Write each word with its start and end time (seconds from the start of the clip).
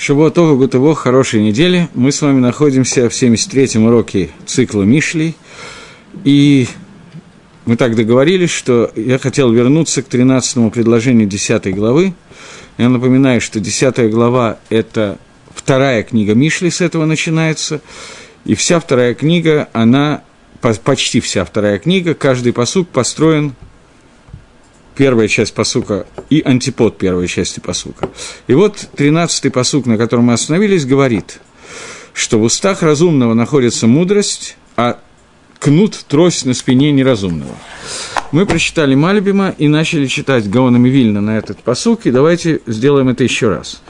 Шавуатова 0.00 0.54
Гутово, 0.54 0.94
хорошей 0.94 1.42
недели. 1.42 1.88
Мы 1.92 2.12
с 2.12 2.22
вами 2.22 2.38
находимся 2.38 3.10
в 3.10 3.12
73-м 3.12 3.86
уроке 3.86 4.30
цикла 4.46 4.84
Мишлей. 4.84 5.34
И 6.22 6.68
мы 7.66 7.76
так 7.76 7.96
договорились, 7.96 8.50
что 8.50 8.92
я 8.94 9.18
хотел 9.18 9.50
вернуться 9.50 10.04
к 10.04 10.06
13-му 10.06 10.70
предложению 10.70 11.26
10 11.26 11.74
главы. 11.74 12.14
Я 12.78 12.90
напоминаю, 12.90 13.40
что 13.40 13.58
10 13.58 14.08
глава– 14.12 14.58
это 14.70 15.18
вторая 15.52 16.04
книга 16.04 16.32
Мишли, 16.36 16.70
с 16.70 16.80
этого 16.80 17.04
начинается. 17.04 17.80
И 18.44 18.54
вся 18.54 18.78
вторая 18.78 19.14
книга, 19.14 19.68
она, 19.72 20.22
почти 20.84 21.18
вся 21.18 21.44
вторая 21.44 21.80
книга, 21.80 22.14
каждый 22.14 22.52
посук 22.52 22.86
построен 22.86 23.52
первая 24.98 25.28
часть 25.28 25.54
посука 25.54 26.06
и 26.28 26.42
антипод 26.44 26.98
первой 26.98 27.28
части 27.28 27.60
посука. 27.60 28.10
И 28.48 28.54
вот 28.54 28.88
тринадцатый 28.96 29.52
посук, 29.52 29.86
на 29.86 29.96
котором 29.96 30.24
мы 30.24 30.32
остановились, 30.32 30.84
говорит, 30.84 31.38
что 32.12 32.40
в 32.40 32.42
устах 32.42 32.82
разумного 32.82 33.32
находится 33.32 33.86
мудрость, 33.86 34.56
а 34.76 34.98
кнут– 35.60 35.94
трость 36.08 36.46
на 36.46 36.52
спине 36.52 36.90
неразумного. 36.90 37.54
Мы 38.32 38.44
прочитали 38.44 38.96
Мальбима 38.96 39.54
и 39.56 39.68
начали 39.68 40.06
читать 40.06 40.50
Гаонами 40.50 40.88
Вильна 40.88 41.20
на 41.20 41.38
этот 41.38 41.60
посук, 41.60 42.06
и 42.06 42.10
давайте 42.10 42.60
сделаем 42.66 43.08
это 43.08 43.22
еще 43.22 43.50
раз. 43.50 43.80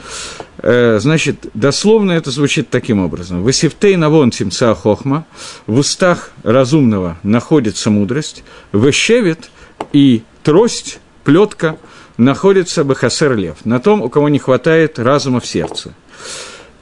Э, 0.59 0.99
значит, 1.01 1.47
дословно 1.55 2.11
это 2.11 2.29
звучит 2.29 2.69
таким 2.69 2.99
образом. 2.99 3.41
«Васифтей 3.41 3.95
навон 3.95 4.29
тимца 4.29 4.75
хохма»– 4.75 5.25
в 5.65 5.79
устах 5.79 6.31
разумного 6.43 7.17
находится 7.23 7.89
мудрость, 7.89 8.43
«вешевет» 8.73 9.49
и 9.91 10.23
трость, 10.43 10.99
плетка 11.23 11.77
находится 12.17 12.83
Бахасер 12.83 13.35
Лев, 13.35 13.57
на 13.65 13.79
том, 13.79 14.01
у 14.01 14.09
кого 14.09 14.29
не 14.29 14.39
хватает 14.39 14.99
разума 14.99 15.39
в 15.39 15.45
сердце. 15.45 15.93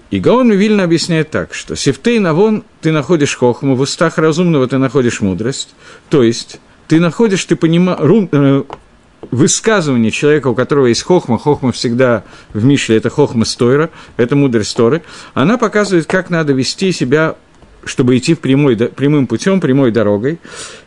И 0.10 0.20
Гаон 0.20 0.52
Вильна 0.52 0.84
объясняет 0.84 1.32
так, 1.32 1.54
что 1.54 1.76
«Севтей 1.76 2.20
навон 2.20 2.64
ты 2.82 2.92
находишь 2.92 3.36
хохму, 3.36 3.76
в 3.76 3.82
устах 3.82 4.18
разумного 4.18 4.68
ты 4.68 4.78
находишь 4.78 5.20
мудрость». 5.20 5.76
То 6.10 6.24
есть, 6.24 6.60
ты 6.88 7.00
находишь, 7.00 7.44
ты 7.44 7.58
понимаешь, 7.58 8.00
э, 8.32 8.64
высказывание 9.32 10.12
человека, 10.12 10.48
у 10.48 10.56
которого 10.56 10.88
есть 10.88 11.04
хохма, 11.04 11.38
хохма 11.38 11.72
всегда 11.72 12.24
в 12.54 12.64
Мишле, 12.64 12.98
это 12.98 13.10
хохма 13.10 13.46
стойра, 13.46 13.90
это 14.16 14.36
мудрость 14.36 14.76
Торы, 14.76 15.04
она 15.34 15.58
показывает, 15.58 16.06
как 16.06 16.30
надо 16.30 16.54
вести 16.54 16.92
себя 16.92 17.36
чтобы 17.88 18.18
идти 18.18 18.36
прямой, 18.36 18.76
прямым 18.76 19.28
путем, 19.28 19.60
прямой 19.60 19.92
дорогой. 19.92 20.40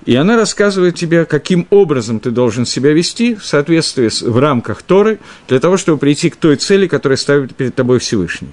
И 0.05 0.15
она 0.15 0.37
рассказывает 0.37 0.95
тебе, 0.95 1.25
каким 1.25 1.67
образом 1.70 2.20
ты 2.20 2.31
должен 2.31 2.67
себя 2.67 2.93
вести 2.93 3.34
в 3.34 3.45
соответствии 3.45 4.09
с, 4.09 4.23
в 4.23 4.39
рамках 4.39 4.83
Торы, 4.83 5.19
для 5.48 5.61
того, 5.61 5.77
чтобы 5.77 5.98
прийти 5.98 6.31
к 6.31 6.37
той 6.37 6.56
цели, 6.56 6.87
которая 6.87 7.17
ставит 7.17 7.56
перед 7.56 7.75
тобой 7.75 7.98
Всевышний. 7.98 8.51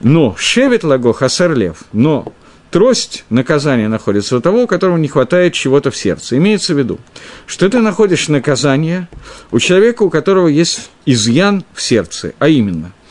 Но 0.00 0.34
шевет 0.38 0.82
лаго 0.82 1.12
хасар 1.12 1.54
лев, 1.54 1.84
но 1.92 2.32
трость 2.70 3.24
наказания 3.30 3.88
находится 3.88 4.36
у 4.36 4.40
того, 4.40 4.64
у 4.64 4.66
которого 4.66 4.96
не 4.96 5.08
хватает 5.08 5.52
чего-то 5.52 5.90
в 5.90 5.96
сердце. 5.96 6.36
Имеется 6.38 6.74
в 6.74 6.78
виду, 6.78 6.98
что 7.46 7.68
ты 7.68 7.78
находишь 7.78 8.28
наказание 8.28 9.08
у 9.52 9.60
человека, 9.60 10.02
у 10.02 10.10
которого 10.10 10.48
есть 10.48 10.90
изъян 11.06 11.64
в 11.74 11.82
сердце, 11.82 12.32
а 12.38 12.48
именно– 12.48 12.92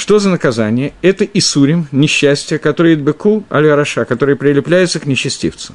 что 0.00 0.18
за 0.18 0.30
наказание? 0.30 0.94
Это 1.02 1.26
Исурим, 1.26 1.86
несчастье, 1.92 2.58
которое 2.58 2.94
Идбеку, 2.94 3.44
Аль-Араша, 3.50 4.06
который 4.06 4.34
прилепляется 4.34 4.98
к 4.98 5.04
нечестивцу, 5.04 5.74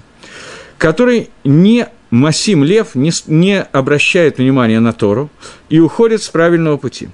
который 0.79 1.29
не 1.43 1.87
Масим 2.09 2.63
Лев 2.63 2.95
не, 2.95 3.11
не 3.27 3.61
обращает 3.61 4.39
внимания 4.39 4.79
на 4.79 4.93
Тору 4.93 5.29
и 5.69 5.79
уходит 5.79 6.23
с 6.23 6.29
правильного 6.29 6.77
пути. 6.77 7.09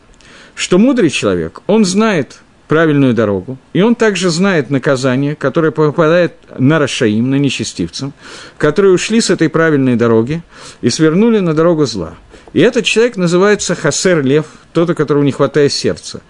Что 0.56 0.78
мудрый 0.78 1.09
человек, 1.09 1.62
он 1.67 1.84
знает 1.84 2.39
правильную 2.70 3.14
дорогу, 3.14 3.58
и 3.73 3.82
он 3.82 3.95
также 3.95 4.30
знает 4.30 4.70
наказание, 4.70 5.36
которое 5.36 5.72
попадает 5.72 6.36
на 6.58 6.80
Рашаим, 6.80 7.30
на 7.30 7.36
нечестивцам, 7.36 8.14
которые 8.58 8.93
ушли 8.93 9.20
с 9.20 9.30
этой 9.30 9.49
правильной 9.49 9.98
дороги 9.98 10.43
и 10.80 10.89
свернули 10.89 11.39
на 11.39 11.54
дорогу 11.54 11.86
зла– 11.86 12.16
и 12.54 12.60
этот 12.60 12.86
человек 12.86 13.17
называется 13.17 13.76
Хасер 13.76 14.23
Лев, 14.23 14.45
тот, 14.73 14.89
у 14.89 14.95
которого 14.95 15.23
не 15.23 15.32
хватает 15.32 15.72
сердца. 15.72 16.22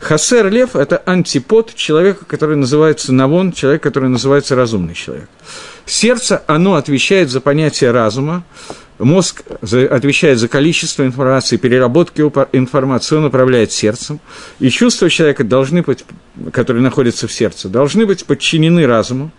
Хасер 0.00 0.50
Лев– 0.50 0.70
это 0.76 0.98
антипод 0.98 1.74
человека, 1.74 2.24
который 2.24 2.56
называется 2.56 3.12
Навон, 3.12 3.52
человек, 3.52 3.82
который 3.82 4.08
называется 4.08 4.56
разумный 4.56 4.94
человек. 4.94 5.28
Сердце, 5.86 6.42
оно 6.46 6.74
отвечает 6.74 7.30
за 7.30 7.40
понятие 7.40 7.92
разума, 7.92 8.44
мозг 8.98 9.42
отвечает 9.62 10.38
за 10.38 10.48
количество 10.48 11.04
информации, 11.04 11.56
переработки 11.56 12.20
информации, 12.52 13.16
он 13.16 13.24
управляет 13.26 13.72
сердцем, 13.72 14.20
и 14.58 14.70
чувства 14.70 15.08
человека 15.08 15.44
должны 15.44 15.82
быть, 15.82 16.04
которые 16.52 16.82
находятся 16.82 17.28
в 17.28 17.32
сердце, 17.32 17.68
должны 17.68 18.06
быть 18.06 18.24
подчинены 18.26 18.86
разуму, 18.86 19.30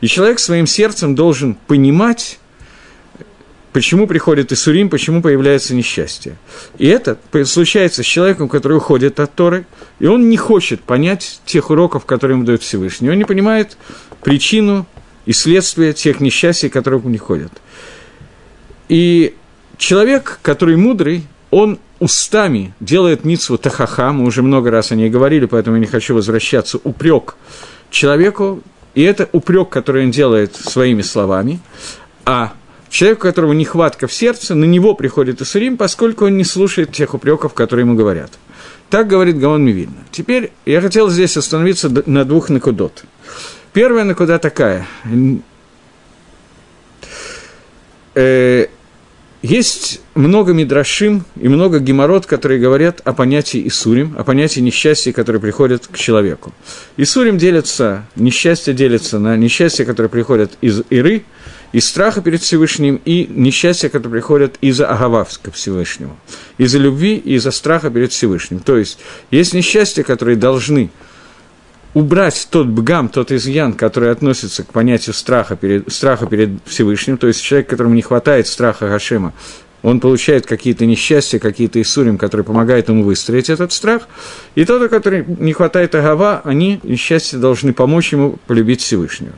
и 0.00 0.06
человек 0.06 0.38
своим 0.40 0.66
сердцем 0.66 1.14
должен 1.14 1.54
понимать, 1.54 2.38
почему 3.74 4.06
приходит 4.06 4.52
Исурим, 4.52 4.88
почему 4.88 5.20
появляется 5.20 5.74
несчастье. 5.74 6.36
И 6.78 6.86
это 6.86 7.18
случается 7.44 8.04
с 8.04 8.06
человеком, 8.06 8.48
который 8.48 8.76
уходит 8.76 9.18
от 9.18 9.34
Торы, 9.34 9.66
и 9.98 10.06
он 10.06 10.28
не 10.30 10.36
хочет 10.36 10.80
понять 10.80 11.40
тех 11.44 11.70
уроков, 11.70 12.06
которые 12.06 12.36
ему 12.36 12.44
дает 12.44 12.62
Всевышний. 12.62 13.10
Он 13.10 13.18
не 13.18 13.24
понимает 13.24 13.76
причину 14.22 14.86
и 15.26 15.32
следствие 15.32 15.92
тех 15.92 16.20
несчастий, 16.20 16.68
которые 16.68 17.00
ему 17.00 17.10
не 17.10 17.18
ходят. 17.18 17.50
И 18.88 19.34
человек, 19.76 20.38
который 20.40 20.76
мудрый, 20.76 21.26
он 21.50 21.80
устами 21.98 22.74
делает 22.78 23.24
митсву 23.24 23.58
тахаха, 23.58 24.12
мы 24.12 24.24
уже 24.24 24.42
много 24.42 24.70
раз 24.70 24.92
о 24.92 24.94
ней 24.94 25.10
говорили, 25.10 25.46
поэтому 25.46 25.76
я 25.76 25.80
не 25.80 25.88
хочу 25.88 26.14
возвращаться, 26.14 26.78
упрек 26.84 27.34
человеку, 27.90 28.62
и 28.94 29.02
это 29.02 29.28
упрек, 29.32 29.68
который 29.70 30.04
он 30.04 30.12
делает 30.12 30.54
своими 30.54 31.02
словами, 31.02 31.58
а 32.24 32.52
Человек, 32.94 33.18
у 33.18 33.22
которого 33.22 33.52
нехватка 33.54 34.06
в 34.06 34.12
сердце, 34.12 34.54
на 34.54 34.66
него 34.66 34.94
приходит 34.94 35.42
Исурим, 35.42 35.76
поскольку 35.76 36.26
он 36.26 36.36
не 36.36 36.44
слушает 36.44 36.92
тех 36.92 37.12
упреков, 37.12 37.52
которые 37.52 37.82
ему 37.82 37.96
говорят. 37.96 38.30
Так 38.88 39.08
говорит 39.08 39.36
Гаон 39.36 39.64
Мивильна. 39.64 40.04
Теперь 40.12 40.52
я 40.64 40.80
хотел 40.80 41.10
здесь 41.10 41.36
остановиться 41.36 41.88
на 42.06 42.24
двух 42.24 42.50
накудот. 42.50 43.02
Первая 43.72 44.04
накуда 44.04 44.38
такая. 44.38 44.86
Э, 48.14 48.66
есть 49.42 50.00
много 50.14 50.52
мидрашим 50.52 51.24
и 51.34 51.48
много 51.48 51.80
геморрот, 51.80 52.26
которые 52.26 52.60
говорят 52.60 53.00
о 53.02 53.12
понятии 53.12 53.66
Исурим, 53.66 54.14
о 54.16 54.22
понятии 54.22 54.60
несчастья, 54.60 55.12
которые 55.12 55.42
приходят 55.42 55.88
к 55.88 55.96
человеку. 55.96 56.54
Исурим 56.96 57.38
делятся, 57.38 58.06
несчастье 58.14 58.72
делится 58.72 59.18
на 59.18 59.36
несчастья, 59.36 59.84
которые 59.84 60.10
приходят 60.10 60.56
из 60.60 60.82
Иры, 60.90 61.24
из 61.74 61.88
страха 61.88 62.22
перед 62.22 62.40
Всевышним 62.40 63.00
и 63.04 63.26
несчастья, 63.28 63.88
которые 63.88 64.20
приходят 64.20 64.58
из-за 64.60 64.86
агавав 64.86 65.36
к 65.42 65.50
Всевышнему, 65.50 66.16
из-за 66.56 66.78
любви 66.78 67.16
и 67.16 67.34
из-за 67.34 67.50
страха 67.50 67.90
перед 67.90 68.12
Всевышним. 68.12 68.60
То 68.60 68.76
есть 68.76 69.00
есть 69.32 69.54
несчастья, 69.54 70.04
которые 70.04 70.36
должны 70.36 70.90
убрать 71.92 72.46
тот 72.48 72.68
бгам, 72.68 73.08
тот 73.08 73.32
изъян, 73.32 73.72
который 73.72 74.12
относится 74.12 74.62
к 74.62 74.72
понятию 74.72 75.14
страха 75.14 75.56
перед, 75.56 75.92
страха 75.92 76.26
перед 76.26 76.50
Всевышним, 76.64 77.18
то 77.18 77.26
есть 77.26 77.42
человек, 77.42 77.68
которому 77.68 77.96
не 77.96 78.02
хватает 78.02 78.46
страха 78.46 78.88
Гашема, 78.88 79.32
он 79.82 79.98
получает 79.98 80.46
какие-то 80.46 80.86
несчастья, 80.86 81.40
какие-то 81.40 81.82
иссурим, 81.82 82.18
которые 82.18 82.44
помогают 82.44 82.88
ему 82.88 83.02
выстроить 83.02 83.50
этот 83.50 83.72
страх, 83.72 84.06
и 84.54 84.64
тот, 84.64 84.80
у 84.80 84.88
которого 84.88 85.24
не 85.40 85.52
хватает 85.52 85.96
агава, 85.96 86.40
они, 86.44 86.78
несчастья, 86.84 87.38
должны 87.38 87.72
помочь 87.72 88.12
ему 88.12 88.38
полюбить 88.46 88.80
Всевышнего. 88.80 89.34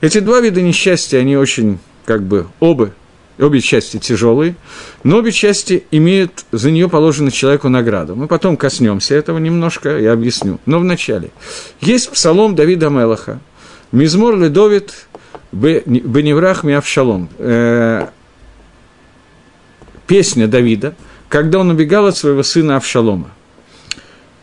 Эти 0.00 0.20
два 0.20 0.40
вида 0.40 0.62
несчастья, 0.62 1.18
они 1.18 1.36
очень, 1.36 1.78
как 2.06 2.22
бы, 2.22 2.46
оба, 2.58 2.92
обе 3.38 3.60
части 3.60 3.98
тяжелые, 3.98 4.54
но 5.04 5.18
обе 5.18 5.30
части 5.30 5.84
имеют 5.90 6.46
за 6.52 6.70
нее 6.70 6.88
положенную 6.88 7.32
человеку 7.32 7.68
награду. 7.68 8.16
Мы 8.16 8.26
потом 8.26 8.56
коснемся 8.56 9.14
этого 9.14 9.38
немножко, 9.38 9.98
я 9.98 10.12
объясню. 10.12 10.58
Но 10.64 10.78
вначале. 10.78 11.30
Есть 11.80 12.10
псалом 12.10 12.54
Давида 12.54 12.88
Мелаха. 12.88 13.40
Мизмор 13.92 14.38
Ледовит 14.38 15.06
Беневрах 15.52 16.64
Миавшалом. 16.64 17.28
Э, 17.38 18.06
песня 20.06 20.46
Давида, 20.46 20.94
когда 21.28 21.58
он 21.58 21.70
убегал 21.70 22.06
от 22.06 22.16
своего 22.16 22.42
сына 22.42 22.76
Авшалома. 22.76 23.30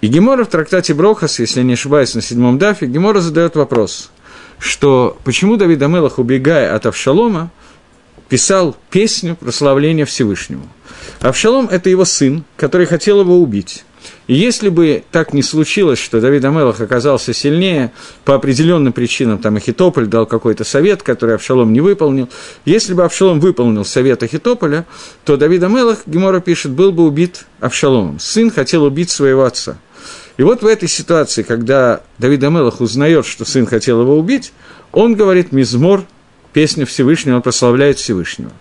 И 0.01 0.07
Гемора 0.07 0.43
в 0.43 0.49
трактате 0.49 0.93
Брохас, 0.93 1.39
если 1.39 1.63
не 1.63 1.73
ошибаюсь, 1.73 2.13
на 2.13 2.21
седьмом 2.21 2.59
дафе, 2.59 2.85
Гемора 2.85 3.21
задает 3.21 3.55
вопрос– 3.55 4.11
что 4.59 5.17
почему 5.23 5.57
Давид 5.57 5.81
Амелах, 5.81 6.19
убегая 6.19 6.75
от 6.75 6.85
Авшалома, 6.85 7.51
писал 8.29 8.75
песню 8.89 9.35
прославления 9.35 10.05
Всевышнему. 10.05 10.67
Авшалом– 11.21 11.67
это 11.71 11.89
его 11.89 12.05
сын, 12.05 12.43
который 12.57 12.85
хотел 12.85 13.21
его 13.21 13.39
убить. 13.39 13.83
И 14.27 14.35
если 14.35 14.69
бы 14.69 15.03
так 15.11 15.33
не 15.33 15.41
случилось, 15.41 15.99
что 15.99 16.19
Давид 16.19 16.43
Амелах 16.43 16.81
оказался 16.81 17.33
сильнее, 17.33 17.91
по 18.25 18.35
определенным 18.35 18.93
причинам, 18.93 19.37
там 19.37 19.55
Ахитополь 19.55 20.07
дал 20.07 20.25
какой-то 20.25 20.63
совет, 20.63 21.01
который 21.01 21.35
Авшалом 21.35 21.71
не 21.71 21.81
выполнил, 21.81 22.29
если 22.65 22.93
бы 22.93 23.03
Авшалом 23.05 23.39
выполнил 23.39 23.85
совет 23.85 24.23
Ахитополя, 24.23 24.85
то 25.23 25.37
Давид 25.37 25.63
Амелах, 25.63 25.99
Гемора 26.05 26.41
пишет, 26.41 26.71
был 26.71 26.91
бы 26.91 27.05
убит 27.05 27.45
Авшаломом. 27.59 28.19
Сын 28.19 28.51
хотел 28.51 28.83
убить 28.83 29.09
своего 29.09 29.45
отца. 29.45 29.77
И 30.37 30.43
вот 30.43 30.61
в 30.61 30.67
этой 30.67 30.87
ситуации, 30.87 31.43
когда 31.43 32.01
Давид 32.19 32.43
Амелах 32.43 32.79
узнает, 32.79 33.25
что 33.25 33.43
сын 33.43 33.65
хотел 33.65 34.01
его 34.01 34.17
убить, 34.17 34.53
он 34.91 35.15
говорит 35.15 35.51
«Мизмор», 35.51 36.03
песня 36.53 36.85
Всевышнего, 36.85 37.35
он 37.35 37.41
прославляет 37.41 37.99
Всевышнего. 37.99 38.51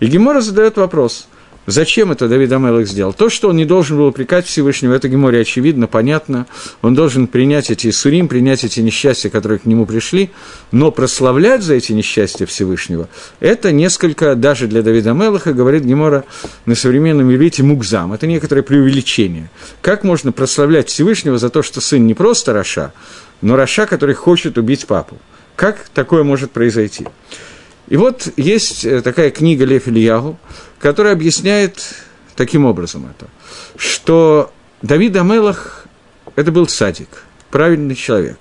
И 0.00 0.06
Гемора 0.06 0.40
задает 0.40 0.76
вопрос– 0.76 1.28
Зачем 1.66 2.12
это 2.12 2.28
Давид 2.28 2.52
Амелах 2.52 2.86
сделал? 2.86 3.12
То, 3.12 3.28
что 3.28 3.48
он 3.48 3.56
не 3.56 3.64
должен 3.64 3.96
был 3.96 4.06
упрекать 4.06 4.46
Всевышнего, 4.46 4.94
это 4.94 5.08
Геморе 5.08 5.40
очевидно, 5.40 5.88
понятно. 5.88 6.46
Он 6.80 6.94
должен 6.94 7.26
принять 7.26 7.70
эти 7.70 7.90
сурим, 7.90 8.28
принять 8.28 8.62
эти 8.62 8.80
несчастья, 8.80 9.30
которые 9.30 9.58
к 9.58 9.66
нему 9.66 9.84
пришли, 9.84 10.30
но 10.70 10.92
прославлять 10.92 11.62
за 11.62 11.74
эти 11.74 11.92
несчастья 11.92 12.46
Всевышнего, 12.46 13.08
это 13.40 13.72
несколько, 13.72 14.36
даже 14.36 14.68
для 14.68 14.82
Давида 14.82 15.10
Амелаха, 15.10 15.52
говорит 15.52 15.82
Гемора 15.82 16.24
на 16.66 16.76
современном 16.76 17.34
иврите, 17.34 17.64
мукзам. 17.64 18.12
Это 18.12 18.28
некоторое 18.28 18.62
преувеличение. 18.62 19.50
Как 19.82 20.04
можно 20.04 20.30
прославлять 20.30 20.88
Всевышнего 20.88 21.36
за 21.36 21.50
то, 21.50 21.62
что 21.62 21.80
сын 21.80 22.06
не 22.06 22.14
просто 22.14 22.52
Раша, 22.52 22.92
но 23.40 23.56
Раша, 23.56 23.86
который 23.86 24.14
хочет 24.14 24.56
убить 24.56 24.86
папу? 24.86 25.18
Как 25.56 25.88
такое 25.92 26.22
может 26.22 26.52
произойти? 26.52 27.06
И 27.88 27.96
вот 27.96 28.28
есть 28.36 28.84
э, 28.84 29.00
такая 29.02 29.30
книга 29.30 29.64
Лев 29.64 29.88
Ильягу, 29.88 30.38
которая 30.78 31.12
объясняет 31.12 31.82
таким 32.34 32.64
образом 32.64 33.08
это, 33.10 33.28
что 33.76 34.52
Давид 34.82 35.16
Амелах– 35.16 35.86
это 36.36 36.52
был 36.52 36.68
садик, 36.68 37.08
правильный 37.50 37.94
человек. 37.94 38.38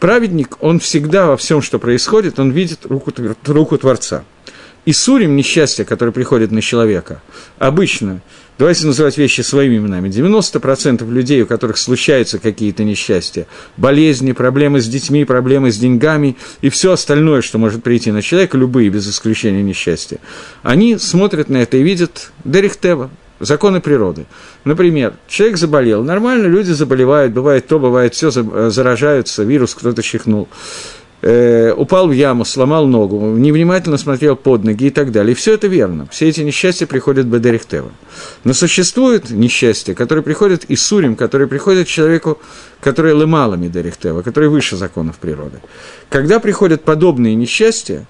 Праведник, 0.00 0.56
он 0.60 0.80
всегда 0.80 1.26
во 1.26 1.36
всем, 1.36 1.60
что 1.60 1.78
происходит, 1.78 2.38
он 2.38 2.50
видит 2.50 2.86
руку, 2.86 3.12
руку 3.46 3.76
Творца. 3.76 4.24
И 4.86 4.92
сурим, 4.92 5.36
несчастье, 5.36 5.84
которое 5.84 6.12
приходит 6.12 6.50
на 6.50 6.62
человека, 6.62 7.20
обычно– 7.58 8.20
Давайте 8.58 8.86
называть 8.86 9.16
вещи 9.16 9.40
своими 9.42 9.76
именами. 9.76 10.08
90% 10.08 11.08
людей, 11.08 11.42
у 11.42 11.46
которых 11.46 11.78
случаются 11.78 12.40
какие-то 12.40 12.82
несчастья, 12.82 13.46
болезни, 13.76 14.32
проблемы 14.32 14.80
с 14.80 14.88
детьми, 14.88 15.24
проблемы 15.24 15.70
с 15.70 15.78
деньгами 15.78 16.36
и 16.60 16.68
все 16.68 16.92
остальное, 16.92 17.40
что 17.40 17.58
может 17.58 17.84
прийти 17.84 18.10
на 18.10 18.20
человека, 18.20 18.58
любые, 18.58 18.88
без 18.88 19.08
исключения 19.08 19.62
несчастья, 19.62 20.18
они 20.64 20.98
смотрят 20.98 21.48
на 21.48 21.58
это 21.58 21.76
и 21.76 21.84
видят 21.84 22.32
Дерихтева, 22.44 23.10
законы 23.38 23.80
природы. 23.80 24.26
Например, 24.64 25.14
человек 25.28 25.56
заболел, 25.56 26.02
нормально 26.02 26.48
люди 26.48 26.72
заболевают, 26.72 27.32
бывает 27.32 27.68
то, 27.68 27.78
бывает 27.78 28.14
все, 28.14 28.30
заражаются, 28.32 29.44
вирус 29.44 29.74
кто-то 29.74 30.02
чихнул 30.02 30.48
э, 31.22 31.72
упал 31.76 32.08
в 32.08 32.12
яму, 32.12 32.44
сломал 32.44 32.86
ногу, 32.86 33.18
невнимательно 33.36 33.98
смотрел 33.98 34.36
под 34.36 34.64
ноги 34.64 34.86
и 34.86 34.90
так 34.90 35.12
далее. 35.12 35.32
И 35.32 35.34
все 35.34 35.54
это 35.54 35.66
верно. 35.66 36.06
Все 36.10 36.28
эти 36.28 36.40
несчастья 36.40 36.86
приходят 36.86 37.26
Бедерихтева. 37.26 37.90
Но 38.44 38.52
существует 38.52 39.30
несчастье, 39.30 39.94
которое 39.94 40.22
приходит 40.22 40.64
и 40.64 40.76
сурим, 40.76 41.16
которое 41.16 41.46
приходит 41.46 41.88
человеку, 41.88 42.38
который 42.80 43.12
лымалами 43.12 43.68
Дерихтева, 43.68 44.22
который 44.22 44.48
выше 44.48 44.76
законов 44.76 45.16
природы. 45.18 45.60
Когда 46.08 46.40
приходят 46.40 46.84
подобные 46.84 47.34
несчастья, 47.34 48.06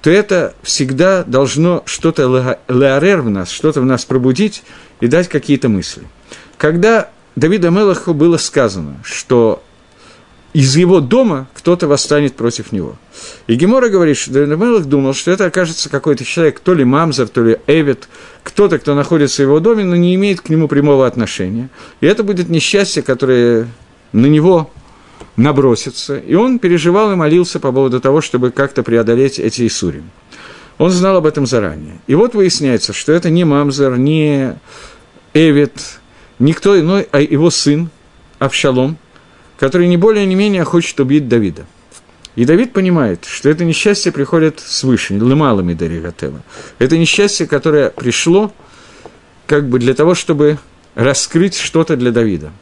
то 0.00 0.10
это 0.10 0.54
всегда 0.62 1.22
должно 1.22 1.82
что-то 1.86 2.58
леарер 2.68 3.20
в 3.22 3.30
нас, 3.30 3.50
что-то 3.50 3.80
в 3.80 3.84
нас 3.84 4.04
пробудить 4.04 4.64
и 5.00 5.06
дать 5.06 5.28
какие-то 5.28 5.68
мысли. 5.68 6.02
Когда 6.58 7.10
Давида 7.36 7.70
Мелаху 7.70 8.12
было 8.12 8.36
сказано, 8.36 8.96
что 9.04 9.62
из 10.52 10.76
его 10.76 11.00
дома 11.00 11.48
кто-то 11.54 11.88
восстанет 11.88 12.34
против 12.36 12.72
него. 12.72 12.96
И 13.46 13.54
Гемора 13.54 13.88
говорит, 13.88 14.18
что 14.18 14.32
Давид 14.32 14.84
думал, 14.84 15.14
что 15.14 15.30
это 15.30 15.46
окажется 15.46 15.88
какой-то 15.88 16.24
человек, 16.24 16.60
то 16.60 16.74
ли 16.74 16.84
Мамзер, 16.84 17.28
то 17.28 17.42
ли 17.42 17.58
Эвид, 17.66 18.08
кто-то, 18.42 18.78
кто 18.78 18.94
находится 18.94 19.42
в 19.42 19.46
его 19.46 19.60
доме, 19.60 19.84
но 19.84 19.96
не 19.96 20.14
имеет 20.14 20.42
к 20.42 20.50
нему 20.50 20.68
прямого 20.68 21.06
отношения. 21.06 21.70
И 22.00 22.06
это 22.06 22.22
будет 22.22 22.50
несчастье, 22.50 23.02
которое 23.02 23.66
на 24.12 24.26
него 24.26 24.70
набросится. 25.36 26.18
И 26.18 26.34
он 26.34 26.58
переживал 26.58 27.12
и 27.12 27.16
молился 27.16 27.58
по 27.58 27.72
поводу 27.72 28.00
того, 28.00 28.20
чтобы 28.20 28.50
как-то 28.50 28.82
преодолеть 28.82 29.38
эти 29.38 29.66
Исурим. 29.66 30.10
Он 30.76 30.90
знал 30.90 31.16
об 31.16 31.26
этом 31.26 31.46
заранее. 31.46 31.98
И 32.06 32.14
вот 32.14 32.34
выясняется, 32.34 32.92
что 32.92 33.12
это 33.12 33.30
не 33.30 33.44
Мамзер, 33.44 33.96
не 33.96 34.58
Эвид, 35.32 35.72
никто 36.38 36.78
иной, 36.78 37.08
а 37.10 37.20
его 37.22 37.48
сын 37.48 37.88
Авшалом– 38.38 38.98
который 39.58 39.88
не 39.88 39.96
более 39.96 40.26
не 40.26 40.34
менее 40.34 40.64
хочет 40.64 40.98
убить 41.00 41.28
Давида. 41.28 41.66
И 42.34 42.44
Давид 42.44 42.72
понимает, 42.72 43.26
что 43.26 43.50
это 43.50 43.64
несчастье 43.64 44.10
приходит 44.10 44.60
свыше, 44.60 45.14
лымалами 45.14 45.74
Даригатева. 45.74 46.42
Это 46.78 46.96
несчастье, 46.96 47.46
которое 47.46 47.90
пришло 47.90 48.52
как 49.46 49.68
бы 49.68 49.78
для 49.78 49.92
того, 49.94 50.14
чтобы 50.14 50.58
раскрыть 50.94 51.56
что-то 51.56 51.96
для 51.96 52.10
Давида. 52.10 52.52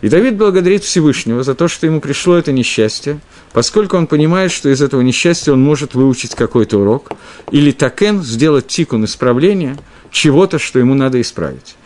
И 0.00 0.08
Давид 0.08 0.36
благодарит 0.36 0.82
Всевышнего 0.82 1.44
за 1.44 1.54
то, 1.54 1.68
что 1.68 1.86
ему 1.86 2.00
пришло 2.00 2.36
это 2.36 2.50
несчастье, 2.50 3.20
поскольку 3.52 3.96
он 3.96 4.08
понимает, 4.08 4.50
что 4.50 4.68
из 4.68 4.82
этого 4.82 5.00
несчастья 5.02 5.52
он 5.52 5.62
может 5.62 5.94
выучить 5.94 6.34
какой-то 6.34 6.78
урок, 6.78 7.12
или 7.52 7.70
такен 7.70 8.22
сделать 8.22 8.66
тикун 8.66 9.04
исправления 9.04 9.76
чего-то, 10.10 10.58
что 10.58 10.80
ему 10.80 10.94
надо 10.94 11.20
исправить. 11.20 11.76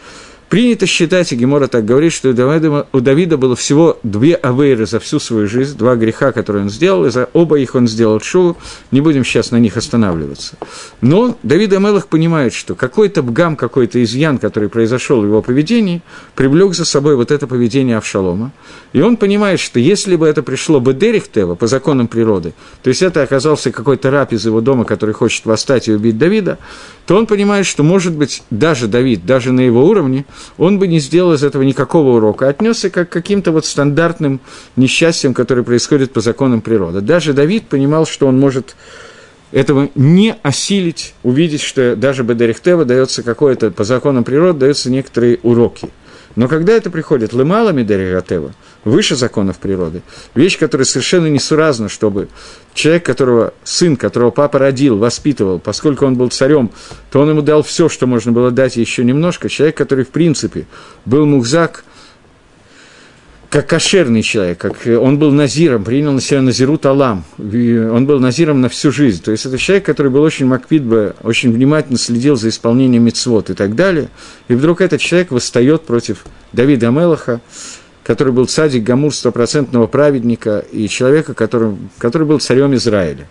Принято 0.49 0.87
считать, 0.87 1.33
и 1.33 1.37
Гемора 1.37 1.67
так 1.67 1.85
говорит, 1.85 2.13
что 2.13 2.29
у 2.29 2.33
Давида, 2.33 2.87
у 2.93 3.01
Давида 3.01 3.37
было 3.37 3.57
всего 3.57 3.99
две 4.05 4.37
авейры 4.37 4.87
за 4.87 5.01
всю 5.01 5.19
свою 5.19 5.49
жизнь, 5.49 5.77
два 5.77 5.97
греха, 5.97 6.31
которые 6.31 6.63
он 6.63 6.71
сделал, 6.71 7.05
и 7.05 7.11
за 7.11 7.29
оба 7.33 7.59
их 7.59 7.75
он 7.75 7.89
сделал 7.89 8.21
шоу, 8.21 8.57
не 8.93 9.01
будем 9.01 9.25
сейчас 9.25 9.51
на 9.51 9.57
них 9.57 9.77
останавливаться. 9.77 10.57
Но 11.01 11.37
Давид 11.43 11.73
Амелах 11.73 12.07
понимает, 12.07 12.55
что 12.55 12.77
какой-то 12.77 13.25
бгам, 13.25 13.57
какой-то 13.57 14.03
изъян, 14.05 14.39
который 14.39 14.69
произошел 14.69 15.21
в 15.21 15.25
его 15.25 15.43
поведении, 15.43 16.01
привлек 16.37 16.75
за 16.75 16.85
собой 16.85 17.17
вот 17.17 17.33
это 17.33 17.49
поведение 17.49 17.97
Авшалома. 17.97 18.53
И 18.93 19.01
он 19.01 19.17
понимает, 19.17 19.59
что 19.59 19.81
если 19.81 20.15
бы 20.15 20.29
это 20.29 20.45
пришло 20.45 20.79
бы 20.79 20.95
Дерихтева 20.95 21.57
по 21.57 21.67
законам 21.67 22.07
природы, 22.07 22.55
то 22.85 22.89
есть 22.89 23.03
это 23.03 23.23
оказался 23.23 23.73
какой-то 23.73 24.13
раб 24.13 24.33
из 24.33 24.47
его 24.47 24.61
дома, 24.61 24.85
который 24.85 25.13
хочет 25.13 25.45
восстать 25.45 25.89
и 25.89 25.93
убить 25.93 26.19
Давида, 26.19 26.59
то 27.07 27.17
он 27.17 27.27
понимает, 27.27 27.67
что, 27.67 27.83
может 27.83 28.15
быть, 28.15 28.45
даже 28.51 28.87
Давид, 28.87 29.27
даже 29.27 29.51
на 29.51 29.61
его 29.61 29.85
уровне, 29.87 30.25
он 30.59 30.79
бы 30.79 30.87
не 30.87 30.99
сделал 30.99 31.33
из 31.35 31.45
этого 31.45 31.63
никакого 31.63 32.17
урока, 32.17 32.49
отнесся 32.49 32.91
как 32.91 33.09
к 33.09 33.13
каким-то 33.13 33.53
вот 33.53 33.67
стандартным 33.67 34.41
несчастьям, 34.77 35.35
которые 35.35 35.65
происходят 35.65 36.13
по 36.13 36.21
законам 36.21 36.61
природы. 36.61 37.01
Даже 37.01 37.33
Давид 37.33 37.69
понимал, 37.69 38.07
что 38.07 38.27
он 38.27 38.39
может 38.39 38.77
этого 39.53 39.91
не 39.95 40.35
осилить, 40.43 41.15
увидеть, 41.23 41.63
что 41.63 41.97
даже 41.97 42.23
Бедерихтева 42.23 42.85
дается 42.85 43.23
какое-то, 43.23 43.71
по 43.71 43.85
законам 43.85 44.25
природы 44.25 44.61
даются 44.61 44.91
некоторые 44.91 45.39
уроки. 45.43 45.89
Но 46.37 46.49
когда 46.49 46.75
это 46.75 46.91
приходит 46.91 47.33
лымалами 47.33 47.83
Дерихтева, 47.83 48.53
выше 48.85 49.17
законов 49.17 49.59
природы. 49.59 50.03
Вещь, 50.35 50.59
которая 50.59 50.85
совершенно 50.85 51.27
несуразна, 51.27 51.89
чтобы 51.89 52.29
человек, 52.73 53.05
которого 53.05 53.55
сын, 53.65 53.97
которого 53.97 54.31
папа 54.31 54.59
родил, 54.59 54.97
воспитывал, 54.99 55.59
поскольку 55.59 56.07
он 56.07 56.15
был 56.15 56.29
царем, 56.29 56.71
то 57.11 57.21
он 57.21 57.31
ему 57.31 57.43
дал 57.43 57.63
все, 57.63 57.89
что 57.89 58.07
можно 58.07 58.33
было 58.33 58.51
дать 58.51 58.77
еще 58.77 59.03
немножко. 59.03 59.49
Человек, 59.49 59.77
который, 59.77 60.05
в 60.05 60.11
принципе, 60.11 60.67
был 61.05 61.27
мухзак, 61.27 61.85
как 63.51 63.69
кошерный 63.69 64.23
человек, 64.23 64.59
как 64.59 64.75
он 64.87 65.19
был 65.19 65.33
назиром, 65.33 65.85
принял 65.85 66.13
на 66.13 66.21
себя 66.21 66.43
назиру 66.43 66.79
талам, 66.79 67.25
он 67.39 68.07
был 68.07 68.19
назиром 68.21 68.61
на 68.61 68.69
всю 68.69 68.91
жизнь. 68.91 69.23
То 69.23 69.31
есть 69.31 69.47
это 69.47 69.59
человек, 69.59 69.87
который 69.87 70.11
был 70.11 70.23
очень 70.23 70.47
макпидбе, 70.47 71.15
очень 71.23 71.53
внимательно 71.53 71.99
следил 71.99 72.37
за 72.37 72.49
исполнением 72.49 73.05
мицвод 73.05 73.51
и 73.51 73.55
так 73.55 73.75
далее. 73.75 74.09
И 74.49 74.55
вдруг 74.55 74.81
этот 74.81 75.01
человек 75.01 75.31
восстает 75.31 75.83
против 75.83 76.25
Давида 76.53 76.91
Мелаха, 76.91 77.41
который 78.03 78.33
был 78.33 78.47
цадик 78.47 78.83
Гамур, 78.85 79.15
стопроцентного 79.15 79.87
праведника 79.87 80.65
и 80.71 80.89
человека, 80.89 81.35
который, 81.35 81.77
который 81.99 82.27
был 82.27 82.39
царем 82.41 82.75
Израиля. 82.75 83.29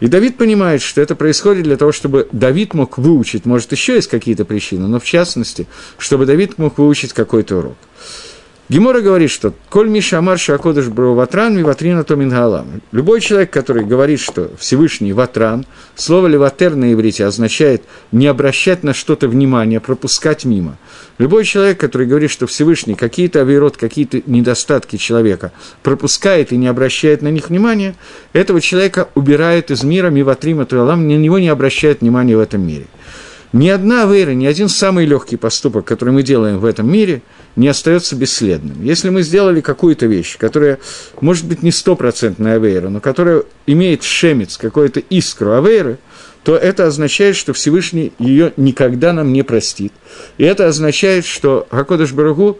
И 0.00 0.06
Давид 0.06 0.38
понимает, 0.38 0.80
что 0.80 1.02
это 1.02 1.14
происходит 1.14 1.64
для 1.64 1.76
того, 1.76 1.92
чтобы 1.92 2.26
Давид 2.32 2.72
мог 2.72 2.96
выучить, 2.96 3.44
может, 3.44 3.72
еще 3.72 3.94
есть 3.96 4.08
какие-то 4.08 4.46
причины, 4.46 4.88
но 4.88 4.98
в 4.98 5.04
частности, 5.04 5.66
чтобы 5.98 6.24
Давид 6.24 6.56
мог 6.56 6.78
выучить 6.78 7.12
какой-то 7.12 7.58
урок. 7.58 7.76
Гемора 8.70 9.00
говорит, 9.00 9.32
что 9.32 9.52
«Коль 9.68 9.88
Миша 9.88 10.18
Амар 10.18 10.38
Шакодыш 10.38 10.86
Бру 10.86 11.14
Ватран, 11.14 11.56
ми 11.56 11.64
ватрина 11.64 12.04
то 12.04 12.14
мингалам». 12.14 12.80
Любой 12.92 13.20
человек, 13.20 13.50
который 13.50 13.84
говорит, 13.84 14.20
что 14.20 14.52
Всевышний 14.60 15.12
Ватран, 15.12 15.66
слово 15.96 16.28
«леватер» 16.28 16.76
на 16.76 16.92
иврите 16.92 17.24
означает 17.26 17.82
не 18.12 18.28
обращать 18.28 18.84
на 18.84 18.94
что-то 18.94 19.26
внимание, 19.26 19.80
пропускать 19.80 20.44
мимо. 20.44 20.78
Любой 21.18 21.44
человек, 21.46 21.80
который 21.80 22.06
говорит, 22.06 22.30
что 22.30 22.46
Всевышний 22.46 22.94
какие-то 22.94 23.40
авирот, 23.40 23.76
какие-то 23.76 24.22
недостатки 24.26 24.98
человека 24.98 25.50
пропускает 25.82 26.52
и 26.52 26.56
не 26.56 26.68
обращает 26.68 27.22
на 27.22 27.28
них 27.32 27.48
внимания, 27.48 27.96
этого 28.32 28.60
человека 28.60 29.08
убирает 29.16 29.72
из 29.72 29.82
мира 29.82 30.10
миватрима 30.10 30.64
туалам, 30.64 31.08
на 31.08 31.16
него 31.16 31.40
не 31.40 31.48
обращает 31.48 32.02
внимания 32.02 32.36
в 32.36 32.40
этом 32.40 32.64
мире. 32.64 32.86
Ни 33.52 33.68
одна 33.68 34.04
авейра, 34.04 34.30
ни 34.30 34.46
один 34.46 34.68
самый 34.68 35.06
легкий 35.06 35.36
поступок, 35.36 35.84
который 35.84 36.14
мы 36.14 36.22
делаем 36.22 36.58
в 36.58 36.64
этом 36.64 36.90
мире– 36.90 37.22
не 37.56 37.68
остается 37.68 38.16
бесследным. 38.16 38.82
Если 38.82 39.10
мы 39.10 39.22
сделали 39.22 39.60
какую-то 39.60 40.06
вещь, 40.06 40.36
которая, 40.38 40.78
может 41.20 41.46
быть, 41.46 41.62
не 41.62 41.70
стопроцентная 41.70 42.56
авейра, 42.56 42.88
но 42.88 43.00
которая 43.00 43.42
имеет 43.66 44.02
шемец, 44.02 44.56
какую-то 44.56 45.00
искру 45.00 45.52
авейры, 45.52 45.98
то 46.44 46.56
это 46.56 46.86
означает, 46.86 47.36
что 47.36 47.52
Всевышний 47.52 48.12
ее 48.18 48.52
никогда 48.56 49.12
нам 49.12 49.32
не 49.32 49.42
простит. 49.42 49.92
И 50.38 50.44
это 50.44 50.68
означает, 50.68 51.26
что 51.26 51.66
Хакодыш 51.70 52.12
Барагу 52.12 52.58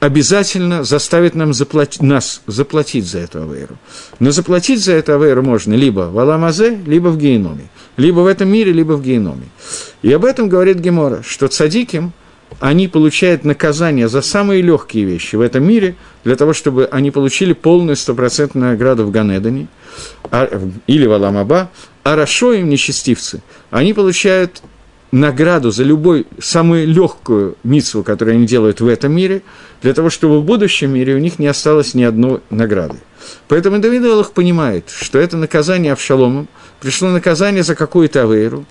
обязательно 0.00 0.84
заставит 0.84 1.34
нам 1.34 1.54
заплатить, 1.54 2.02
нас 2.02 2.42
заплатить 2.46 3.06
за 3.06 3.18
эту 3.20 3.42
авейру. 3.42 3.76
Но 4.18 4.30
заплатить 4.30 4.82
за 4.82 4.92
эту 4.92 5.14
авейру 5.14 5.42
можно 5.42 5.74
либо 5.74 6.10
в 6.10 6.18
Аламазе, 6.18 6.78
либо 6.86 7.08
в 7.08 7.18
Гейноме. 7.18 7.68
Либо 7.96 8.20
в 8.20 8.26
этом 8.26 8.48
мире, 8.48 8.72
либо 8.72 8.92
в 8.92 9.02
Гейноме. 9.02 9.48
И 10.02 10.12
об 10.12 10.24
этом 10.24 10.48
говорит 10.48 10.78
Гемора, 10.78 11.22
что 11.22 11.48
цадиким, 11.48 12.12
они 12.60 12.88
получают 12.88 13.44
наказание 13.44 14.08
за 14.08 14.22
самые 14.22 14.62
легкие 14.62 15.04
вещи 15.04 15.36
в 15.36 15.40
этом 15.40 15.64
мире, 15.64 15.96
для 16.24 16.36
того, 16.36 16.52
чтобы 16.52 16.86
они 16.86 17.10
получили 17.10 17.52
полную 17.52 17.96
стопроцентную 17.96 18.72
награду 18.72 19.04
в 19.04 19.10
Ганедане 19.10 19.68
а, 20.30 20.48
или 20.86 21.06
в 21.06 21.12
Аламаба, 21.12 21.70
а 22.04 22.16
Рашоим, 22.16 22.68
нечестивцы, 22.68 23.42
они 23.70 23.94
получают 23.94 24.62
награду 25.12 25.70
за 25.70 25.84
любую, 25.84 26.26
самую 26.38 26.86
легкую 26.86 27.56
митсву, 27.64 28.02
которую 28.02 28.36
они 28.36 28.46
делают 28.46 28.80
в 28.80 28.86
этом 28.88 29.12
мире, 29.12 29.42
для 29.82 29.94
того, 29.94 30.10
чтобы 30.10 30.40
в 30.40 30.44
будущем 30.44 30.92
мире 30.94 31.14
у 31.14 31.18
них 31.18 31.38
не 31.38 31.46
осталось 31.46 31.94
ни 31.94 32.02
одной 32.02 32.40
награды. 32.50 32.96
Поэтому 33.48 33.78
Давид 33.78 34.04
Аллах 34.04 34.32
понимает, 34.32 34.90
что 34.90 35.18
это 35.18 35.36
наказание 35.36 35.92
Авшаломом, 35.92 36.48
пришло 36.80 37.10
наказание 37.10 37.62
за 37.62 37.74
какую-то 37.74 38.22
авейру, 38.22 38.66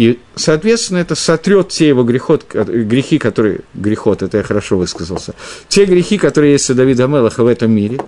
и, 0.00 0.18
соответственно, 0.34 0.96
это 0.96 1.14
сотрет 1.14 1.68
те 1.68 1.88
его 1.88 2.04
грехот, 2.04 2.46
грехи, 2.54 3.18
которые... 3.18 3.60
Грехот, 3.74 4.22
это 4.22 4.38
я 4.38 4.42
хорошо 4.42 4.78
высказался. 4.78 5.34
Те 5.68 5.84
грехи, 5.84 6.16
которые 6.16 6.52
есть 6.52 6.70
у 6.70 6.74
Давида 6.74 7.06
Мелаха 7.06 7.44
в 7.44 7.46
этом 7.46 7.70
мире. 7.70 7.98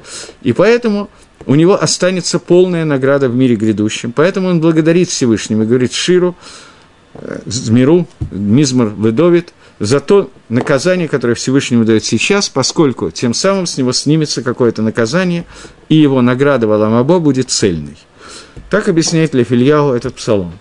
И 0.41 0.55
поэтому 0.55 1.11
у 1.45 1.55
него 1.55 1.75
останется 1.75 2.39
полная 2.39 2.87
награда 2.87 3.29
в 3.29 3.35
мире 3.35 3.57
грядущем. 3.57 4.13
Поэтому 4.13 4.49
он 4.49 4.63
благодарит 4.63 5.11
Всевышнему 5.11 5.65
и 5.65 5.67
говорит 5.67 5.93
Ширу, 5.93 6.35
Змиру, 7.47 8.07
Мизмар 8.31 8.93
Ледовит, 8.99 9.53
за 9.79 10.01
то 10.01 10.31
наказание, 10.49 11.09
которое 11.09 11.35
Всевышнему 11.35 11.85
дает 11.85 12.05
сейчас, 12.05 12.49
поскольку 12.49 13.11
тем 13.11 13.35
самым 13.35 13.67
с 13.67 13.77
него 13.79 13.93
снимется 13.93 14.43
какое-то 14.43 14.81
наказание, 14.83 15.45
и 15.89 15.97
его 15.97 16.23
награда 16.23 16.67
в 16.67 16.73
Аламабо 16.73 17.19
будет 17.19 17.51
цельной. 17.51 17.97
Так 18.71 18.89
объясняет 18.89 19.35
Лефильяу 19.35 19.93
этот 19.93 20.15
псалом. 20.15 20.53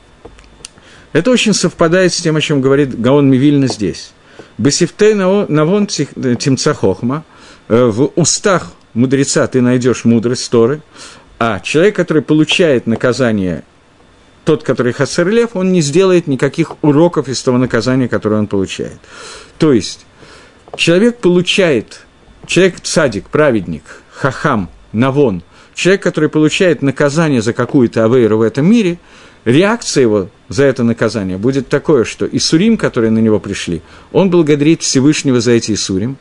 Это 1.14 1.30
очень 1.30 1.54
совпадает 1.54 2.14
с 2.14 2.22
тем, 2.22 2.36
о 2.36 2.42
чем 2.42 2.62
говорит 2.62 3.00
Гаон 3.00 3.30
Мивильна 3.30 3.68
здесь. 3.68 4.12
Бесифтей 4.58 5.14
навон 5.14 5.88
тимца 5.88 6.74
хохма, 6.74 7.24
э, 7.68 7.86
в 7.86 8.12
устах 8.16 8.72
мудреца 8.94 9.46
ты 9.48 9.62
найдешь 9.62 10.06
мудрость 10.06 10.50
Торы, 10.50 10.82
а 11.40 11.60
человек, 11.60 11.96
который 11.96 12.22
получает 12.22 12.88
наказание 12.88 13.64
тот, 14.46 14.64
который 14.64 14.94
хасерлев, 14.94 15.56
он 15.56 15.72
не 15.72 15.82
сделает 15.82 16.28
никаких 16.28 16.84
уроков 16.84 17.28
из 17.28 17.42
того 17.42 17.58
наказания, 17.58 18.08
которое 18.08 18.38
он 18.38 18.48
получает. 18.48 19.00
То 19.58 19.74
есть, 19.74 20.06
человек 20.76 21.18
получает, 21.18 22.02
человек 22.48 22.80
цадик, 22.82 23.30
праведник, 23.30 23.84
хахам, 24.12 24.70
навон, 24.94 25.44
человек, 25.74 26.04
который 26.04 26.30
получает 26.30 26.82
наказание 26.82 27.42
за 27.42 27.54
какую-то 27.54 28.06
авейру 28.06 28.38
в 28.38 28.42
этом 28.42 28.70
мире, 28.70 28.98
реакция 29.46 30.02
его 30.02 30.30
за 30.52 30.66
это 30.66 30.84
наказание 30.84 31.38
будет 31.38 31.70
такое, 31.70 32.04
что 32.04 32.28
Исурим, 32.30 32.78
которые 32.78 33.10
на 33.10 33.20
него 33.20 33.40
пришли, 33.40 33.82
он 34.12 34.30
благодарит 34.30 34.82
Всевышнего 34.82 35.40
за 35.40 35.52
эти 35.52 35.72
Исурим. 35.72 36.18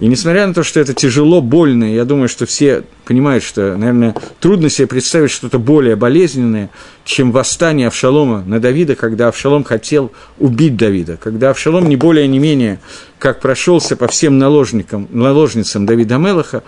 И 0.00 0.06
несмотря 0.06 0.46
на 0.46 0.54
то, 0.54 0.62
что 0.62 0.80
это 0.80 0.94
тяжело, 0.94 1.40
больно, 1.42 1.84
я 1.84 2.04
думаю, 2.04 2.28
что 2.28 2.46
все 2.46 2.84
понимают, 3.04 3.44
что, 3.44 3.76
наверное, 3.76 4.14
трудно 4.40 4.70
себе 4.70 4.86
представить 4.86 5.30
что-то 5.30 5.58
более 5.58 5.96
болезненное, 5.96 6.70
чем 7.04 7.32
восстание 7.32 7.88
Авшалома 7.88 8.42
на 8.46 8.60
Давида, 8.60 8.94
когда 8.94 9.28
Авшалом 9.28 9.64
хотел 9.64 10.10
убить 10.38 10.76
Давида, 10.76 11.18
когда 11.22 11.50
Авшалом 11.50 11.88
не 11.88 11.96
более 11.96 12.26
не 12.28 12.38
менее, 12.38 12.80
как 13.18 13.40
прошелся 13.40 13.96
по 13.96 14.08
всем 14.08 14.38
наложникам, 14.38 15.06
наложницам 15.10 15.86
Давида 15.86 16.16
Мелаха, 16.16 16.62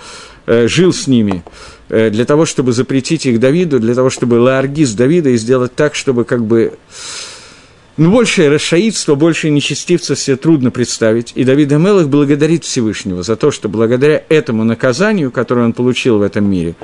э, 0.46 0.68
жил 0.68 0.92
с 0.92 1.06
ними, 1.06 1.42
Э, 1.90 2.10
для 2.10 2.24
того, 2.26 2.44
чтобы 2.44 2.72
запретить 2.72 3.24
их 3.24 3.40
Давиду, 3.40 3.80
для 3.80 3.94
того, 3.94 4.10
чтобы 4.10 4.34
лааргиз 4.34 4.92
Давида 4.92 5.30
и 5.30 5.36
сделать 5.38 5.74
так, 5.74 5.94
чтобы 5.94 6.24
как 6.24 6.44
бы 6.44 6.74
ну, 7.98 8.12
большее 8.12 8.48
расшаидство, 8.48 9.16
большее 9.16 9.50
нечестивство 9.50 10.14
себе 10.14 10.36
трудно 10.36 10.70
представить. 10.70 11.32
И 11.34 11.42
Давид 11.42 11.72
Амелах 11.72 12.06
благодарит 12.06 12.62
Всевышнего 12.62 13.24
за 13.24 13.34
то, 13.34 13.50
что 13.50 13.68
благодаря 13.68 14.22
этому 14.28 14.62
наказанию, 14.62 15.32
которое 15.32 15.64
он 15.64 15.72
получил 15.72 16.18
в 16.18 16.22
этом 16.22 16.48
мире, 16.48 16.76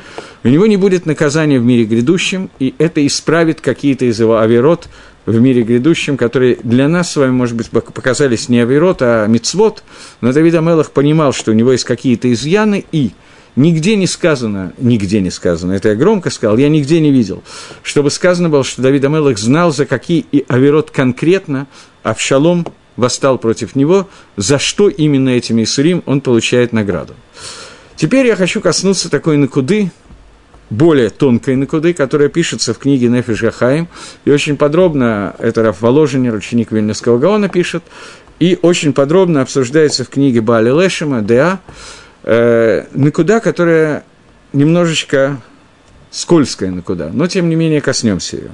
у 0.42 0.48
него 0.48 0.66
не 0.66 0.76
будет 0.76 1.06
наказания 1.06 1.60
в 1.60 1.64
мире 1.64 1.84
грядущем, 1.84 2.50
и 2.58 2.74
это 2.78 3.06
исправит 3.06 3.60
какие-то 3.60 4.06
из 4.06 4.18
его 4.18 4.40
авирот 4.40 4.88
в 5.24 5.40
мире 5.40 5.62
грядущем, 5.62 6.16
которые 6.16 6.58
для 6.64 6.88
нас 6.88 7.12
с 7.12 7.16
вами, 7.16 7.30
может 7.30 7.56
быть, 7.56 7.70
показались 7.70 8.48
не 8.48 8.58
авирот, 8.58 8.98
а 9.00 9.26
мицвод, 9.28 9.84
но 10.20 10.32
Давид 10.32 10.54
Амелах 10.56 10.90
понимал, 10.90 11.32
что 11.32 11.52
у 11.52 11.54
него 11.54 11.70
есть 11.70 11.84
какие-то 11.84 12.30
изъяны, 12.32 12.84
и– 12.90 13.12
Нигде 13.56 13.94
не 13.94 14.08
сказано, 14.08 14.72
нигде 14.78 15.20
не 15.20 15.30
сказано, 15.30 15.72
это 15.72 15.90
я 15.90 15.94
громко 15.94 16.30
сказал, 16.30 16.56
я 16.56 16.68
нигде 16.68 16.98
не 17.00 17.12
видел, 17.12 17.44
чтобы 17.84 18.10
сказано 18.10 18.48
было, 18.48 18.64
что 18.64 18.82
Давид 18.82 19.04
Амелах 19.04 19.38
знал, 19.38 19.72
за 19.72 19.86
какие 19.86 20.26
и 20.32 20.44
Аверот 20.48 20.90
конкретно 20.90 21.68
Авшалом 22.02 22.66
восстал 22.96 23.38
против 23.38 23.76
него, 23.76 24.08
за 24.36 24.58
что 24.58 24.88
именно 24.88 25.28
этими 25.28 25.62
Исурим 25.62 26.02
он 26.06 26.20
получает 26.20 26.72
награду. 26.72 27.14
Теперь 27.94 28.26
я 28.26 28.34
хочу 28.34 28.60
коснуться 28.60 29.08
такой 29.08 29.36
накуды, 29.36 29.92
более 30.68 31.10
тонкой 31.10 31.54
накуды, 31.54 31.92
которая 31.92 32.28
пишется 32.28 32.74
в 32.74 32.78
книге 32.78 33.08
Нефиш 33.08 33.40
Гахаим, 33.40 33.86
и 34.24 34.30
очень 34.32 34.56
подробно, 34.56 35.36
это 35.38 35.62
Раф 35.62 35.80
Воложенер, 35.80 36.34
ученик 36.34 36.72
Вильнюсского 36.72 37.18
Гаона, 37.18 37.48
пишет, 37.48 37.84
и 38.40 38.58
очень 38.62 38.92
подробно 38.92 39.42
обсуждается 39.42 40.04
в 40.04 40.08
книге 40.08 40.40
Бали 40.40 40.70
Лешема, 40.70 41.22
Деа, 41.22 41.60
э, 42.24 42.84
накуда, 42.92 43.40
которая 43.40 44.04
немножечко 44.52 45.40
скользкая 46.10 46.70
накуда, 46.70 47.10
но 47.12 47.26
тем 47.26 47.48
не 47.48 47.56
менее 47.56 47.80
коснемся 47.80 48.36
ее. 48.36 48.50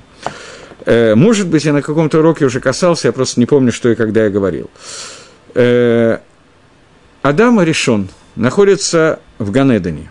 Э, 0.86 1.14
может 1.14 1.48
быть, 1.48 1.64
я 1.64 1.72
на 1.72 1.82
каком-то 1.82 2.18
уроке 2.18 2.44
уже 2.44 2.60
касался, 2.60 3.08
я 3.08 3.12
просто 3.12 3.38
не 3.40 3.46
помню, 3.46 3.72
что 3.72 3.90
и 3.90 3.94
когда 3.94 4.24
я 4.24 4.30
говорил. 4.30 4.70
Э, 5.54 6.18
Адам 7.22 7.60
решен, 7.60 8.08
находится 8.36 9.20
в 9.38 9.50
Ганедане. 9.50 10.10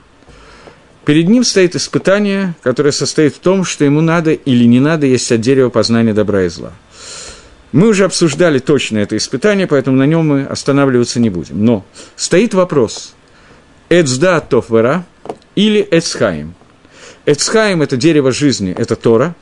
Перед 1.06 1.28
ним 1.28 1.44
стоит 1.44 1.75
испытание, 1.75 2.54
которое 2.62 2.92
состоит 2.92 3.36
в 3.36 3.39
том, 3.39 3.63
что 3.63 3.84
ему 3.84 4.01
надо 4.01 4.32
или 4.32 4.66
не 4.66 4.80
надо 4.80 5.08
есть 5.08 5.32
от 5.32 5.42
дерева 5.42 5.70
познания 5.70 6.13
добра 6.13 6.44
и 6.44 6.50
зла. 6.50 6.72
Мы 7.72 7.88
уже 7.88 8.06
обсуждали 8.06 8.60
точно 8.60 9.00
это 9.00 9.18
испытание, 9.18 9.66
поэтому 9.66 9.98
на 9.98 10.06
нем 10.06 10.28
мы 10.28 10.44
останавливаться 10.44 11.20
не 11.20 11.30
будем. 11.30 11.66
Но 11.66 11.86
стоит 12.16 12.54
вопрос, 12.54 13.16
Эцда 13.89 14.39
Тофвера 14.39 15.05
или 15.55 15.88
Эцхаим. 15.89 16.53
Эцхаим– 17.25 17.81
это 17.84 17.98
дерево 17.98 18.31
жизни, 18.31 18.72
это 18.72 18.96
Тора. 18.96 19.36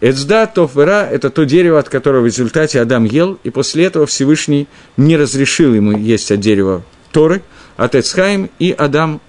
Эцда 0.00 0.46
Тофвера– 0.46 1.06
это 1.12 1.28
то 1.28 1.44
дерево, 1.44 1.78
от 1.78 1.90
которого 1.90 2.22
в 2.22 2.26
результате 2.26 2.80
Адам 2.80 3.04
ел, 3.04 3.38
и 3.44 3.50
после 3.50 3.84
этого 3.84 4.06
Всевышний 4.06 4.68
не 4.96 5.18
разрешил 5.18 5.74
ему 5.74 5.92
есть 5.92 6.32
от 6.32 6.40
дерева 6.40 6.82
Торы, 7.12 7.42
от 7.76 7.94
Эцхаим, 7.94 8.48
и 8.58 8.72
Адам 8.72 9.20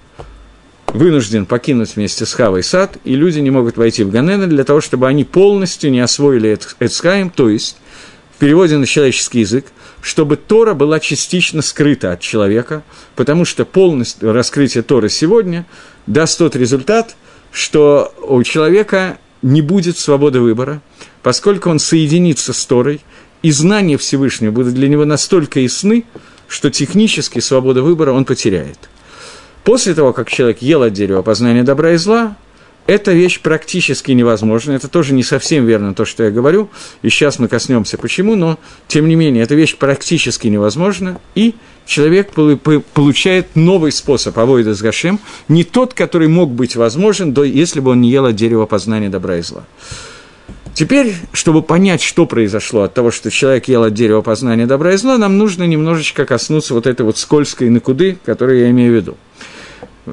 вынужден 0.86 1.44
покинуть 1.44 1.96
вместе 1.96 2.24
с 2.24 2.32
Хавой 2.32 2.62
сад, 2.62 2.96
и 3.04 3.14
люди 3.14 3.40
не 3.40 3.50
могут 3.50 3.76
войти 3.76 4.04
в 4.04 4.10
Ганена 4.10 4.46
для 4.46 4.64
того, 4.64 4.80
чтобы 4.80 5.06
они 5.06 5.24
полностью 5.24 5.90
не 5.90 6.00
освоили 6.00 6.58
Эцхаим, 6.80 7.28
то 7.28 7.50
есть, 7.50 7.76
в 8.34 8.38
переводе 8.38 8.78
на 8.78 8.86
человеческий 8.86 9.40
язык, 9.40 9.66
чтобы 10.02 10.36
Тора 10.36 10.74
была 10.74 10.98
частично 11.00 11.62
скрыта 11.62 12.12
от 12.12 12.20
человека, 12.20 12.82
потому 13.14 13.44
что 13.44 13.64
полностью 13.64 14.32
раскрытие 14.32 14.82
Торы 14.82 15.08
сегодня 15.08 15.64
даст 16.08 16.38
тот 16.38 16.56
результат, 16.56 17.14
что 17.52 18.12
у 18.20 18.42
человека 18.42 19.18
не 19.42 19.62
будет 19.62 19.96
свободы 19.96 20.40
выбора, 20.40 20.82
поскольку 21.22 21.70
он 21.70 21.78
соединится 21.78 22.52
с 22.52 22.66
Торой, 22.66 23.00
и 23.42 23.52
знания 23.52 23.96
Всевышнего 23.96 24.50
будут 24.50 24.74
для 24.74 24.88
него 24.88 25.04
настолько 25.04 25.60
ясны, 25.60 26.04
что 26.48 26.70
технически 26.70 27.38
свободу 27.38 27.84
выбора 27.84 28.12
он 28.12 28.24
потеряет. 28.24 28.78
После 29.64 29.94
того, 29.94 30.12
как 30.12 30.28
человек 30.28 30.62
ел 30.62 30.82
от 30.82 30.92
дерева 30.92 31.22
познания 31.22 31.62
добра 31.62 31.92
и 31.92 31.96
зла, 31.96 32.36
эта 32.86 33.12
вещь 33.12 33.40
практически 33.40 34.12
невозможна. 34.12 34.72
Это 34.72 34.88
тоже 34.88 35.14
не 35.14 35.22
совсем 35.22 35.66
верно 35.66 35.94
то, 35.94 36.04
что 36.04 36.24
я 36.24 36.30
говорю. 36.30 36.68
И 37.02 37.08
сейчас 37.08 37.38
мы 37.38 37.48
коснемся 37.48 37.98
почему, 37.98 38.34
но 38.34 38.58
тем 38.88 39.08
не 39.08 39.14
менее, 39.14 39.44
эта 39.44 39.54
вещь 39.54 39.76
практически 39.76 40.48
невозможна. 40.48 41.20
И 41.34 41.54
человек 41.86 42.32
получает 42.32 43.54
новый 43.54 43.92
способ 43.92 44.38
авойда 44.38 44.74
с 44.74 44.82
Гашем, 44.82 45.20
не 45.48 45.64
тот, 45.64 45.94
который 45.94 46.28
мог 46.28 46.50
быть 46.50 46.76
возможен, 46.76 47.34
если 47.42 47.80
бы 47.80 47.92
он 47.92 48.00
не 48.00 48.10
ел 48.10 48.26
от 48.26 48.36
дерева 48.36 48.66
познания 48.66 49.08
добра 49.08 49.38
и 49.38 49.42
зла. 49.42 49.64
Теперь, 50.74 51.14
чтобы 51.32 51.62
понять, 51.62 52.00
что 52.00 52.24
произошло 52.24 52.82
от 52.82 52.94
того, 52.94 53.10
что 53.10 53.30
человек 53.30 53.68
ел 53.68 53.84
от 53.84 53.92
дерева 53.92 54.22
познания 54.22 54.66
добра 54.66 54.94
и 54.94 54.96
зла, 54.96 55.18
нам 55.18 55.36
нужно 55.36 55.64
немножечко 55.64 56.24
коснуться 56.24 56.72
вот 56.72 56.86
этой 56.86 57.02
вот 57.02 57.18
скользкой 57.18 57.68
накуды, 57.68 58.16
которую 58.24 58.60
я 58.60 58.70
имею 58.70 58.92
в 58.92 58.96
виду. 58.96 59.16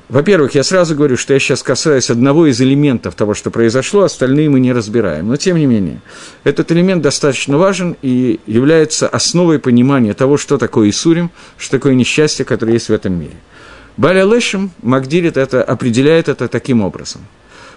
Во-первых, 0.07 0.53
я 0.53 0.63
сразу 0.63 0.95
говорю, 0.95 1.17
что 1.17 1.33
я 1.33 1.39
сейчас 1.39 1.63
касаюсь 1.63 2.11
одного 2.11 2.45
из 2.45 2.61
элементов 2.61 3.15
того, 3.15 3.33
что 3.33 3.49
произошло, 3.49 4.03
остальные 4.03 4.49
мы 4.49 4.59
не 4.59 4.71
разбираем. 4.71 5.27
Но, 5.27 5.35
тем 5.35 5.57
не 5.57 5.65
менее, 5.65 6.01
этот 6.43 6.71
элемент 6.71 7.01
достаточно 7.01 7.57
важен 7.57 7.97
и 8.03 8.39
является 8.45 9.07
основой 9.07 9.57
понимания 9.57 10.13
того, 10.13 10.37
что 10.37 10.59
такое 10.59 10.91
Исурим, 10.91 11.31
что 11.57 11.77
такое 11.77 11.95
несчастье, 11.95 12.45
которое 12.45 12.73
есть 12.73 12.89
в 12.89 12.93
этом 12.93 13.19
мире. 13.19 13.33
Баля 13.97 14.25
Лешем 14.25 14.71
Магдирит 14.83 15.37
это, 15.37 15.63
определяет 15.63 16.29
это 16.29 16.47
таким 16.47 16.81
образом, 16.81 17.21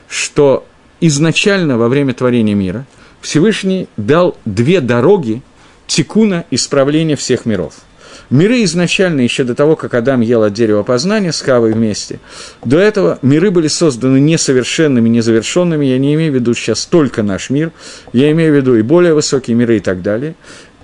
что 0.07 0.67
изначально 1.01 1.79
во 1.79 1.89
время 1.89 2.13
творения 2.13 2.55
мира 2.55 2.87
Всевышний 3.23 3.89
дал 3.97 4.37
две 4.45 4.83
дороги 4.83 5.43
тикуна 5.87 6.45
исправления 6.51 7.17
всех 7.17 7.47
миров– 7.47 7.75
Миры 8.33 8.65
изначально, 8.65 9.21
еще 9.21 9.45
до 9.45 9.55
того, 9.55 9.77
как 9.77 9.93
Адам 9.93 10.23
ел 10.23 10.43
от 10.43 10.55
дерева 10.55 10.83
познания 10.85 11.33
с 11.33 11.43
Хавой 11.43 11.75
вместе, 11.75 12.19
до 12.65 12.79
этого 12.79 13.19
миры 13.21 13.51
были 13.51 13.69
созданы 13.69 14.21
несовершенными, 14.21 15.07
незавершенными. 15.11 15.85
Я 15.85 15.99
не 15.99 16.15
имею 16.15 16.33
в 16.33 16.35
виду 16.37 16.55
сейчас 16.55 16.87
только 16.87 17.23
наш 17.23 17.51
мир, 17.51 17.73
я 18.15 18.33
имею 18.33 18.55
в 18.55 18.57
виду 18.57 18.75
и 18.75 18.81
более 18.81 19.13
высокие 19.13 19.55
миры 19.55 19.77
и 19.77 19.81
так 19.81 20.01
далее. 20.01 20.35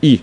И 0.03 0.21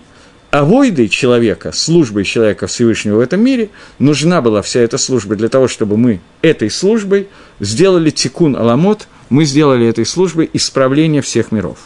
авойдой 0.52 1.08
человека, 1.08 1.72
службой 1.72 2.22
человека 2.22 2.68
Всевышнего 2.68 3.16
в 3.16 3.20
этом 3.20 3.42
мире, 3.42 3.70
нужна 3.98 4.40
была 4.40 4.62
вся 4.62 4.78
эта 4.78 4.96
служба 4.96 5.34
для 5.34 5.48
того, 5.48 5.66
чтобы 5.66 5.96
мы 5.96 6.20
этой 6.42 6.70
службой 6.70 7.26
сделали 7.58 8.10
тикун 8.10 8.54
аламот, 8.54 9.08
мы 9.28 9.44
сделали 9.44 9.86
этой 9.86 10.06
службой 10.06 10.48
исправление 10.52 11.22
всех 11.22 11.52
миров 11.52 11.78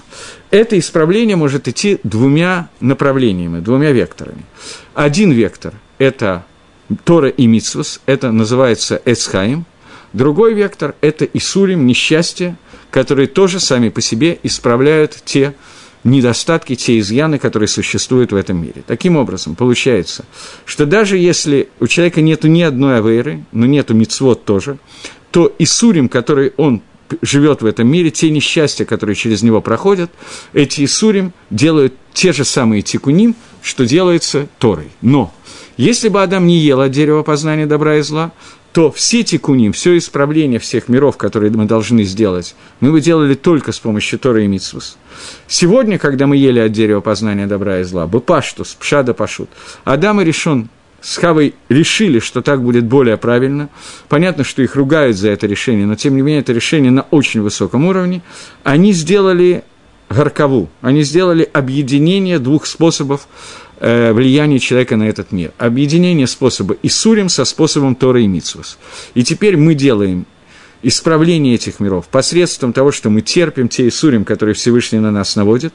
это 0.50 0.78
исправление 0.78 1.36
может 1.36 1.68
идти 1.68 1.98
двумя 2.02 2.68
направлениями, 2.80 3.60
двумя 3.60 3.92
векторами. 3.92 4.44
Один 4.94 5.30
вектор– 5.32 5.74
это 5.98 6.44
Тора 7.04 7.28
и 7.28 7.46
Мицвус, 7.46 8.00
это 8.06 8.32
называется 8.32 9.00
Эцхаим. 9.04 9.64
Другой 10.12 10.54
вектор– 10.54 10.96
это 11.00 11.24
Исурим, 11.24 11.86
несчастье, 11.86 12.56
которые 12.90 13.28
тоже 13.28 13.60
сами 13.60 13.90
по 13.90 14.00
себе 14.00 14.38
исправляют 14.42 15.22
те 15.24 15.54
недостатки, 16.02 16.74
те 16.74 16.98
изъяны, 16.98 17.38
которые 17.38 17.68
существуют 17.68 18.32
в 18.32 18.36
этом 18.36 18.60
мире. 18.60 18.82
Таким 18.86 19.16
образом, 19.16 19.54
получается, 19.54 20.24
что 20.64 20.86
даже 20.86 21.16
если 21.16 21.68
у 21.78 21.86
человека 21.86 22.22
нет 22.22 22.42
ни 22.42 22.62
одной 22.62 22.98
авейры, 22.98 23.44
но 23.52 23.66
нету 23.66 23.94
мицвод 23.94 24.44
тоже, 24.44 24.78
то 25.30 25.54
Исурим, 25.58 26.08
который 26.08 26.54
он 26.56 26.82
живет 27.22 27.62
в 27.62 27.66
этом 27.66 27.88
мире, 27.88 28.10
те 28.10 28.30
несчастья, 28.30 28.84
которые 28.84 29.16
через 29.16 29.42
него 29.42 29.60
проходят, 29.60 30.10
эти 30.52 30.84
Исурим 30.84 31.32
делают 31.50 31.94
те 32.12 32.32
же 32.32 32.44
самые 32.44 32.82
тикуним, 32.82 33.34
что 33.62 33.86
делается 33.86 34.48
Торой. 34.58 34.88
Но 35.00 35.32
если 35.76 36.08
бы 36.08 36.22
Адам 36.22 36.46
не 36.46 36.58
ел 36.58 36.80
от 36.80 36.90
дерева 36.90 37.22
познания 37.22 37.66
добра 37.66 37.96
и 37.96 38.02
зла, 38.02 38.32
то 38.72 38.92
все 38.92 39.24
тикуним, 39.24 39.72
все 39.72 39.98
исправление 39.98 40.60
всех 40.60 40.88
миров, 40.88 41.16
которые 41.16 41.50
мы 41.50 41.64
должны 41.64 42.04
сделать, 42.04 42.54
мы 42.78 42.92
бы 42.92 43.00
делали 43.00 43.34
только 43.34 43.72
с 43.72 43.80
помощью 43.80 44.18
Торы 44.18 44.44
и 44.44 44.46
Митсвус. 44.46 44.96
Сегодня, 45.48 45.98
когда 45.98 46.26
мы 46.26 46.36
ели 46.36 46.60
от 46.60 46.72
дерева 46.72 47.00
познания 47.00 47.46
добра 47.46 47.80
и 47.80 47.82
зла, 47.82 48.06
бы 48.06 48.20
паштус, 48.20 48.76
пшада 48.78 49.12
пашут, 49.12 49.50
Адам 49.84 50.20
и 50.20 50.24
решен 50.24 50.68
с 51.00 51.16
Хавой 51.16 51.54
решили, 51.68 52.18
что 52.18 52.42
так 52.42 52.62
будет 52.62 52.84
более 52.84 53.16
правильно. 53.16 53.68
Понятно, 54.08 54.44
что 54.44 54.62
их 54.62 54.76
ругают 54.76 55.16
за 55.16 55.30
это 55.30 55.46
решение, 55.46 55.86
но 55.86 55.94
тем 55.94 56.16
не 56.16 56.22
менее 56.22 56.40
это 56.40 56.52
решение 56.52 56.90
на 56.90 57.02
очень 57.10 57.40
высоком 57.40 57.86
уровне. 57.86 58.22
Они 58.64 58.92
сделали 58.92 59.64
горкову, 60.08 60.68
они 60.82 61.02
сделали 61.02 61.48
объединение 61.52 62.38
двух 62.38 62.66
способов 62.66 63.28
э, 63.78 64.12
влияния 64.12 64.58
человека 64.58 64.96
на 64.96 65.04
этот 65.04 65.32
мир. 65.32 65.52
Объединение 65.58 66.26
способа 66.26 66.76
Исурим 66.82 67.28
со 67.28 67.44
способом 67.44 67.94
Тора 67.94 68.20
и 68.20 68.26
Митсвас. 68.26 68.78
И 69.14 69.22
теперь 69.22 69.56
мы 69.56 69.74
делаем 69.74 70.26
исправление 70.82 71.54
этих 71.54 71.80
миров 71.80 72.08
посредством 72.08 72.72
того, 72.72 72.92
что 72.92 73.10
мы 73.10 73.20
терпим 73.20 73.68
те 73.68 73.88
Исурим, 73.88 74.24
которые 74.24 74.54
Всевышний 74.54 74.98
на 74.98 75.10
нас 75.10 75.36
наводит. 75.36 75.74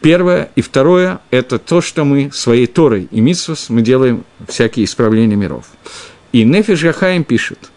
Первое. 0.00 0.50
И 0.54 0.60
второе– 0.60 1.20
это 1.30 1.58
то, 1.58 1.80
что 1.80 2.04
мы 2.04 2.30
своей 2.32 2.66
Торой 2.66 3.08
и 3.10 3.20
Митсвос 3.20 3.70
мы 3.70 3.82
делаем 3.82 4.24
всякие 4.48 4.84
исправления 4.84 5.36
миров. 5.36 5.66
И 6.32 6.44
Нефиш 6.44 6.82
Гахаим 6.82 7.24
пишет, 7.24 7.70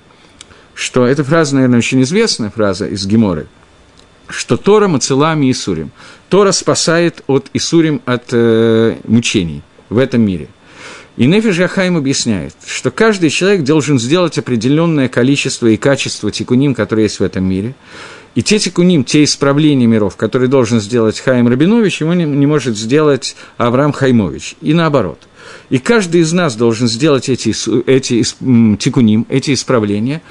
что 0.74 1.06
эта 1.06 1.24
фраза, 1.24 1.56
наверное, 1.56 1.80
очень 1.80 2.02
известная 2.04 2.50
фраза 2.50 2.88
из 2.88 3.06
Геморы, 3.06 3.48
что 4.28 4.58
Тора 4.58 4.88
Мацелами 4.88 5.52
Исурим. 5.52 5.92
Тора 6.30 6.52
спасает 6.52 7.24
от 7.28 7.50
Исурим 7.54 8.02
от 8.06 8.26
э, 8.32 8.98
мучений 9.06 9.64
в 9.90 9.98
этом 9.98 10.22
мире– 10.22 10.50
и 11.20 11.26
Нефиш 11.26 11.58
Яхайм 11.58 11.98
объясняет, 11.98 12.56
что 12.66 12.92
каждый 12.92 13.30
человек 13.30 13.66
должен 13.66 14.00
сделать 14.00 14.38
определенное 14.38 15.10
количество 15.10 15.68
и 15.68 15.76
качество 15.76 16.32
тикуним, 16.32 16.74
которые 16.74 17.04
есть 17.04 17.20
в 17.20 17.24
этом 17.24 17.44
мире. 17.44 17.76
И 18.36 18.42
те 18.42 18.58
тикуним, 18.58 19.04
те 19.04 19.26
исправления 19.26 19.86
миров, 19.86 20.16
которые 20.16 20.48
должен 20.48 20.80
сделать 20.80 21.20
Хайм 21.20 21.50
Рабинович, 21.50 22.00
ему 22.00 22.14
не, 22.14 22.24
не 22.24 22.48
может 22.48 22.78
сделать 22.78 23.36
Авраам 23.58 23.92
Хаймович. 23.92 24.56
И 24.62 24.74
наоборот. 24.74 25.28
И 25.70 25.78
каждый 25.78 26.22
из 26.22 26.32
нас 26.32 26.56
должен 26.56 26.88
сделать 26.88 27.28
эти, 27.28 27.50
эти 27.86 28.24
тикуним, 28.78 29.26
эти 29.28 29.54
исправления. 29.54 30.22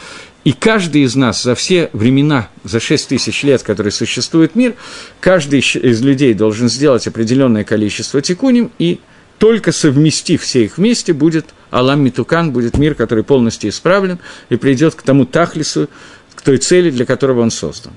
И 0.44 0.52
каждый 0.52 1.02
из 1.02 1.14
нас 1.14 1.42
за 1.42 1.54
все 1.54 1.90
времена, 1.92 2.48
за 2.64 2.80
6 2.80 3.08
тысяч 3.08 3.42
лет, 3.42 3.62
которые 3.62 3.90
существует 3.90 4.54
мир, 4.54 4.74
каждый 5.20 5.60
из 5.60 6.00
людей 6.00 6.32
должен 6.32 6.70
сделать 6.70 7.06
определенное 7.06 7.64
количество 7.64 8.22
тикуним 8.22 8.70
и 8.78 9.00
только 9.38 9.72
совместив 9.72 10.42
все 10.42 10.64
их 10.64 10.78
вместе, 10.78 11.12
будет 11.12 11.46
Алам 11.70 12.02
Митукан, 12.02 12.52
будет 12.52 12.76
мир, 12.76 12.94
который 12.94 13.24
полностью 13.24 13.70
исправлен 13.70 14.18
и 14.48 14.56
придет 14.56 14.94
к 14.94 15.02
тому 15.02 15.24
Тахлису, 15.24 15.88
к 16.34 16.42
той 16.42 16.58
цели, 16.58 16.90
для 16.90 17.06
которого 17.06 17.40
он 17.40 17.50
создан. 17.50 17.92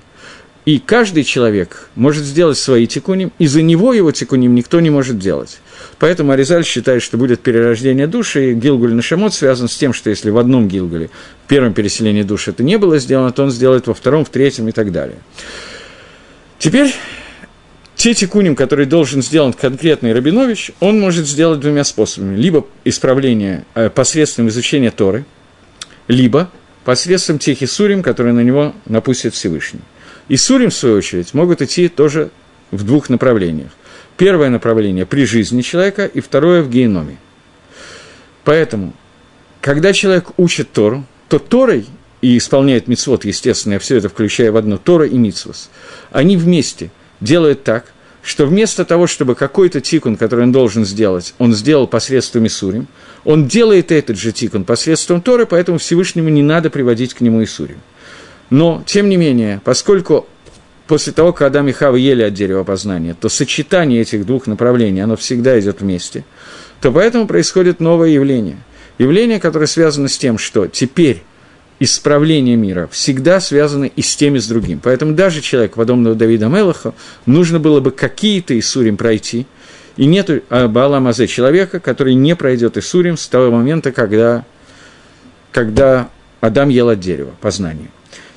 И 0.64 0.78
каждый 0.78 1.24
человек 1.24 1.90
может 1.96 2.24
сделать 2.24 2.58
свои 2.58 2.86
тикуним, 2.86 3.32
и 3.40 3.48
за 3.48 3.64
него 3.64 3.94
его 3.94 4.12
тикуним 4.12 4.54
никто 4.54 4.80
не 4.80 4.92
может 4.92 5.18
делать. 5.18 5.60
Поэтому 5.98 6.32
Аризаль 6.32 6.64
считает, 6.64 7.02
что 7.02 7.18
будет 7.18 7.42
перерождение 7.42 8.06
души, 8.06 8.52
и 8.52 8.54
Гилгуль 8.54 8.94
Нашамот 8.94 9.34
связан 9.34 9.68
с 9.68 9.76
тем, 9.76 9.92
что 9.92 10.12
если 10.12 10.30
в 10.30 10.38
одном 10.38 10.68
Гилгуле, 10.68 11.10
в 11.46 11.48
первом 11.48 11.74
переселении 11.74 12.22
души 12.22 12.52
это 12.52 12.62
не 12.62 12.78
было 12.78 13.00
сделано, 13.00 13.32
то 13.32 13.44
он 13.44 13.50
сделает 13.50 13.88
во 13.88 13.96
втором, 13.96 14.24
в 14.24 14.30
третьем 14.30 14.68
и 14.68 14.72
так 14.72 14.92
далее. 14.92 15.18
Теперь 16.60 16.94
те 18.02 18.16
тикуним, 18.16 18.56
которые 18.56 18.88
должен 18.88 19.22
сделать 19.22 19.56
конкретный 19.56 20.12
Рабинович, 20.12 20.72
он 20.80 21.00
может 21.00 21.28
сделать 21.28 21.60
двумя 21.60 21.84
способами. 21.84 22.36
Либо 22.36 22.66
исправление 22.84 23.64
э, 23.76 23.92
посредством 23.92 24.48
изучения 24.48 24.90
Торы, 24.90 25.24
либо 26.08 26.50
посредством 26.84 27.38
тех 27.38 27.62
Исурим, 27.62 28.02
которые 28.02 28.34
на 28.34 28.40
него 28.40 28.74
напустит 28.88 29.36
Всевышний. 29.36 29.82
Исурим, 30.30 30.72
в 30.72 30.74
свою 30.74 30.96
очередь, 30.96 31.36
могут 31.36 31.62
идти 31.62 31.90
тоже 31.90 32.32
в 32.72 32.84
двух 32.84 33.10
направлениях. 33.10 33.70
Первое 34.18 34.50
направление– 34.50 35.06
при 35.06 35.26
жизни 35.26 35.62
человека, 35.62 36.08
и 36.08 36.22
второе– 36.22 36.62
в 36.64 36.72
геноме. 36.72 37.18
Поэтому, 38.44 38.96
когда 39.62 39.94
человек 39.94 40.30
учит 40.38 40.72
Тору, 40.72 41.06
то 41.30 41.38
Торой 41.38 41.86
и 42.24 42.40
исполняет 42.40 42.88
мицвод, 42.88 43.26
естественно, 43.26 43.74
я 43.74 43.80
все 43.80 43.98
это 43.98 44.10
включаю 44.10 44.54
в 44.54 44.58
одно, 44.58 44.80
Тора 44.80 45.06
и 45.06 45.20
мицвос, 45.20 45.70
они 46.12 46.36
вместе– 46.36 46.90
делает 47.22 47.64
так, 47.64 47.86
что 48.24 48.46
вместо 48.46 48.86
того, 48.86 49.08
чтобы 49.08 49.36
какой-то 49.36 49.82
тикун, 49.82 50.16
который 50.16 50.44
он 50.44 50.52
должен 50.52 50.86
сделать, 50.86 51.34
он 51.38 51.54
сделал 51.54 51.88
посредством 51.88 52.46
Исурим, 52.48 52.88
он 53.24 53.48
делает 53.48 53.92
этот 53.92 54.18
же 54.18 54.32
тикун 54.32 54.64
посредством 54.64 55.22
Торы, 55.22 55.46
поэтому 55.46 55.78
Всевышнему 55.78 56.30
не 56.30 56.44
надо 56.44 56.70
приводить 56.70 57.14
к 57.14 57.22
нему 57.22 57.44
Исурим. 57.44 57.80
Но, 58.50 58.84
тем 58.86 59.10
не 59.10 59.18
менее, 59.18 59.62
поскольку 59.64 60.28
после 60.88 61.14
того, 61.14 61.32
как 61.32 61.48
Адам 61.48 61.70
и 61.70 61.72
Хава 61.72 61.96
ели 61.96 62.22
от 62.22 62.34
дерева 62.34 62.64
познания, 62.64 63.16
то 63.20 63.30
сочетание 63.30 64.02
этих 64.02 64.26
двух 64.26 64.46
направлений, 64.46 65.00
оно 65.00 65.16
всегда 65.16 65.60
идет 65.60 65.82
вместе, 65.82 66.26
то 66.82 66.92
поэтому 66.92 67.28
происходит 67.28 67.80
новое 67.80 68.10
явление. 68.10 68.58
Явление, 68.98 69.40
которое 69.40 69.68
связано 69.68 70.10
с 70.10 70.18
тем, 70.18 70.38
что 70.38 70.68
теперь 70.68 71.24
исправление 71.82 72.56
мира 72.58 72.88
всегда 72.91 73.39
связаны 73.39 73.91
и 73.96 74.04
с 74.04 74.15
тем, 74.15 74.36
и 74.36 74.39
с 74.39 74.48
другим. 74.48 74.80
Поэтому 74.82 75.13
даже 75.13 75.41
человек, 75.41 75.74
подобного 75.74 76.15
Давида 76.15 76.46
Мелаха, 76.46 76.94
нужно 77.26 77.60
было 77.60 77.80
бы 77.80 77.89
какие-то 77.89 78.58
Исурим 78.58 78.98
пройти, 78.98 79.48
и 79.98 80.06
нет 80.06 80.44
Баала 80.50 81.00
Мазе 81.00 81.26
человека, 81.26 81.80
который 81.80 82.13
не 82.13 82.36
пройдет 82.36 82.78
Исурим 82.78 83.17
с 83.17 83.28
того 83.28 83.50
момента, 83.50 83.91
когда, 83.91 84.46
когда 85.52 86.10
Адам 86.39 86.70
ел 86.70 86.88
от 86.88 87.00
дерева, 87.00 87.32
познания. 87.41 87.89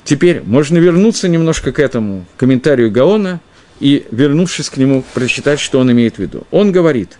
Теперь 0.03 0.41
можно 0.43 0.79
вернуться 0.79 1.27
немножко 1.27 1.71
к 1.71 1.77
этому 1.77 2.25
комментарию 2.37 2.89
Гаона 2.89 3.41
и, 3.79 4.07
вернувшись 4.09 4.71
к 4.71 4.77
нему, 4.77 5.03
прочитать, 5.13 5.59
что 5.59 5.77
он 5.77 5.91
имеет 5.91 6.15
в 6.15 6.19
виду. 6.19 6.47
Он 6.49 6.71
говорит, 6.71 7.19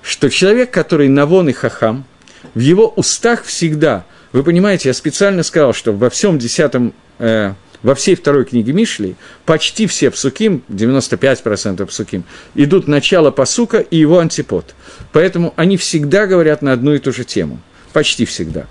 что 0.00 0.30
человек, 0.30 0.70
который 0.70 1.08
навон 1.08 1.50
и 1.50 1.52
хахам, 1.52 2.06
в 2.54 2.60
его 2.60 2.88
устах 2.96 3.44
всегда– 3.44 4.06
вы 4.36 4.42
понимаете, 4.42 4.90
я 4.90 4.92
специально 4.92 5.42
сказал, 5.42 5.72
что 5.72 5.92
во 5.92 6.10
всем 6.10 6.38
десятом, 6.38 6.92
э, 7.18 7.54
во 7.82 7.94
всей 7.94 8.14
второй 8.14 8.44
книге 8.44 8.74
Мишли 8.74 9.16
почти 9.46 9.86
все 9.86 10.10
псуким, 10.10 10.62
95% 10.68 11.86
псуким, 11.86 12.24
идут 12.54 12.86
начало 12.86 13.30
пасука 13.30 13.78
и 13.78 13.96
его 13.96 14.18
антипод. 14.18 14.74
Поэтому 15.12 15.54
они 15.56 15.78
всегда 15.78 16.26
говорят 16.26 16.60
на 16.60 16.74
одну 16.74 16.92
и 16.92 16.98
ту 16.98 17.14
же 17.14 17.24
тему. 17.24 17.60
Почти 17.94 18.26
всегда. 18.26 18.66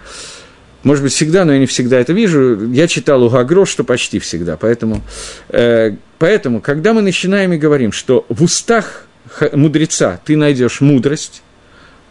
Может 0.84 1.04
быть, 1.04 1.14
всегда, 1.14 1.46
но 1.46 1.54
я 1.54 1.58
не 1.58 1.66
всегда 1.66 2.00
это 2.00 2.14
вижу. 2.14 2.72
Я 2.72 2.88
читал 2.88 3.24
у 3.24 3.30
Гагро, 3.30 3.66
что 3.66 3.84
почти 3.84 4.20
всегда. 4.20 4.58
Поэтому, 4.58 5.02
э, 5.50 5.96
поэтому, 6.20 6.62
когда 6.62 6.94
мы 6.94 7.02
начинаем 7.02 7.54
и 7.54 7.58
говорим, 7.58 7.92
что 7.92 8.28
в 8.30 8.44
устах 8.44 9.08
мудреца 9.52 10.22
ты 10.24 10.38
найдешь 10.38 10.80
мудрость, 10.80 11.42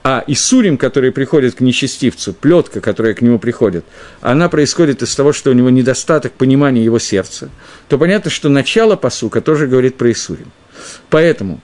А 0.07 0.23
Исурим, 0.27 0.77
который 0.77 1.13
приходит 1.13 1.55
к 1.55 1.61
нечестивцу, 1.61 2.35
плетка, 2.35 2.83
которая 2.83 3.15
к 3.15 3.23
нему 3.23 3.39
приходит, 3.39 3.87
она 4.21 4.51
происходит 4.51 5.01
из 5.01 5.15
того, 5.15 5.33
что 5.33 5.49
у 5.51 5.55
него 5.55 5.71
недостаток 5.71 6.35
понимания 6.35 6.85
его 6.85 6.99
сердца, 6.99 7.49
то 7.89 7.97
понятно, 7.97 8.31
что 8.31 8.51
начало 8.51 8.97
посука 8.97 9.41
тоже 9.41 9.67
говорит 9.67 9.97
про 9.97 10.13
Исурим. 10.13 10.53
Поэтому 11.09 11.63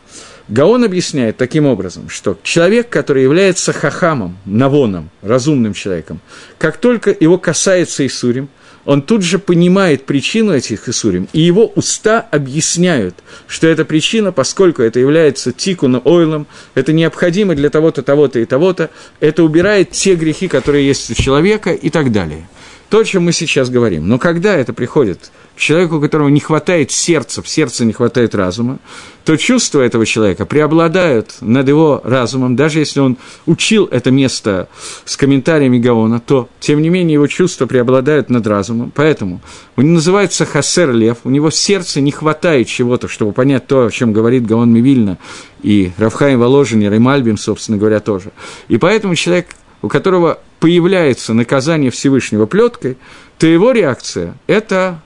Гаон 0.48 0.84
объясняет 0.84 1.36
таким 1.36 1.66
образом, 1.66 2.08
что 2.08 2.38
человек, 2.42 2.88
который 2.88 3.24
является 3.24 3.74
хахамом, 3.74 4.38
навоном, 4.46 5.10
разумным 5.20 5.74
человеком, 5.74 6.18
как 6.56 6.78
только 6.78 7.14
его 7.20 7.36
касается 7.36 8.06
Исурим– 8.06 8.48
он 8.84 9.02
тут 9.02 9.22
же 9.22 9.38
понимает 9.38 10.06
причину 10.06 10.52
этих 10.52 10.88
Исурим, 10.88 11.28
и 11.32 11.40
его 11.40 11.66
уста 11.74 12.26
объясняют, 12.30 13.14
что 13.46 13.66
эта 13.66 13.84
причина, 13.84 14.32
поскольку 14.32 14.82
это 14.82 14.98
является 14.98 15.52
тикуна 15.52 16.00
ойлом, 16.00 16.46
это 16.74 16.92
необходимо 16.92 17.54
для 17.54 17.70
того-то, 17.70 18.02
того-то 18.02 18.38
и 18.38 18.44
того-то, 18.44 18.90
это 19.20 19.44
убирает 19.44 19.90
те 19.90 20.14
грехи, 20.14 20.48
которые 20.48 20.86
есть 20.86 21.10
у 21.10 21.14
человека 21.14 21.72
и 21.72 21.90
так 21.90 22.12
далее. 22.12 22.48
То, 22.90 22.98
о 22.98 23.04
чем 23.04 23.22
мы 23.22 23.32
сейчас 23.32 23.70
говорим. 23.70 24.08
Но 24.08 24.18
когда 24.18 24.56
это 24.56 24.72
приходит 24.72 25.30
человеку, 25.56 25.96
у 25.96 26.00
которого 26.00 26.28
не 26.28 26.40
хватает 26.40 26.90
сердца, 26.90 27.40
в 27.40 27.48
сердце 27.48 27.84
не 27.84 27.92
хватает 27.92 28.34
разума, 28.34 28.80
то 29.24 29.36
чувства 29.36 29.82
этого 29.82 30.04
человека 30.06 30.44
преобладают 30.44 31.36
над 31.40 31.68
его 31.68 32.00
разумом, 32.02 32.56
даже 32.56 32.80
если 32.80 32.98
он 32.98 33.16
учил 33.46 33.86
это 33.86 34.10
место 34.10 34.68
с 35.04 35.16
комментариями 35.16 35.78
Гаона, 35.78 36.18
то, 36.18 36.48
тем 36.58 36.82
не 36.82 36.88
менее, 36.88 37.14
его 37.14 37.28
чувства 37.28 37.66
преобладают 37.66 38.28
над 38.28 38.46
разумом. 38.46 38.90
Поэтому 38.92 39.40
он 39.76 39.94
называется 39.94 40.44
Хасер 40.44 40.92
Лев, 40.92 41.18
у 41.22 41.30
него 41.30 41.50
в 41.50 41.54
сердце 41.54 42.00
не 42.00 42.10
хватает 42.10 42.66
чего-то, 42.66 43.06
чтобы 43.06 43.32
понять 43.32 43.68
то, 43.68 43.86
о 43.86 43.90
чем 43.90 44.12
говорит 44.12 44.46
Гаон 44.46 44.72
Мивильна, 44.72 45.18
и 45.62 45.92
Равхайм 45.98 46.40
Воложин, 46.40 46.80
и 46.82 46.88
Ремальбим, 46.88 47.36
собственно 47.36 47.78
говоря, 47.78 48.00
тоже. 48.00 48.32
И 48.68 48.78
поэтому 48.78 49.14
человек, 49.14 49.48
у 49.82 49.88
которого 49.88 50.40
появляется 50.58 51.34
наказание 51.34 51.90
Всевышнего 51.90 52.46
плеткой, 52.46 52.96
то 53.38 53.46
его 53.46 53.72
реакция– 53.72 54.36
это 54.46 55.00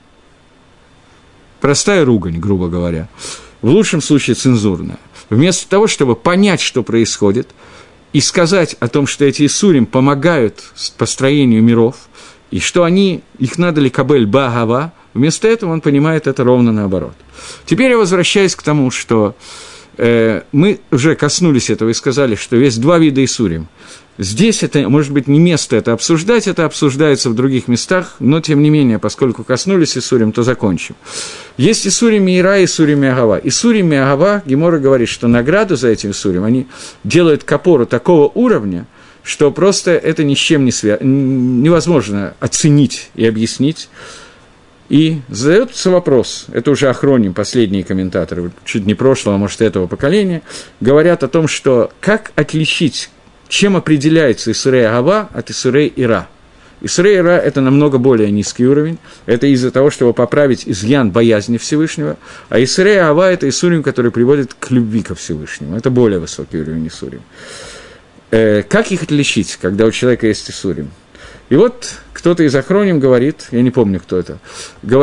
Простая 1.65 2.05
ругань, 2.05 2.37
грубо 2.37 2.67
говоря. 2.67 3.09
В 3.63 3.69
лучшем 3.69 3.99
случае 3.99 4.35
цензурная. 4.35 4.99
Вместо 5.31 5.67
того, 5.67 5.87
чтобы 5.87 6.15
понять, 6.15 6.61
что 6.61 6.83
происходит, 6.83 7.47
и 8.13 8.21
сказать 8.21 8.75
о 8.79 8.87
том, 8.87 9.07
что 9.07 9.25
эти 9.25 9.47
Исурим 9.47 9.87
помогают 9.87 10.63
построению 10.99 11.63
миров, 11.63 11.95
и 12.51 12.59
что 12.59 12.83
они, 12.83 13.23
их 13.39 13.57
надо 13.57 13.81
ли 13.81 13.89
кабель 13.89 14.27
багава, 14.27 14.93
вместо 15.15 15.47
этого 15.47 15.71
он 15.71 15.81
понимает 15.81 16.27
это 16.27 16.43
ровно 16.43 16.71
наоборот. 16.71 17.15
Теперь 17.65 17.89
я 17.89 17.97
возвращаюсь 17.97 18.55
к 18.55 18.61
тому, 18.61 18.91
что 18.91 19.35
э, 19.97 20.43
мы 20.51 20.79
уже 20.91 21.15
коснулись 21.15 21.71
этого 21.71 21.89
и 21.89 21.93
сказали, 21.93 22.35
что 22.35 22.57
есть 22.57 22.79
два 22.79 22.99
вида 22.99 23.25
Исурим. 23.25 23.69
Здесь 24.17 24.63
это, 24.63 24.87
может 24.87 25.11
быть, 25.11 25.27
не 25.27 25.39
место 25.39 25.75
это 25.75 25.91
обсуждать, 25.91 26.47
это 26.47 26.63
обсуждается 26.63 27.29
в 27.29 27.35
других 27.35 27.67
местах, 27.67 28.15
но, 28.19 28.39
тем 28.39 28.61
не 28.61 28.69
менее, 28.69 28.97
поскольку 28.97 29.43
коснулись 29.43 29.97
Исурим, 29.97 30.31
то 30.31 30.41
закончим. 30.41 30.95
Есть 31.57 31.85
Исурим 31.85 32.23
Мира 32.25 32.59
и 32.59 32.65
Исурим 32.65 33.01
Миагава. 33.01 33.41
Исурим 33.43 33.89
Миагава, 33.89 34.41
Гемора 34.45 34.79
говорит, 34.79 35.09
что 35.09 35.27
награду 35.27 35.75
за 35.75 35.89
этим 35.89 36.11
Исурим 36.11 36.45
они 36.45 36.67
делают 37.03 37.43
капору 37.43 37.85
такого 37.85 38.31
уровня, 38.33 38.85
что 39.21 39.51
просто 39.51 39.91
это 39.91 40.23
ни 40.23 40.35
с 40.35 40.37
чем 40.37 40.63
не 40.63 40.71
свя... 40.71 40.97
невозможно 41.01 42.35
оценить 42.39 43.09
и 43.15 43.25
объяснить. 43.25 43.89
И 44.87 45.21
задается 45.27 45.89
вопрос, 45.89 46.45
это 46.53 46.71
уже 46.71 46.89
охроним, 46.89 47.33
последние 47.33 47.83
комментаторы, 47.83 48.51
чуть 48.65 48.85
не 48.85 48.93
прошлого, 48.93 49.35
а 49.35 49.39
может, 49.39 49.61
этого 49.61 49.87
поколения, 49.87 50.43
говорят 50.79 51.23
о 51.23 51.27
том, 51.27 51.47
что 51.47 51.91
как 51.99 52.31
отличить 52.35 53.09
чем 53.47 53.75
определяется 53.75 54.51
Исурей 54.51 54.87
Агава 54.87 55.29
от 55.33 55.49
Исурей 55.49 55.91
Ира? 55.95 56.27
Исурей 56.81 57.17
Ира– 57.17 57.37
это 57.43 57.61
намного 57.61 57.97
более 57.97 58.31
низкий 58.31 58.65
уровень. 58.65 58.97
Это 59.25 59.47
из-за 59.47 59.71
того, 59.71 59.89
чтобы 59.89 60.13
поправить 60.13 60.63
изъян 60.67 61.11
боязни 61.11 61.57
Всевышнего. 61.57 62.17
А 62.49 62.61
Исурей 62.61 63.01
Агава– 63.01 63.31
это 63.31 63.47
Исурим, 63.47 63.81
который 63.81 64.11
приводит 64.11 64.53
к 64.53 64.71
любви 64.71 65.01
ко 65.01 65.15
Всевышнему. 65.15 65.75
Это 65.77 65.89
более 65.89 66.19
высокий 66.19 66.59
уровень 66.59 66.87
Исурим. 66.87 67.21
Э, 68.31 68.63
как 68.63 68.91
их 68.91 69.03
отличить, 69.03 69.57
когда 69.61 69.85
у 69.85 69.91
человека 69.91 70.27
есть 70.27 70.49
Исурим? 70.49 70.89
И 71.49 71.55
вот 71.55 71.93
кто-то 72.13 72.43
из 72.43 72.55
охроним 72.55 72.99
говорит, 72.99 73.47
я 73.51 73.61
не 73.61 73.69
помню, 73.69 73.99
кто 73.99 74.17
это, 74.17 74.39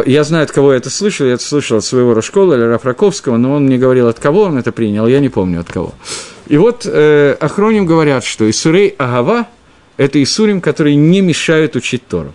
я 0.07 0.25
знаю, 0.25 0.43
от 0.43 0.51
кого 0.51 0.73
я 0.73 0.79
это 0.79 0.91
слышал, 0.91 1.27
я 1.27 1.35
это 1.35 1.45
слышал 1.45 1.79
от 1.79 1.85
своего 1.85 2.15
Рожкола 2.15 2.55
или 2.55 2.63
Рафраковского, 2.63 3.37
но 3.37 3.55
он 3.55 3.67
мне 3.67 3.79
говорил, 3.79 4.09
от 4.09 4.19
кого 4.19 4.43
он 4.43 4.59
это 4.59 4.73
принял, 4.73 5.07
я 5.07 5.21
не 5.21 5.29
помню, 5.29 5.61
от 5.61 5.71
кого. 5.71 5.95
И 6.53 6.59
вот 6.59 6.85
э, 6.85 7.35
охроним 7.41 7.87
говорят, 7.87 8.25
что 8.25 8.49
Исурей 8.51 8.95
Агава– 8.99 9.49
это 9.97 10.23
Исурим, 10.23 10.61
которые 10.61 10.97
не 10.97 11.23
мешают 11.23 11.77
учить 11.77 12.07
Тору. 12.07 12.35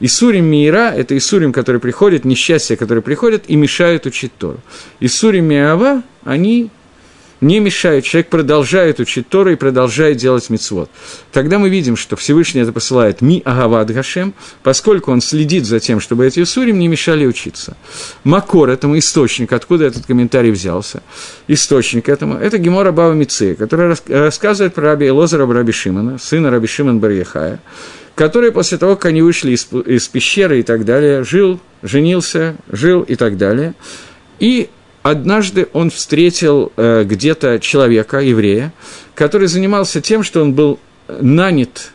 Исурим 0.00 0.46
Миира– 0.46 0.90
это 0.96 1.14
Исурим, 1.14 1.52
который 1.52 1.78
приходит, 1.78 2.24
несчастье, 2.24 2.78
которые 2.78 3.02
приходят 3.02 3.44
и 3.46 3.56
мешают 3.56 4.06
учить 4.06 4.32
Тору. 4.38 4.56
Исурим 5.00 5.44
Миава, 5.44 6.02
они 6.24 6.70
не 7.40 7.60
мешает, 7.60 8.04
человек 8.04 8.28
продолжает 8.28 9.00
учить 9.00 9.28
Тору 9.28 9.52
и 9.52 9.56
продолжает 9.56 10.16
делать 10.16 10.50
мицвод. 10.50 10.90
Тогда 11.32 11.58
мы 11.58 11.68
видим, 11.68 11.96
что 11.96 12.16
Всевышний 12.16 12.62
это 12.62 12.72
посылает 12.72 13.20
ми 13.20 13.42
агавад 13.44 13.90
гашем, 13.90 14.34
поскольку 14.62 15.12
он 15.12 15.20
следит 15.20 15.64
за 15.64 15.80
тем, 15.80 16.00
чтобы 16.00 16.26
эти 16.26 16.42
сурим 16.44 16.78
не 16.78 16.88
мешали 16.88 17.26
учиться. 17.26 17.76
Макор 18.24 18.70
этому 18.70 18.98
источник, 18.98 19.52
откуда 19.52 19.86
этот 19.86 20.06
комментарий 20.06 20.50
взялся, 20.50 21.02
источник 21.46 22.08
этому, 22.08 22.34
это 22.34 22.58
Гемора 22.58 22.92
Бава 22.92 23.12
Мицея, 23.12 23.54
который 23.54 23.94
рассказывает 24.08 24.74
про 24.74 24.82
раби 24.84 25.06
Элозера 25.08 25.46
Раби 25.46 25.72
Шимона, 25.72 26.18
сына 26.18 26.50
Раби 26.50 26.66
Шимон 26.66 26.98
Барьяхая, 26.98 27.60
который 28.14 28.50
после 28.50 28.78
того, 28.78 28.96
как 28.96 29.06
они 29.06 29.22
вышли 29.22 29.52
из, 29.52 29.68
из 29.86 30.08
пещеры 30.08 30.60
и 30.60 30.62
так 30.62 30.84
далее, 30.84 31.22
жил, 31.22 31.60
женился, 31.82 32.56
жил 32.68 33.02
и 33.02 33.14
так 33.14 33.36
далее. 33.36 33.74
И 34.40 34.70
однажды 35.10 35.68
он 35.72 35.90
встретил 35.90 36.72
э, 36.76 37.04
где-то 37.04 37.58
человека, 37.60 38.18
еврея, 38.18 38.72
который 39.14 39.48
занимался 39.48 40.00
тем, 40.00 40.22
что 40.22 40.42
он 40.42 40.54
был 40.54 40.78
нанят 41.08 41.92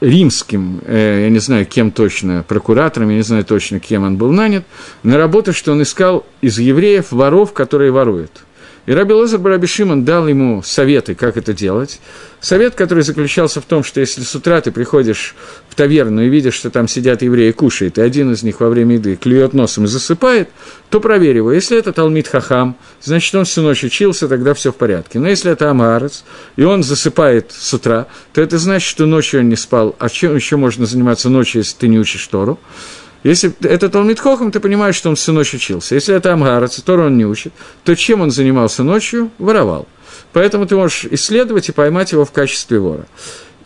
римским, 0.00 0.80
э, 0.86 1.22
я 1.24 1.30
не 1.30 1.38
знаю, 1.38 1.66
кем 1.66 1.90
точно, 1.90 2.44
прокуратором, 2.46 3.10
я 3.10 3.16
не 3.16 3.22
знаю 3.22 3.44
точно, 3.44 3.80
кем 3.80 4.04
он 4.04 4.16
был 4.16 4.32
нанят, 4.32 4.64
на 5.02 5.18
работу, 5.18 5.52
что 5.52 5.72
он 5.72 5.82
искал 5.82 6.26
из 6.40 6.58
евреев 6.58 7.12
воров, 7.12 7.52
которые 7.52 7.90
воруют– 7.92 8.32
и 8.90 8.92
Раби 8.92 9.14
Лозер 9.14 9.40
Раби 9.40 9.68
Шимон 9.68 10.04
дал 10.04 10.26
ему 10.26 10.64
советы, 10.64 11.14
как 11.14 11.36
это 11.36 11.52
делать. 11.52 12.00
Совет, 12.40 12.74
который 12.74 13.04
заключался 13.04 13.60
в 13.60 13.64
том, 13.64 13.84
что 13.84 14.00
если 14.00 14.22
с 14.22 14.34
утра 14.34 14.60
ты 14.60 14.72
приходишь 14.72 15.36
в 15.68 15.76
таверну 15.76 16.22
и 16.22 16.28
видишь, 16.28 16.54
что 16.54 16.70
там 16.70 16.88
сидят 16.88 17.22
евреи 17.22 17.52
кушают, 17.52 17.98
и 17.98 18.00
один 18.00 18.32
из 18.32 18.42
них 18.42 18.58
во 18.58 18.68
время 18.68 18.96
еды 18.96 19.14
клюет 19.14 19.52
носом 19.52 19.84
и 19.84 19.86
засыпает, 19.86 20.48
то 20.88 20.98
проверь 20.98 21.36
его. 21.36 21.52
Если 21.52 21.78
это 21.78 21.92
Талмит 21.92 22.26
Хахам, 22.26 22.76
значит, 23.00 23.32
он 23.36 23.44
всю 23.44 23.62
ночь 23.62 23.84
учился, 23.84 24.26
тогда 24.26 24.54
все 24.54 24.72
в 24.72 24.74
порядке. 24.74 25.20
Но 25.20 25.28
если 25.28 25.52
это 25.52 25.70
Амарец, 25.70 26.24
и 26.56 26.64
он 26.64 26.82
засыпает 26.82 27.52
с 27.52 27.72
утра, 27.72 28.08
то 28.32 28.40
это 28.40 28.58
значит, 28.58 28.88
что 28.88 29.06
ночью 29.06 29.38
он 29.38 29.50
не 29.50 29.56
спал. 29.56 29.94
А 30.00 30.08
чем 30.08 30.34
еще 30.34 30.56
можно 30.56 30.86
заниматься 30.86 31.28
ночью, 31.28 31.60
если 31.60 31.76
ты 31.76 31.86
не 31.86 32.00
учишь 32.00 32.26
Тору? 32.26 32.58
Если 33.22 33.52
это 33.66 33.90
Талмит 33.90 34.18
Хохам, 34.18 34.50
ты 34.50 34.60
понимаешь, 34.60 34.94
что 34.94 35.10
он 35.10 35.16
всю 35.16 35.32
ночь 35.32 35.52
учился. 35.52 35.94
Если 35.94 36.14
это 36.14 36.32
Амгара, 36.32 36.68
Тору 36.68 37.04
он 37.04 37.18
не 37.18 37.26
учит, 37.26 37.52
то 37.84 37.94
чем 37.94 38.22
он 38.22 38.30
занимался 38.30 38.82
ночью? 38.82 39.30
Воровал. 39.38 39.86
Поэтому 40.32 40.66
ты 40.66 40.76
можешь 40.76 41.04
исследовать 41.10 41.68
и 41.68 41.72
поймать 41.72 42.12
его 42.12 42.24
в 42.24 42.32
качестве 42.32 42.78
вора. 42.78 43.06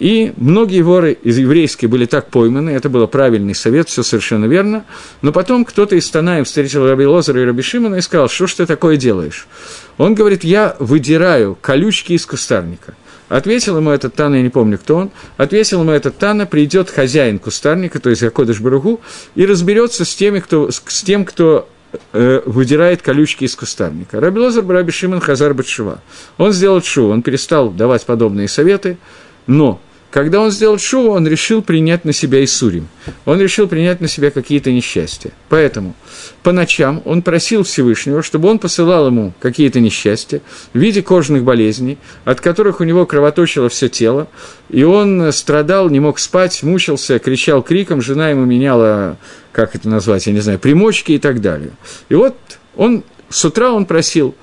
И 0.00 0.32
многие 0.36 0.82
воры 0.82 1.12
из 1.12 1.38
еврейские 1.38 1.88
были 1.88 2.06
так 2.06 2.28
пойманы, 2.28 2.70
это 2.70 2.88
был 2.88 3.06
правильный 3.06 3.54
совет, 3.54 3.88
все 3.88 4.02
совершенно 4.02 4.46
верно. 4.46 4.84
Но 5.22 5.30
потом 5.30 5.64
кто-то 5.64 5.94
из 5.94 6.10
Танаем 6.10 6.44
встретил 6.44 6.88
Раби 6.88 7.06
Лозера 7.06 7.40
и 7.40 7.44
Раби 7.44 7.62
Шимона 7.62 7.96
и 7.96 8.00
сказал, 8.00 8.28
что 8.28 8.48
ж 8.48 8.54
ты 8.54 8.66
такое 8.66 8.96
делаешь? 8.96 9.46
Он 9.96 10.16
говорит, 10.16 10.42
я 10.42 10.74
выдираю 10.80 11.56
колючки 11.60 12.14
из 12.14 12.26
кустарника– 12.26 12.94
Ответил 13.34 13.78
ему 13.78 13.90
этот 13.90 14.14
Тана, 14.14 14.36
я 14.36 14.42
не 14.42 14.48
помню, 14.48 14.78
кто 14.78 14.94
он, 14.94 15.10
ответил 15.36 15.80
ему 15.80 15.90
этот 15.90 16.16
Тана, 16.18 16.46
придет 16.46 16.88
хозяин 16.88 17.40
кустарника, 17.40 17.98
то 17.98 18.08
есть 18.08 18.22
Якодыш 18.22 18.60
Баругу, 18.60 19.00
и 19.34 19.44
разберется 19.44 20.04
с, 20.04 20.14
теми, 20.14 20.38
кто, 20.38 20.70
с 20.70 21.02
тем, 21.02 21.24
кто 21.24 21.68
э, 22.12 22.42
выдирает 22.46 23.02
колючки 23.02 23.42
из 23.42 23.56
кустарника. 23.56 24.20
Раби 24.20 24.38
Лозар 24.38 24.64
Раби 24.64 24.92
Шимон 24.92 25.18
Хазар 25.18 25.52
Батшива. 25.52 26.00
Он 26.38 26.52
сделал 26.52 26.80
шу, 26.80 27.08
он 27.08 27.22
перестал 27.22 27.70
давать 27.70 28.06
подобные 28.06 28.46
советы, 28.46 28.98
но 29.48 29.80
когда 30.14 30.40
он 30.40 30.52
сделал 30.52 30.78
шоу, 30.78 31.08
он 31.08 31.26
решил 31.26 31.60
принять 31.60 32.04
на 32.04 32.12
себя 32.12 32.44
Исурим. 32.44 32.86
Он 33.24 33.40
решил 33.40 33.66
принять 33.66 34.00
на 34.00 34.06
себя 34.06 34.30
какие-то 34.30 34.70
несчастья. 34.70 35.32
Поэтому 35.48 35.96
по 36.44 36.52
ночам 36.52 37.02
он 37.04 37.20
просил 37.20 37.64
Всевышнего, 37.64 38.22
чтобы 38.22 38.48
он 38.48 38.60
посылал 38.60 39.08
ему 39.08 39.32
какие-то 39.40 39.80
несчастья 39.80 40.40
в 40.72 40.78
виде 40.78 41.02
кожных 41.02 41.42
болезней, 41.42 41.98
от 42.24 42.40
которых 42.40 42.78
у 42.78 42.84
него 42.84 43.06
кровоточило 43.06 43.68
все 43.68 43.88
тело, 43.88 44.28
и 44.70 44.84
он 44.84 45.32
страдал, 45.32 45.90
не 45.90 45.98
мог 45.98 46.20
спать, 46.20 46.62
мучился, 46.62 47.18
кричал 47.18 47.60
криком, 47.64 48.00
жена 48.00 48.30
ему 48.30 48.44
меняла, 48.44 49.16
как 49.50 49.74
это 49.74 49.88
назвать, 49.88 50.28
я 50.28 50.32
не 50.32 50.38
знаю, 50.38 50.60
примочки 50.60 51.10
и 51.10 51.18
так 51.18 51.40
далее. 51.40 51.72
И 52.08 52.14
вот 52.14 52.36
он 52.76 53.02
с 53.30 53.44
утра 53.44 53.72
он 53.72 53.84
просил 53.84 54.36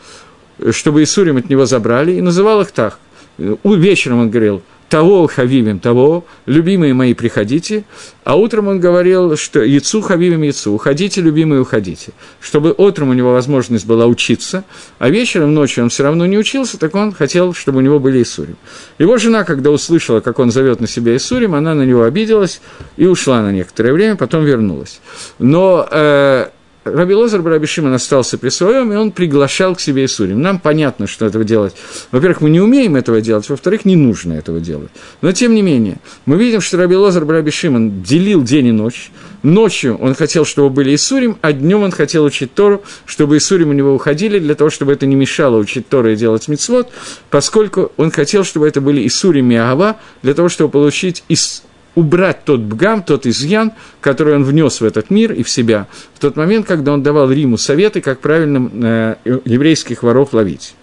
чтобы 0.71 1.01
Исурим 1.01 1.37
от 1.37 1.49
него 1.49 1.65
забрали, 1.65 2.11
и 2.11 2.21
называл 2.21 2.61
их 2.61 2.71
так. 2.71 2.99
Вечером 3.37 4.19
он 4.19 4.29
говорил, 4.29 4.61
того 4.91 5.25
хавивим, 5.27 5.79
того, 5.79 6.25
любимые 6.45 6.93
мои, 6.93 7.13
приходите. 7.13 7.85
А 8.25 8.35
утром 8.35 8.67
он 8.67 8.81
говорил, 8.81 9.37
что 9.37 9.63
яйцу 9.63 10.01
хавивим 10.01 10.41
яйцу, 10.41 10.73
уходите, 10.73 11.21
любимые, 11.21 11.61
уходите. 11.61 12.11
Чтобы 12.41 12.75
утром 12.77 13.09
у 13.09 13.13
него 13.13 13.31
возможность 13.31 13.85
была 13.85 14.05
учиться, 14.05 14.65
а 14.99 15.09
вечером, 15.09 15.53
ночью 15.53 15.85
он 15.85 15.89
все 15.89 16.03
равно 16.03 16.25
не 16.25 16.37
учился, 16.37 16.77
так 16.77 16.93
он 16.93 17.13
хотел, 17.13 17.53
чтобы 17.53 17.77
у 17.77 17.81
него 17.81 17.99
были 17.99 18.21
Исурим. 18.21 18.57
Его 18.99 19.17
жена, 19.17 19.45
когда 19.45 19.71
услышала, 19.71 20.19
как 20.19 20.39
он 20.39 20.51
зовет 20.51 20.81
на 20.81 20.87
себя 20.87 21.15
Исурим, 21.15 21.55
она 21.55 21.73
на 21.73 21.83
него 21.83 22.03
обиделась 22.03 22.59
и 22.97 23.05
ушла 23.05 23.41
на 23.41 23.53
некоторое 23.53 23.93
время, 23.93 24.17
потом 24.17 24.43
вернулась. 24.43 24.99
Но 25.39 25.87
э, 25.89 26.49
Раби 26.83 27.13
Лозер 27.13 27.43
Раби 27.43 27.67
остался 27.93 28.39
при 28.39 28.49
своем, 28.49 28.91
и 28.91 28.95
он 28.95 29.11
приглашал 29.11 29.75
к 29.75 29.79
себе 29.79 30.05
Исурим. 30.05 30.41
Нам 30.41 30.57
понятно, 30.57 31.05
что 31.05 31.27
этого 31.27 31.43
делать. 31.43 31.75
Во-первых, 32.11 32.41
мы 32.41 32.49
не 32.49 32.59
умеем 32.59 32.95
этого 32.95 33.21
делать, 33.21 33.47
во-вторых, 33.49 33.85
не 33.85 33.95
нужно 33.95 34.33
этого 34.33 34.59
делать. 34.59 34.89
Но, 35.21 35.31
тем 35.31 35.53
не 35.53 35.61
менее, 35.61 35.97
мы 36.25 36.37
видим, 36.37 36.59
что 36.59 36.77
Раби 36.77 36.95
Лозер 36.95 37.27
Раби 37.27 37.51
делил 37.51 38.41
день 38.41 38.67
и 38.67 38.71
ночь. 38.71 39.11
Ночью 39.43 39.95
он 39.97 40.15
хотел, 40.15 40.43
чтобы 40.43 40.71
были 40.71 40.95
Исурим, 40.95 41.37
а 41.41 41.53
днем 41.53 41.83
он 41.83 41.91
хотел 41.91 42.23
учить 42.23 42.53
Тору, 42.55 42.83
чтобы 43.05 43.37
Исурим 43.37 43.69
у 43.69 43.73
него 43.73 43.93
уходили, 43.93 44.39
для 44.39 44.55
того, 44.55 44.71
чтобы 44.71 44.93
это 44.93 45.05
не 45.05 45.15
мешало 45.15 45.57
учить 45.57 45.87
Тору 45.87 46.09
и 46.09 46.15
делать 46.15 46.47
мицвод, 46.47 46.89
поскольку 47.29 47.91
он 47.97 48.09
хотел, 48.09 48.43
чтобы 48.43 48.67
это 48.67 48.81
были 48.81 49.05
Исурим 49.05 49.51
и 49.51 49.55
Агава, 49.55 49.97
для 50.23 50.33
того, 50.33 50.49
чтобы 50.49 50.71
получить 50.71 51.23
из 51.27 51.63
убрать 51.95 52.45
тот 52.45 52.61
бгам, 52.61 53.03
тот 53.03 53.25
изъян, 53.25 53.73
который 53.99 54.35
он 54.35 54.43
внес 54.43 54.81
в 54.81 54.85
этот 54.85 55.09
мир 55.09 55.33
и 55.33 55.43
в 55.43 55.49
себя, 55.49 55.87
в 56.13 56.19
тот 56.19 56.35
момент, 56.35 56.65
когда 56.67 56.93
он 56.93 57.03
давал 57.03 57.31
Риму 57.31 57.57
советы, 57.57 58.01
как 58.01 58.19
правильно 58.19 59.17
э, 59.25 59.39
еврейских 59.45 60.03
воров 60.03 60.33
ловить. 60.33 60.75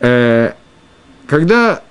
Э, 0.00 0.52
когда 1.26 1.82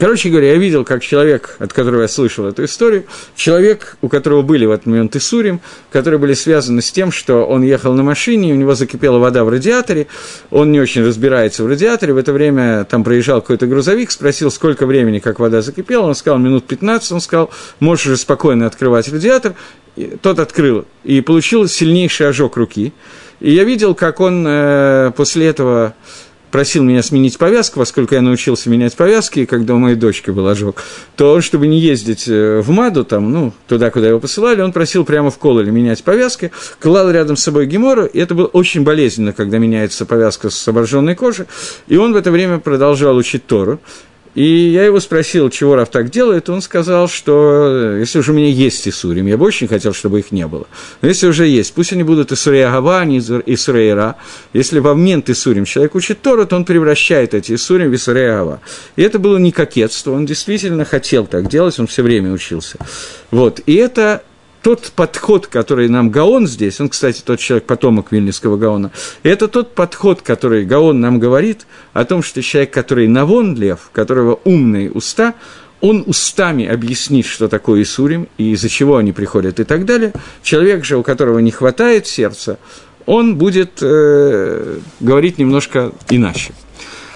Короче 0.00 0.30
говоря, 0.30 0.52
я 0.52 0.56
видел, 0.56 0.82
как 0.86 1.02
человек, 1.02 1.56
от 1.58 1.74
которого 1.74 2.00
я 2.02 2.08
слышал 2.08 2.46
эту 2.46 2.64
историю, 2.64 3.04
человек, 3.36 3.98
у 4.00 4.08
которого 4.08 4.40
были 4.40 4.64
в 4.64 4.70
этот 4.70 4.86
момент 4.86 5.14
Исурим, 5.14 5.60
которые 5.92 6.18
были 6.18 6.32
связаны 6.32 6.80
с 6.80 6.90
тем, 6.90 7.12
что 7.12 7.44
он 7.44 7.62
ехал 7.62 7.92
на 7.92 8.02
машине, 8.02 8.54
у 8.54 8.56
него 8.56 8.74
закипела 8.74 9.18
вода 9.18 9.44
в 9.44 9.50
радиаторе, 9.50 10.06
он 10.50 10.72
не 10.72 10.80
очень 10.80 11.04
разбирается 11.04 11.64
в 11.64 11.66
радиаторе, 11.66 12.14
в 12.14 12.16
это 12.16 12.32
время 12.32 12.86
там 12.86 13.04
проезжал 13.04 13.42
какой-то 13.42 13.66
грузовик, 13.66 14.10
спросил, 14.10 14.50
сколько 14.50 14.86
времени, 14.86 15.18
как 15.18 15.38
вода 15.38 15.60
закипела, 15.60 16.06
он 16.06 16.14
сказал, 16.14 16.38
минут 16.38 16.66
15, 16.66 17.12
он 17.12 17.20
сказал, 17.20 17.50
можешь 17.78 18.06
уже 18.06 18.16
спокойно 18.16 18.66
открывать 18.66 19.06
радиатор, 19.12 19.54
и 19.96 20.16
тот 20.22 20.38
открыл 20.38 20.86
и 21.04 21.20
получил 21.20 21.68
сильнейший 21.68 22.26
ожог 22.26 22.56
руки. 22.56 22.94
И 23.40 23.52
я 23.52 23.64
видел, 23.64 23.94
как 23.94 24.20
он 24.20 24.46
э, 24.46 25.12
после 25.14 25.46
этого 25.46 25.94
просил 26.50 26.82
меня 26.82 27.02
сменить 27.02 27.38
повязку, 27.38 27.80
поскольку 27.80 28.14
я 28.14 28.22
научился 28.22 28.68
менять 28.70 28.96
повязки, 28.96 29.44
когда 29.44 29.74
у 29.74 29.78
моей 29.78 29.96
дочки 29.96 30.30
был 30.30 30.46
ожог, 30.48 30.82
то 31.16 31.32
он, 31.32 31.42
чтобы 31.42 31.66
не 31.66 31.78
ездить 31.78 32.28
э, 32.28 32.60
в 32.60 32.70
МАДу, 32.70 33.04
там, 33.04 33.32
ну, 33.32 33.52
туда, 33.68 33.90
куда 33.90 34.08
его 34.08 34.20
посылали, 34.20 34.60
он 34.60 34.72
просил 34.72 35.04
прямо 35.04 35.30
в 35.30 35.38
кололе 35.38 35.70
менять 35.70 36.02
повязки, 36.02 36.50
клал 36.78 37.10
рядом 37.10 37.36
с 37.36 37.42
собой 37.42 37.66
гемору, 37.66 38.06
и 38.06 38.18
это 38.18 38.34
было 38.34 38.46
очень 38.46 38.82
болезненно, 38.82 39.32
когда 39.32 39.58
меняется 39.58 40.06
повязка 40.06 40.50
с 40.50 40.68
обожженной 40.68 41.14
кожи, 41.14 41.46
и 41.86 41.96
он 41.96 42.12
в 42.12 42.16
это 42.16 42.30
время 42.30 42.58
продолжал 42.58 43.16
учить 43.16 43.46
Тору. 43.46 43.80
И 44.34 44.44
я 44.44 44.84
его 44.84 45.00
спросил, 45.00 45.50
чего 45.50 45.74
Раф 45.74 45.90
так 45.90 46.10
делает, 46.10 46.48
он 46.48 46.62
сказал, 46.62 47.08
что 47.08 47.96
э, 47.96 47.98
если 48.00 48.20
уже 48.20 48.30
у 48.30 48.34
меня 48.34 48.48
есть 48.48 48.86
Исурим, 48.86 49.26
я 49.26 49.36
бы 49.36 49.44
очень 49.44 49.66
хотел, 49.66 49.92
чтобы 49.92 50.20
их 50.20 50.30
не 50.30 50.46
было. 50.46 50.66
Но 51.02 51.08
если 51.08 51.26
уже 51.26 51.48
есть, 51.48 51.74
пусть 51.74 51.92
они 51.92 52.04
будут 52.04 52.30
Исурей 52.30 52.64
Агава, 52.64 53.00
а 53.00 53.04
не 53.04 53.18
Исурей 53.18 53.92
Ра. 53.92 54.16
Если 54.52 54.78
во 54.78 54.94
момент 54.94 55.28
Исурим 55.30 55.64
человек 55.64 55.96
учит 55.96 56.22
Тору, 56.22 56.46
то 56.46 56.54
он 56.54 56.64
превращает 56.64 57.34
эти 57.34 57.54
Исурим 57.54 57.90
в 57.90 57.94
Исурей 57.94 58.30
Агава. 58.30 58.60
И 58.94 59.02
это 59.02 59.18
было 59.18 59.36
не 59.36 59.50
кокетство, 59.50 60.12
он 60.12 60.26
действительно 60.26 60.84
хотел 60.84 61.26
так 61.26 61.48
делать, 61.48 61.78
он 61.80 61.88
все 61.88 62.02
время 62.02 62.32
учился. 62.32 62.78
Вот. 63.32 63.60
И 63.66 63.74
это 63.74 64.22
тот 64.62 64.92
подход, 64.94 65.46
который 65.46 65.88
нам 65.88 66.10
Гаон 66.10 66.46
здесь, 66.46 66.80
он, 66.80 66.88
кстати, 66.88 67.22
тот 67.24 67.38
человек, 67.38 67.64
потомок 67.64 68.12
Вильнюсского 68.12 68.56
Гаона, 68.56 68.90
это 69.22 69.48
тот 69.48 69.74
подход, 69.74 70.22
который 70.22 70.64
Гаон 70.64 71.00
нам 71.00 71.18
говорит 71.18 71.66
о 71.92 72.04
том, 72.04 72.22
что 72.22 72.42
человек, 72.42 72.72
который 72.72 73.08
навон 73.08 73.56
лев, 73.56 73.90
которого 73.92 74.40
умные 74.44 74.90
уста, 74.90 75.34
он 75.80 76.04
устами 76.06 76.66
объяснит, 76.66 77.24
что 77.24 77.48
такое 77.48 77.82
Исурим, 77.82 78.28
и 78.36 78.52
из-за 78.52 78.68
чего 78.68 78.98
они 78.98 79.12
приходят 79.12 79.60
и 79.60 79.64
так 79.64 79.86
далее. 79.86 80.12
Человек 80.42 80.84
же, 80.84 80.98
у 80.98 81.02
которого 81.02 81.38
не 81.38 81.50
хватает 81.50 82.06
сердца, 82.06 82.58
он 83.06 83.36
будет 83.36 83.78
э, 83.80 84.78
говорить 85.00 85.38
немножко 85.38 85.92
иначе. 86.10 86.52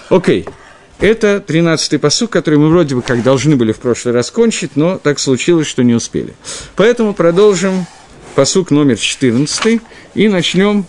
Окей. 0.09 0.41
Okay. 0.41 0.51
Это 0.99 1.43
13-й 1.45 1.99
посук, 1.99 2.29
который 2.29 2.57
мы 2.57 2.69
вроде 2.69 2.95
бы 2.95 3.01
как 3.01 3.21
должны 3.21 3.55
были 3.55 3.73
в 3.73 3.79
прошлый 3.79 4.13
раз 4.13 4.31
кончить, 4.31 4.75
но 4.75 4.97
так 4.97 5.19
случилось, 5.19 5.67
что 5.67 5.83
не 5.83 5.93
успели. 5.93 6.33
Поэтому 6.75 7.13
продолжим 7.13 7.85
посук 8.33 8.71
номер 8.71 8.97
14 8.97 9.81
и 10.13 10.27
начнем, 10.29 10.85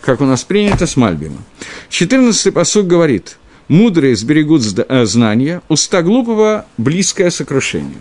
как 0.00 0.20
у 0.20 0.24
нас 0.24 0.44
принято, 0.44 0.86
с 0.86 0.96
Мальбима. 0.96 1.38
14-й 1.90 2.52
посук 2.52 2.86
говорит, 2.86 3.38
«Мудрые 3.68 4.16
сберегут 4.16 4.62
э, 4.78 5.06
знания, 5.06 5.60
уста 5.68 6.02
глупого– 6.02 6.66
близкое 6.78 7.30
сокрушение». 7.30 8.00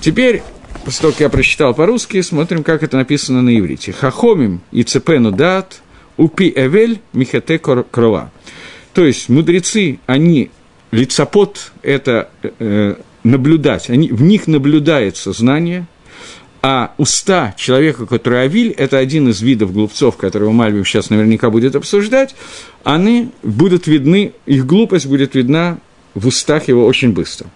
Теперь 0.00 0.42
после 0.84 1.02
того, 1.02 1.12
как 1.12 1.20
я 1.20 1.28
прочитал 1.28 1.74
по-русски, 1.74 2.20
смотрим, 2.22 2.64
как 2.64 2.82
это 2.82 2.96
написано 2.96 3.42
на 3.42 3.58
иврите. 3.58 3.92
«Хахомим 3.92 4.60
и 4.72 4.82
цепену 4.82 5.32
дат, 5.32 5.82
упи 6.16 6.52
эвель 6.54 7.00
михете 7.12 7.58
крова». 7.58 8.30
То 8.92 9.04
есть 9.04 9.28
мудрецы, 9.28 10.00
они, 10.06 10.50
лицепот– 10.90 11.72
это 11.82 12.30
э, 12.42 12.96
наблюдать, 13.22 13.88
они, 13.90 14.08
в 14.08 14.22
них 14.22 14.46
наблюдается 14.46 15.32
знание, 15.32 15.86
а 16.62 16.92
уста 16.98 17.54
человека, 17.56 18.04
который 18.06 18.42
авиль, 18.42 18.72
это 18.72 18.98
один 18.98 19.28
из 19.28 19.40
видов 19.40 19.72
глупцов, 19.72 20.16
которого 20.16 20.52
Мальбим 20.52 20.84
сейчас 20.84 21.08
наверняка 21.08 21.50
будет 21.50 21.74
обсуждать, 21.74 22.34
они 22.84 23.30
будут 23.42 23.86
видны, 23.86 24.32
их 24.44 24.66
глупость 24.66 25.06
будет 25.06 25.34
видна 25.34 25.78
в 26.14 26.26
устах 26.26 26.68
его 26.68 26.84
очень 26.84 27.12
быстро. 27.12 27.46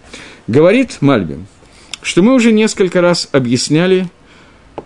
Говорит 0.47 0.99
Мальбим, 1.01 1.47
что 2.01 2.23
мы 2.23 2.35
уже 2.35 2.53
несколько 2.53 3.01
раз 3.01 3.29
объясняли, 3.33 4.09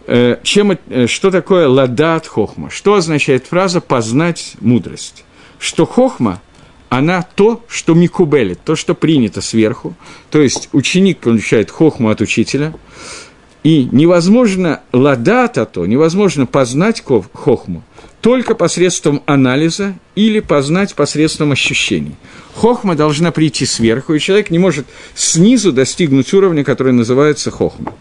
э, 0.06 0.38
чем, 0.42 0.78
э, 0.88 1.06
что 1.06 1.30
такое 1.30 1.68
ладат 1.68 2.26
хохма, 2.26 2.70
что 2.70 2.94
означает 2.94 3.46
фраза 3.46 3.80
«познать 3.80 4.54
мудрость» 4.60 5.24
что 5.58 5.86
хохма, 5.86 6.40
она 6.88 7.22
то, 7.22 7.62
что 7.68 7.94
микубелит, 7.94 8.60
то, 8.64 8.76
что 8.76 8.94
принято 8.94 9.40
сверху. 9.40 9.94
То 10.30 10.40
есть 10.40 10.68
ученик 10.72 11.18
получает 11.18 11.70
хохму 11.70 12.10
от 12.10 12.20
учителя, 12.20 12.74
и 13.64 13.88
невозможно 13.90 14.80
ладата 14.92 15.66
то, 15.66 15.84
невозможно 15.84 16.46
познать 16.46 17.02
хохму 17.32 17.82
только 18.20 18.54
посредством 18.54 19.22
анализа 19.26 19.94
или 20.14 20.40
познать 20.40 20.94
посредством 20.94 21.52
ощущений. 21.52 22.16
Хохма 22.54 22.96
должна 22.96 23.30
прийти 23.30 23.66
сверху, 23.66 24.14
и 24.14 24.20
человек 24.20 24.50
не 24.50 24.58
может 24.58 24.86
снизу 25.14 25.72
достигнуть 25.72 26.32
уровня, 26.34 26.64
который 26.64 26.92
называется 26.92 27.50
хохма. 27.50 27.94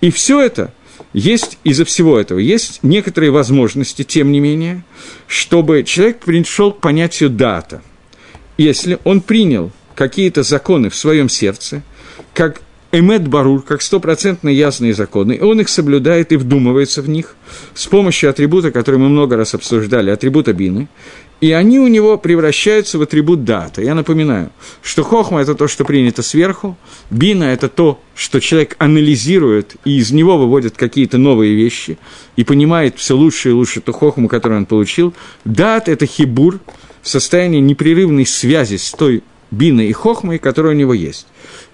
И 0.00 0.10
все 0.10 0.40
это 0.40 0.72
есть 1.12 1.58
из-за 1.64 1.84
всего 1.84 2.18
этого, 2.18 2.38
есть 2.38 2.80
некоторые 2.82 3.30
возможности, 3.30 4.04
тем 4.04 4.30
не 4.30 4.40
менее, 4.40 4.84
чтобы 5.26 5.82
человек 5.82 6.20
пришел 6.20 6.72
к 6.72 6.80
понятию 6.80 7.30
дата. 7.30 7.82
Если 8.56 8.98
он 9.04 9.20
принял 9.20 9.72
какие-то 9.94 10.42
законы 10.42 10.88
в 10.88 10.94
своем 10.94 11.28
сердце, 11.28 11.82
как 12.32 12.62
эмет 12.92 13.28
барур, 13.28 13.62
как 13.62 13.82
стопроцентно 13.82 14.48
ясные 14.48 14.94
законы, 14.94 15.34
и 15.34 15.40
он 15.40 15.60
их 15.60 15.68
соблюдает 15.68 16.32
и 16.32 16.36
вдумывается 16.36 17.02
в 17.02 17.08
них 17.08 17.36
с 17.74 17.86
помощью 17.86 18.30
атрибута, 18.30 18.70
который 18.70 18.98
мы 18.98 19.08
много 19.08 19.36
раз 19.36 19.54
обсуждали, 19.54 20.10
атрибута 20.10 20.52
бины, 20.52 20.88
и 21.40 21.52
они 21.52 21.78
у 21.78 21.86
него 21.86 22.18
превращаются 22.18 22.98
в 22.98 23.02
атрибут 23.02 23.44
дата. 23.44 23.80
Я 23.80 23.94
напоминаю, 23.94 24.50
что 24.82 25.02
хохма– 25.04 25.40
это 25.42 25.54
то, 25.54 25.68
что 25.68 25.84
принято 25.84 26.22
сверху, 26.22 26.76
бина– 27.10 27.44
это 27.52 27.68
то, 27.68 28.00
что 28.14 28.40
человек 28.40 28.76
анализирует 28.78 29.76
и 29.84 29.96
из 29.98 30.10
него 30.10 30.36
выводит 30.36 30.76
какие-то 30.76 31.16
новые 31.16 31.54
вещи 31.54 31.96
и 32.36 32.44
понимает 32.44 32.98
все 32.98 33.16
лучше 33.16 33.50
и 33.50 33.52
лучше 33.52 33.80
ту 33.80 33.92
хохму, 33.92 34.28
которую 34.28 34.58
он 34.58 34.66
получил. 34.66 35.14
Дат– 35.44 35.88
это 35.88 36.04
хибур 36.04 36.60
в 37.02 37.08
состоянии 37.08 37.60
непрерывной 37.60 38.26
связи 38.26 38.76
с 38.76 38.90
той 38.90 39.22
биной 39.50 39.86
и 39.86 39.92
хохмой, 39.92 40.38
которая 40.38 40.74
у 40.74 40.76
него 40.76 40.92
есть. 40.92 41.26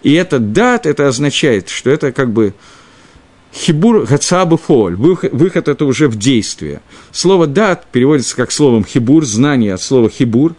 И 0.02 0.12
этот 0.12 0.52
дат, 0.52 0.86
это 0.86 1.08
означает, 1.08 1.68
что 1.68 1.90
это 1.90 2.12
как 2.12 2.30
бы 2.32 2.54
Хибур 3.56 4.04
гацабу 4.04 4.58
фоль. 4.58 4.96
Выход 4.96 5.68
это 5.68 5.84
уже 5.86 6.08
в 6.08 6.16
действие. 6.16 6.82
Слово 7.10 7.46
дат 7.46 7.86
переводится 7.90 8.36
как 8.36 8.52
словом 8.52 8.84
хибур, 8.84 9.24
знание 9.24 9.74
от 9.74 9.80
слова 9.80 10.10
хибур. 10.10 10.54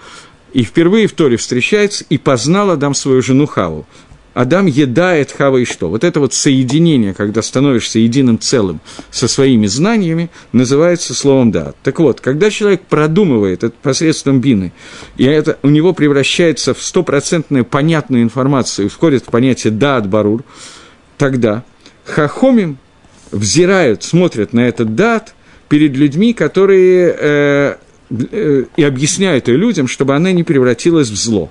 И 0.53 0.63
впервые 0.63 1.07
в 1.07 1.11
Торе 1.11 1.37
встречается 1.37 2.05
«и 2.09 2.17
познал 2.17 2.71
Адам 2.71 2.95
свою 2.95 3.21
жену 3.21 3.45
Хаву». 3.45 3.85
Адам 4.37 4.67
едает 4.67 5.31
хава 5.31 5.57
и 5.57 5.65
что. 5.65 5.89
Вот 5.89 6.03
это 6.03 6.19
вот 6.19 6.31
соединение, 6.31 7.15
когда 7.15 7.41
становишься 7.41 7.97
единым 7.97 8.37
целым 8.37 8.81
со 9.09 9.27
своими 9.27 9.65
знаниями, 9.65 10.29
называется 10.51 11.15
словом 11.15 11.49
да. 11.49 11.73
Так 11.81 11.99
вот, 11.99 12.21
когда 12.21 12.51
человек 12.51 12.81
продумывает 12.81 13.63
это 13.63 13.75
посредством 13.81 14.39
бины, 14.39 14.73
и 15.17 15.23
это 15.23 15.57
у 15.63 15.69
него 15.69 15.91
превращается 15.91 16.75
в 16.75 16.83
стопроцентную 16.83 17.65
понятную 17.65 18.21
информацию, 18.21 18.91
входит 18.91 19.23
в 19.23 19.31
понятие 19.31 19.73
да 19.73 19.97
от 19.97 20.07
барур, 20.07 20.43
тогда 21.17 21.63
хахомим 22.05 22.77
взирают, 23.31 24.03
смотрят 24.03 24.53
на 24.53 24.67
этот 24.67 24.93
дат 24.93 25.33
перед 25.67 25.97
людьми, 25.97 26.33
которые 26.33 27.15
э, 27.19 27.75
э, 28.11 28.63
и 28.75 28.83
объясняют 28.83 29.47
ее 29.47 29.57
людям, 29.57 29.87
чтобы 29.87 30.13
она 30.13 30.31
не 30.31 30.43
превратилась 30.43 31.09
в 31.09 31.15
зло. 31.15 31.49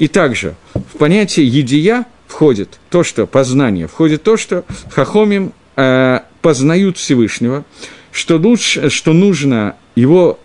И 0.00 0.08
также 0.08 0.56
в 0.74 0.98
понятие 0.98 1.46
«едия» 1.46 2.04
входит 2.26 2.78
то, 2.90 3.02
что 3.02 3.26
познание, 3.26 3.86
входит 3.86 4.22
то, 4.22 4.36
что 4.36 4.64
хахомим 4.90 5.52
э, 5.76 6.20
познают 6.42 6.98
Всевышнего, 6.98 7.64
что, 8.12 8.36
лучше, 8.36 8.90
что 8.90 9.12
нужно 9.12 9.76
его 9.94 10.38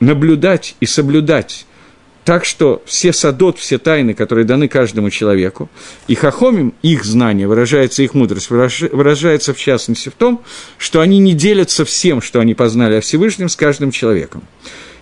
наблюдать 0.00 0.76
и 0.80 0.86
соблюдать 0.86 1.66
так 2.26 2.44
что 2.44 2.82
все 2.86 3.12
садот, 3.12 3.56
все 3.56 3.78
тайны, 3.78 4.12
которые 4.12 4.44
даны 4.44 4.66
каждому 4.66 5.10
человеку, 5.10 5.70
и 6.08 6.16
хахомим, 6.16 6.74
их 6.82 7.04
знание, 7.04 7.46
выражается 7.46 8.02
их 8.02 8.14
мудрость, 8.14 8.50
выражается 8.50 9.54
в 9.54 9.58
частности 9.58 10.08
в 10.08 10.14
том, 10.14 10.42
что 10.76 11.00
они 11.00 11.18
не 11.20 11.34
делятся 11.34 11.84
всем, 11.84 12.20
что 12.20 12.40
они 12.40 12.54
познали 12.54 12.96
о 12.96 13.00
Всевышнем 13.00 13.48
с 13.48 13.54
каждым 13.54 13.92
человеком. 13.92 14.42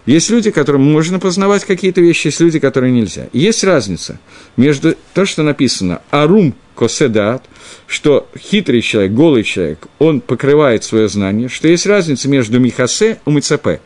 Есть 0.06 0.30
люди, 0.30 0.50
которым 0.50 0.82
можно 0.82 1.18
познавать 1.18 1.64
какие-то 1.64 2.00
вещи, 2.00 2.26
есть 2.26 2.40
люди, 2.40 2.58
которые 2.58 2.92
нельзя. 2.92 3.28
И 3.32 3.38
есть 3.38 3.64
разница 3.64 4.18
между 4.56 4.96
то, 5.14 5.24
что 5.24 5.42
написано 5.42 6.02
«арум 6.10 6.54
коседат», 6.74 7.44
что 7.86 8.28
хитрый 8.38 8.82
человек, 8.82 9.12
голый 9.12 9.44
человек, 9.44 9.86
он 9.98 10.20
покрывает 10.20 10.84
свое 10.84 11.08
знание, 11.08 11.48
что 11.48 11.68
есть 11.68 11.86
разница 11.86 12.28
между 12.28 12.60
михасе 12.60 13.18
и 13.24 13.30
мицапе 13.30 13.80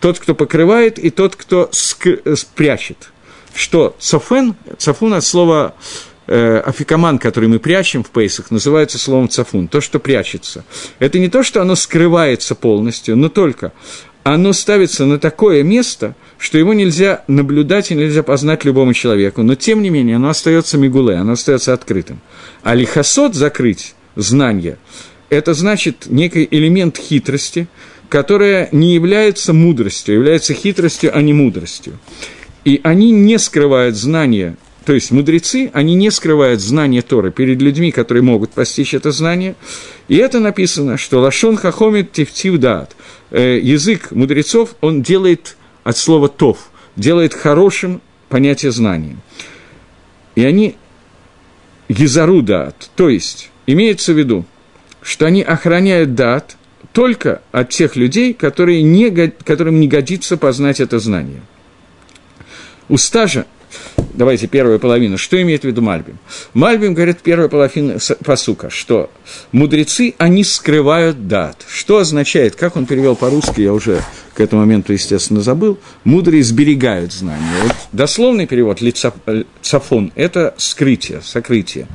тот, 0.00 0.18
кто 0.18 0.34
покрывает, 0.34 0.98
и 0.98 1.10
тот, 1.10 1.36
кто 1.36 1.68
ск- 1.72 2.36
спрячет. 2.36 3.12
Что 3.54 3.94
цафен, 3.98 4.54
цафун 4.78 5.14
от 5.14 5.24
слова 5.24 5.74
э, 6.26 6.58
афикаман, 6.60 7.18
который 7.18 7.48
мы 7.48 7.58
прячем 7.58 8.02
в 8.02 8.10
пейсах, 8.10 8.50
называется 8.50 8.98
словом 8.98 9.28
цафун, 9.28 9.68
то, 9.68 9.80
что 9.80 9.98
прячется. 9.98 10.64
Это 10.98 11.18
не 11.18 11.28
то, 11.28 11.42
что 11.42 11.60
оно 11.60 11.74
скрывается 11.74 12.54
полностью, 12.54 13.16
но 13.16 13.28
только 13.28 13.72
оно 14.22 14.52
ставится 14.52 15.06
на 15.06 15.18
такое 15.18 15.62
место, 15.62 16.14
что 16.38 16.58
его 16.58 16.74
нельзя 16.74 17.24
наблюдать 17.26 17.90
и 17.90 17.94
нельзя 17.94 18.22
познать 18.22 18.64
любому 18.64 18.92
человеку, 18.92 19.42
но 19.42 19.54
тем 19.54 19.82
не 19.82 19.90
менее 19.90 20.16
оно 20.16 20.28
остается 20.28 20.78
мигуле, 20.78 21.16
оно 21.16 21.32
остается 21.32 21.72
открытым. 21.72 22.20
А 22.62 22.74
лихосот 22.74 23.34
закрыть 23.34 23.94
знание, 24.16 24.78
это 25.30 25.54
значит 25.54 26.06
некий 26.06 26.46
элемент 26.50 26.98
хитрости, 26.98 27.68
которая 28.08 28.68
не 28.72 28.94
является 28.94 29.52
мудростью, 29.52 30.14
а 30.14 30.16
является 30.16 30.52
хитростью, 30.52 31.16
а 31.16 31.22
не 31.22 31.32
мудростью. 31.32 31.98
И 32.64 32.80
они 32.82 33.12
не 33.12 33.38
скрывают 33.38 33.96
знания, 33.96 34.56
то 34.90 34.94
есть 34.94 35.12
мудрецы, 35.12 35.70
они 35.72 35.94
не 35.94 36.10
скрывают 36.10 36.60
знания 36.60 37.00
Торы 37.00 37.30
перед 37.30 37.62
людьми, 37.62 37.92
которые 37.92 38.24
могут 38.24 38.50
постичь 38.50 38.92
это 38.92 39.12
знание. 39.12 39.54
И 40.08 40.16
это 40.16 40.40
написано, 40.40 40.96
что 40.96 41.20
лашон 41.20 41.56
хахомит 41.56 42.10
тифтив 42.10 42.58
дат. 42.58 42.96
Э, 43.30 43.56
язык 43.62 44.10
мудрецов, 44.10 44.74
он 44.80 45.00
делает 45.02 45.56
от 45.84 45.96
слова 45.96 46.28
тов, 46.28 46.72
делает 46.96 47.34
хорошим 47.34 48.02
понятие 48.28 48.72
знания. 48.72 49.16
И 50.34 50.44
они 50.44 50.74
езару 51.88 52.42
дат, 52.42 52.90
то 52.96 53.08
есть 53.08 53.52
имеется 53.68 54.12
в 54.12 54.18
виду, 54.18 54.44
что 55.02 55.24
они 55.24 55.44
охраняют 55.44 56.16
дат– 56.16 56.56
только 56.92 57.42
от 57.52 57.68
тех 57.68 57.94
людей, 57.94 58.34
которые 58.34 58.82
не, 58.82 59.08
которым 59.28 59.78
не 59.78 59.86
годится 59.86 60.36
познать 60.36 60.80
это 60.80 60.98
знание. 60.98 61.42
У 62.88 62.96
стажа, 62.96 63.46
давайте 64.14 64.46
первую 64.46 64.78
половину, 64.78 65.18
что 65.18 65.40
имеет 65.40 65.62
в 65.62 65.64
виду 65.64 65.82
Мальбим? 65.82 66.18
Мальбим 66.54 66.94
говорит 66.94 67.18
первая 67.22 67.48
половина 67.48 67.98
посука, 68.24 68.70
что 68.70 69.10
мудрецы, 69.52 70.14
они 70.18 70.44
скрывают 70.44 71.28
дат. 71.28 71.64
Что 71.68 71.98
означает, 71.98 72.56
как 72.56 72.76
он 72.76 72.86
перевел 72.86 73.16
по-русски, 73.16 73.60
я 73.60 73.72
уже 73.72 74.02
к 74.40 74.42
этому 74.42 74.62
моменту, 74.62 74.94
естественно, 74.94 75.42
забыл, 75.42 75.78
мудрые 76.04 76.42
сберегают 76.42 77.12
знания. 77.12 77.44
Вот 77.62 77.76
дословный 77.92 78.46
перевод 78.46 78.80
«цафон»– 79.60 80.12
это 80.14 80.54
скрытие, 80.56 81.20
сокрытие. 81.22 81.86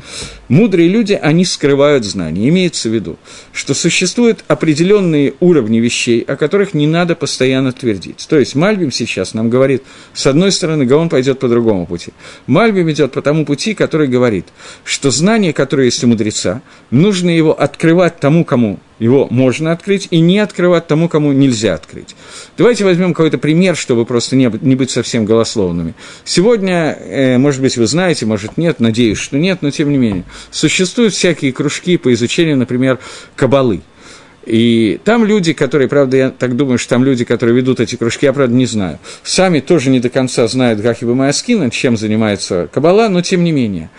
Мудрые 0.47 0.88
люди, 0.88 1.13
они 1.19 1.43
скрывают 1.43 2.05
знания. 2.05 2.47
Имеется 2.49 2.88
в 2.88 2.93
виду, 2.93 3.17
что 3.51 3.73
существуют 3.73 4.43
определенные 4.47 5.34
уровни 5.39 5.79
вещей, 5.79 6.21
о 6.21 6.36
которых 6.36 6.75
не 6.75 6.86
надо 6.86 7.15
постоянно 7.15 7.71
твердить. 7.71 8.27
То 8.29 8.38
есть 8.38 8.53
Мальбим 8.53 8.91
сейчас 8.91 9.34
нам 9.34 9.49
говорит, 9.49 9.81
с 10.13 10.27
одной 10.27 10.51
стороны, 10.51 10.86
Гаон 10.86 11.10
пойдет 11.10 11.39
по 11.39 11.47
другому 11.47 11.88
пути. 11.88 12.13
Мальбим 12.45 12.91
идет 12.91 13.13
по 13.13 13.23
тому 13.23 13.43
пути, 13.43 13.73
который 13.73 14.08
говорит, 14.08 14.45
что 14.84 15.10
знание, 15.10 15.51
которое 15.51 15.86
есть 15.86 16.03
у 16.03 16.08
мудреца, 16.08 16.62
нужно 16.91 17.31
его 17.31 17.60
открывать 17.60 18.19
тому, 18.19 18.45
кому 18.45 18.79
его 18.99 19.27
можно 19.29 19.71
открыть, 19.71 20.08
и 20.12 20.19
не 20.19 20.39
открывать 20.39 20.88
тому, 20.88 21.10
кому 21.10 21.31
нельзя 21.34 21.73
открыть. 21.73 22.15
Давайте 22.58 22.86
возьмем 22.86 23.13
какой-то 23.13 23.38
пример, 23.38 23.75
чтобы 23.75 24.05
просто 24.05 24.36
не, 24.36 24.51
не 24.62 24.75
быть 24.75 24.91
совсем 24.91 25.25
голословными. 25.25 25.93
Сегодня, 26.23 26.97
э, 26.99 27.38
может 27.38 27.62
быть, 27.62 27.77
вы 27.77 27.88
знаете, 27.88 28.25
может, 28.25 28.58
нет, 28.58 28.79
надеюсь, 28.79 29.17
что 29.17 29.38
нет, 29.38 29.62
но 29.62 29.71
тем 29.71 29.91
не 29.91 29.97
менее, 29.97 30.23
существуют 30.51 31.13
всякие 31.13 31.51
кружки 31.51 31.97
по 31.97 32.13
изучению, 32.13 32.58
например, 32.58 32.99
кабалы. 33.36 33.81
И 34.45 34.99
там 35.03 35.25
люди, 35.25 35.53
которые, 35.53 35.88
правда, 35.88 36.17
я 36.17 36.29
так 36.29 36.55
думаю, 36.55 36.77
что 36.77 36.89
там 36.89 37.03
люди, 37.03 37.25
которые 37.25 37.55
ведут 37.55 37.79
эти 37.79 37.95
кружки, 37.95 38.27
я, 38.27 38.34
правда, 38.34 38.53
не 38.53 38.67
знаю. 38.67 38.99
Сами 39.23 39.60
тоже 39.60 39.89
не 39.89 39.99
до 39.99 40.10
конца 40.10 40.47
знают 40.47 40.79
Гахиба 40.79 41.15
Майаскина, 41.15 41.71
чем 41.71 41.97
занимается 41.97 42.69
Кабала, 42.71 43.10
но 43.10 43.21
тем 43.21 43.43
не 43.43 43.51
менее. 43.51 43.89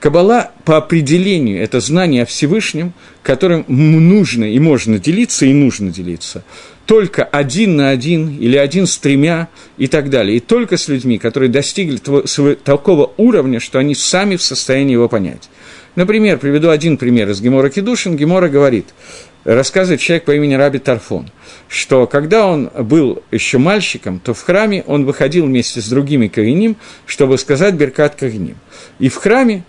Кабала 0.00 0.52
по 0.64 0.76
определению– 0.76 1.60
это 1.62 1.80
знание 1.80 2.22
о 2.22 2.26
Всевышнем, 2.26 2.92
которым 3.24 3.64
нужно 3.66 4.44
и 4.44 4.58
можно 4.60 4.98
делиться, 4.98 5.44
и 5.44 5.52
нужно 5.52 5.90
делиться. 5.90 6.44
Только 6.86 7.24
один 7.24 7.76
на 7.76 7.90
один 7.90 8.38
или 8.38 8.56
один 8.56 8.86
с 8.86 8.96
тремя 8.96 9.48
и 9.76 9.88
так 9.88 10.08
далее. 10.08 10.36
И 10.36 10.40
только 10.40 10.76
с 10.76 10.86
людьми, 10.88 11.18
которые 11.18 11.50
достигли 11.50 11.98
такого 12.56 13.12
уровня, 13.16 13.58
что 13.58 13.80
они 13.80 13.94
сами 13.94 14.36
в 14.36 14.42
состоянии 14.42 14.92
его 14.92 15.08
понять. 15.08 15.50
Например, 15.96 16.38
приведу 16.38 16.70
один 16.70 16.96
пример 16.96 17.28
из 17.28 17.40
Гемора 17.40 17.68
Кедушин. 17.68 18.16
Гемора 18.16 18.48
говорит, 18.48 18.86
рассказывает 19.42 20.00
человек 20.00 20.24
по 20.24 20.30
имени 20.30 20.54
Раби 20.54 20.78
Тарфон, 20.78 21.28
что 21.68 22.06
когда 22.06 22.46
он 22.46 22.70
был 22.82 23.22
еще 23.32 23.58
мальчиком, 23.58 24.20
то 24.20 24.32
в 24.32 24.40
храме 24.42 24.84
он 24.86 25.04
выходил 25.04 25.46
вместе 25.46 25.80
с 25.80 25.88
другими 25.88 26.28
Каиним, 26.28 26.76
чтобы 27.04 27.36
сказать 27.36 27.74
Беркат 27.74 28.14
Каиним. 28.14 28.56
И 29.00 29.08
в 29.08 29.16
храме 29.16 29.64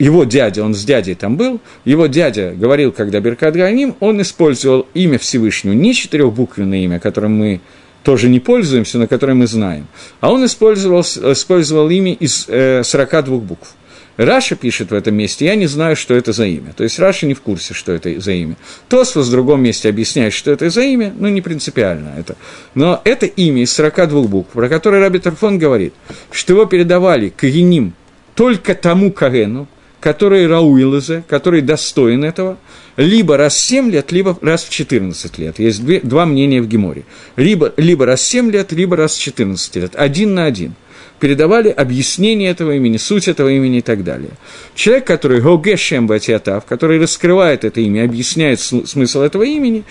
его 0.00 0.24
дядя, 0.24 0.64
он 0.64 0.74
с 0.74 0.82
дядей 0.82 1.14
там 1.14 1.36
был, 1.36 1.60
его 1.84 2.06
дядя 2.06 2.54
говорил, 2.56 2.90
когда 2.90 3.20
ברכת 3.20 3.54
כהנים, 3.54 3.94
он 4.00 4.20
использовал 4.22 4.88
имя 4.94 5.18
Всевышнего, 5.18 5.74
не 5.74 5.94
четырехбуквенное 5.94 6.78
имя, 6.78 6.98
которым 6.98 7.36
мы 7.36 7.60
тоже 8.02 8.30
не 8.30 8.40
пользуемся, 8.40 8.98
но 8.98 9.06
которое 9.06 9.34
мы 9.34 9.46
знаем, 9.46 9.86
а 10.20 10.32
он 10.32 10.44
использовал, 10.46 11.02
использовал 11.02 11.90
имя 11.90 12.14
из 12.14 12.46
э, 12.48 12.82
42 12.82 13.36
букв. 13.38 13.74
Раши 14.16 14.56
пишет 14.56 14.90
в 14.90 14.94
этом 14.94 15.14
месте, 15.14 15.44
я 15.44 15.54
не 15.54 15.66
знаю, 15.66 15.96
что 15.96 16.14
это 16.14 16.32
за 16.32 16.46
имя. 16.46 16.72
То 16.74 16.82
есть 16.84 16.98
Раши 16.98 17.26
не 17.26 17.34
в 17.34 17.42
курсе, 17.42 17.74
что 17.74 17.92
это 17.92 18.20
за 18.20 18.32
имя. 18.32 18.56
Тосфос 18.88 19.28
в 19.28 19.30
другом 19.30 19.62
месте 19.62 19.88
объясняет, 19.88 20.32
что 20.32 20.50
это 20.50 20.68
за 20.70 20.82
имя, 20.82 21.12
ну, 21.18 21.28
не 21.28 21.40
принципиально 21.40 22.14
это. 22.18 22.36
Но 22.74 23.00
это 23.04 23.26
имя 23.26 23.62
из 23.62 23.72
42 23.72 24.22
букв, 24.22 24.50
про 24.52 24.68
которое 24.68 25.00
Раби 25.00 25.18
Тарфон 25.18 25.58
говорит, 25.58 25.92
что 26.32 26.54
его 26.54 26.64
передавали 26.66 27.28
к 27.28 27.46
Яним 27.46 27.94
только 28.34 28.74
тому 28.74 29.12
Карену, 29.12 29.68
который 30.00 30.46
рауилызе, 30.46 31.22
который 31.28 31.60
достоин 31.60 32.24
этого, 32.24 32.58
либо 32.96 33.36
раз 33.36 33.54
в 33.54 33.60
7 33.60 33.90
лет, 33.90 34.12
либо 34.12 34.36
раз 34.40 34.64
в 34.64 34.70
14 34.70 35.38
лет. 35.38 35.58
Есть 35.58 35.84
две, 35.84 36.00
два 36.00 36.26
мнения 36.26 36.60
в 36.60 36.66
Геморе. 36.66 37.04
Либо, 37.36 37.72
либо 37.76 38.06
раз 38.06 38.20
в 38.20 38.26
7 38.26 38.50
лет, 38.50 38.72
либо 38.72 38.96
раз 38.96 39.14
в 39.14 39.20
14 39.20 39.76
лет. 39.76 39.92
Один 39.94 40.34
на 40.34 40.46
один. 40.46 40.74
Передавали 41.18 41.68
объяснение 41.68 42.50
этого 42.50 42.76
имени, 42.76 42.96
суть 42.96 43.28
этого 43.28 43.50
имени 43.50 43.78
и 43.78 43.82
так 43.82 44.04
далее. 44.04 44.30
Человек, 44.74 45.06
который 45.06 45.42
Гогешем 45.42 46.06
Батиатав, 46.06 46.64
который 46.64 46.98
раскрывает 46.98 47.64
это 47.64 47.82
имя, 47.82 48.04
объясняет 48.04 48.58
смысл 48.58 49.20
этого 49.20 49.42
имени, 49.42 49.84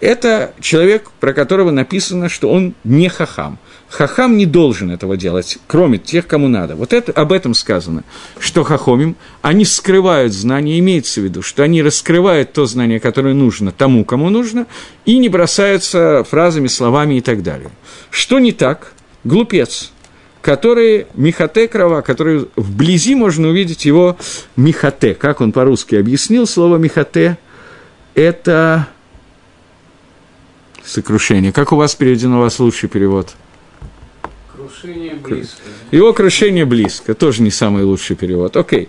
это 0.00 0.54
человек, 0.62 1.10
про 1.20 1.34
которого 1.34 1.70
написано, 1.70 2.30
что 2.30 2.50
он 2.50 2.74
не 2.82 3.10
хахам– 3.10 3.58
Хахам 3.90 4.36
не 4.36 4.46
должен 4.46 4.92
этого 4.92 5.16
делать, 5.16 5.58
кроме 5.66 5.98
тех, 5.98 6.28
кому 6.28 6.46
надо. 6.46 6.76
Вот 6.76 6.92
это, 6.92 7.10
об 7.10 7.32
этом 7.32 7.54
сказано, 7.54 8.04
что 8.38 8.62
хахомим, 8.62 9.16
они 9.42 9.64
скрывают 9.64 10.32
знания, 10.32 10.78
имеется 10.78 11.20
в 11.20 11.24
виду, 11.24 11.42
что 11.42 11.64
они 11.64 11.82
раскрывают 11.82 12.52
то 12.52 12.66
знание, 12.66 13.00
которое 13.00 13.34
нужно 13.34 13.72
тому, 13.72 14.04
кому 14.04 14.30
нужно, 14.30 14.68
и 15.06 15.18
не 15.18 15.28
бросаются 15.28 16.22
фразами, 16.22 16.68
словами 16.68 17.14
и 17.14 17.20
так 17.20 17.42
далее. 17.42 17.70
Что 18.10 18.38
не 18.38 18.52
так? 18.52 18.92
Глупец. 19.24 19.90
которые 20.40 21.06
Михате 21.14 21.68
крова, 21.68 22.00
которые 22.00 22.46
вблизи 22.56 23.14
можно 23.14 23.48
увидеть 23.48 23.84
его 23.84 24.16
Михате. 24.56 25.14
Как 25.14 25.40
он 25.42 25.52
по-русски 25.52 25.96
объяснил 25.96 26.46
слово 26.46 26.76
Михате? 26.78 27.36
Это 28.14 28.88
сокрушение. 30.82 31.52
Как 31.52 31.72
у 31.72 31.76
вас 31.76 31.94
переведено 31.94 32.38
у 32.38 32.40
вас 32.40 32.58
лучший 32.58 32.88
перевод? 32.88 33.34
Крушение 34.70 35.14
близко. 35.14 35.62
Его 35.90 36.12
крушение 36.12 36.64
близко, 36.64 37.14
тоже 37.14 37.42
не 37.42 37.50
самый 37.50 37.82
лучший 37.82 38.14
перевод. 38.14 38.56
Окей. 38.56 38.88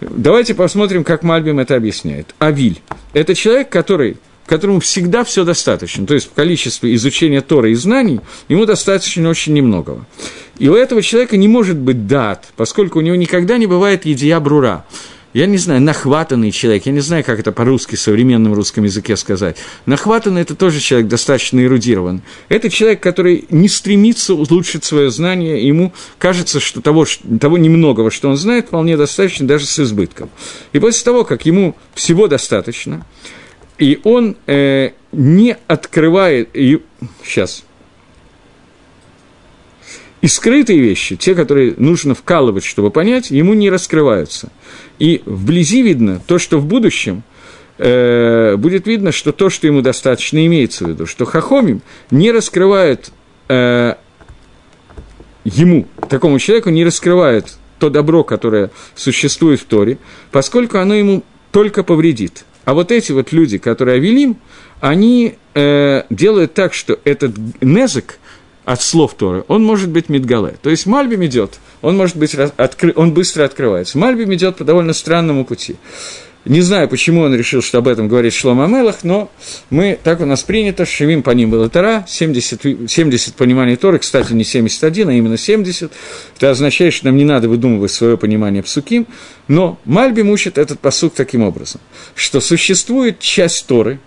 Давайте 0.00 0.54
посмотрим, 0.54 1.04
как 1.04 1.22
Мальбим 1.22 1.58
это 1.58 1.76
объясняет. 1.76 2.34
Авиль– 2.38 2.80
это 3.12 3.34
человек, 3.34 3.68
который 3.68 4.16
которому 4.46 4.80
всегда 4.80 5.24
все 5.24 5.44
достаточно. 5.44 6.06
То 6.06 6.14
есть 6.14 6.30
в 6.30 6.32
количестве 6.32 6.94
изучения 6.94 7.42
Тора 7.42 7.68
и 7.68 7.74
знаний 7.74 8.20
ему 8.48 8.64
достаточно 8.64 9.28
очень 9.28 9.52
немногого. 9.52 10.06
И 10.58 10.70
у 10.70 10.74
этого 10.74 11.02
человека 11.02 11.36
не 11.36 11.48
может 11.48 11.76
быть 11.76 12.06
дат, 12.06 12.48
поскольку 12.56 12.98
у 12.98 13.02
него 13.02 13.14
никогда 13.14 13.58
не 13.58 13.66
бывает 13.66 14.06
едия 14.06 14.40
брура 14.40 14.86
я 15.38 15.46
не 15.46 15.56
знаю, 15.56 15.80
нахватанный 15.80 16.50
человек, 16.50 16.86
я 16.86 16.90
не 16.92 16.98
знаю, 16.98 17.22
как 17.22 17.38
это 17.38 17.52
по-русски, 17.52 17.94
современном 17.94 18.54
русском 18.54 18.82
языке 18.82 19.16
сказать. 19.16 19.56
Нахватанный– 19.86 20.40
это 20.42 20.56
тоже 20.56 20.80
человек 20.80 21.06
достаточно 21.06 21.60
эрудирован. 21.60 22.22
Это 22.48 22.68
человек, 22.68 23.00
который 23.00 23.44
не 23.48 23.68
стремится 23.68 24.34
улучшить 24.34 24.82
свое 24.82 25.12
знание, 25.12 25.64
ему 25.64 25.92
кажется, 26.18 26.58
что 26.58 26.80
того, 26.80 27.06
того 27.40 27.56
немногого, 27.56 28.10
что 28.10 28.28
он 28.28 28.36
знает, 28.36 28.66
вполне 28.66 28.96
достаточно 28.96 29.46
даже 29.46 29.66
с 29.66 29.78
избытком. 29.78 30.28
И 30.72 30.80
после 30.80 31.04
того, 31.04 31.22
как 31.22 31.46
ему 31.46 31.76
всего 31.94 32.26
достаточно, 32.26 33.06
и 33.78 34.00
он 34.02 34.36
э, 34.48 34.90
не 35.12 35.56
открывает... 35.68 36.48
И, 36.52 36.82
сейчас– 37.22 37.62
и 40.20 40.26
скрытые 40.26 40.80
вещи, 40.80 41.16
те, 41.16 41.34
которые 41.34 41.74
нужно 41.76 42.14
вкалывать, 42.14 42.64
чтобы 42.64 42.90
понять, 42.90 43.30
ему 43.30 43.54
не 43.54 43.70
раскрываются. 43.70 44.50
И 44.98 45.22
вблизи 45.24 45.82
видно 45.82 46.20
то, 46.26 46.38
что 46.38 46.58
в 46.58 46.66
будущем 46.66 47.22
э, 47.78 48.56
будет 48.56 48.86
видно, 48.86 49.12
что 49.12 49.32
то, 49.32 49.48
что 49.48 49.66
ему 49.66 49.80
достаточно, 49.80 50.44
имеется 50.46 50.84
в 50.84 50.88
виду, 50.88 51.06
что 51.06 51.24
Хахомим 51.24 51.82
не 52.10 52.32
раскрывает 52.32 53.12
э, 53.48 53.94
ему, 55.44 55.86
такому 56.08 56.38
человеку, 56.40 56.70
не 56.70 56.84
раскрывает 56.84 57.56
то 57.78 57.88
добро, 57.88 58.24
которое 58.24 58.70
существует 58.96 59.60
в 59.60 59.64
Торе, 59.66 59.98
поскольку 60.32 60.78
оно 60.78 60.94
ему 60.94 61.22
только 61.52 61.84
повредит. 61.84 62.44
А 62.64 62.74
вот 62.74 62.90
эти 62.90 63.12
вот 63.12 63.30
люди, 63.30 63.56
которые 63.56 63.98
Авелим, 63.98 64.36
они 64.80 65.36
э, 65.54 66.02
делают 66.10 66.54
так, 66.54 66.74
что 66.74 66.98
этот 67.04 67.34
незык– 67.60 68.18
от 68.68 68.82
слов 68.82 69.14
Торы, 69.14 69.44
он 69.48 69.64
может 69.64 69.88
быть 69.88 70.10
Мидгале. 70.10 70.56
То 70.60 70.68
есть 70.68 70.84
Мальбим 70.84 71.24
идет, 71.24 71.58
он 71.80 71.96
может 71.96 72.16
быть 72.16 72.34
откры, 72.34 72.92
он 72.94 73.14
быстро 73.14 73.44
открывается. 73.44 73.96
Мальбим 73.96 74.34
идет 74.34 74.56
по 74.56 74.64
довольно 74.64 74.92
странному 74.92 75.46
пути. 75.46 75.76
Не 76.44 76.60
знаю, 76.60 76.86
почему 76.86 77.22
он 77.22 77.34
решил, 77.34 77.62
что 77.62 77.78
об 77.78 77.88
этом 77.88 78.08
говорит 78.08 78.34
Шлома 78.34 78.66
Мелах, 78.66 79.04
но 79.04 79.30
мы, 79.70 79.98
так 80.04 80.20
у 80.20 80.26
нас 80.26 80.42
принято, 80.42 80.84
Шевим 80.84 81.22
по 81.22 81.30
ним 81.30 81.48
было 81.48 81.70
Тора, 81.70 82.04
70, 82.06 82.90
70 82.90 83.34
пониманий 83.36 83.76
Торы, 83.76 84.00
кстати, 84.00 84.34
не 84.34 84.44
71, 84.44 85.08
а 85.08 85.12
именно 85.14 85.38
70. 85.38 85.90
Это 86.36 86.50
означает, 86.50 86.92
что 86.92 87.06
нам 87.06 87.16
не 87.16 87.24
надо 87.24 87.48
выдумывать 87.48 87.90
свое 87.90 88.18
понимание 88.18 88.62
псуким, 88.62 89.06
но 89.48 89.78
Мальбим 89.86 90.28
учит 90.28 90.58
этот 90.58 90.78
посук 90.78 91.14
таким 91.14 91.42
образом, 91.42 91.80
что 92.14 92.42
существует 92.42 93.18
часть 93.18 93.66
Торы, 93.66 93.98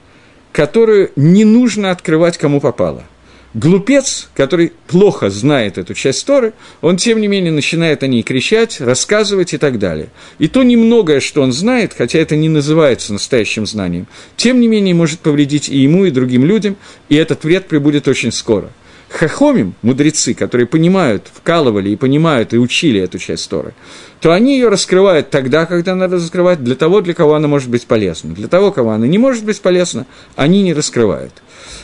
которую 0.52 1.12
не 1.16 1.46
нужно 1.46 1.90
открывать 1.90 2.38
кому 2.38 2.62
попало 2.62 3.06
глупец, 3.54 4.30
который 4.36 4.72
плохо 4.88 5.30
знает 5.30 5.78
эту 5.78 5.94
часть 5.94 6.26
Торы, 6.26 6.54
он, 6.82 6.98
тем 6.98 7.22
не 7.22 7.28
менее, 7.28 7.52
начинает 7.52 8.04
о 8.04 8.08
ней 8.08 8.24
кричать, 8.24 8.80
рассказывать 8.80 9.54
и 9.54 9.58
так 9.58 9.80
далее. 9.80 10.10
И 10.40 10.48
то 10.48 10.64
немногое, 10.64 11.20
что 11.20 11.42
он 11.42 11.52
знает, 11.52 11.94
хотя 11.98 12.20
это 12.20 12.36
не 12.36 12.50
называется 12.50 13.14
настоящим 13.14 13.66
знанием, 13.66 14.08
тем 14.38 14.60
не 14.60 14.68
менее 14.68 14.96
может 14.96 15.20
повредить 15.20 15.70
и 15.70 15.78
ему, 15.78 16.06
и 16.06 16.12
другим 16.12 16.46
людям, 16.46 16.78
и 17.10 17.16
этот 17.16 17.44
вред 17.44 17.68
прибудет 17.68 18.08
очень 18.08 18.32
скоро. 18.32 18.70
Хахомим, 19.12 19.74
мудрецы, 19.82 20.34
которые 20.34 20.68
понимают, 20.68 21.28
вкалывали 21.34 21.90
и 21.90 21.98
понимают 21.98 22.54
и 22.54 22.58
учили 22.58 23.02
эту 23.02 23.20
часть 23.20 23.50
Торы, 23.50 23.74
то 24.22 24.32
они 24.32 24.54
ее 24.54 24.70
раскрывают 24.70 25.30
тогда, 25.30 25.66
когда 25.66 25.96
надо 25.96 26.16
раскрывать, 26.16 26.64
для 26.64 26.76
того, 26.76 27.02
для 27.02 27.14
кого 27.14 27.34
она 27.34 27.50
может 27.50 27.70
быть 27.70 27.86
полезна. 27.88 28.34
Для 28.34 28.48
того, 28.48 28.72
кого 28.72 28.92
она 28.92 29.08
не 29.08 29.18
может 29.18 29.44
быть 29.44 29.60
полезна, 29.60 30.06
они 30.38 30.64
не 30.64 30.74
раскрывают. 30.74 31.34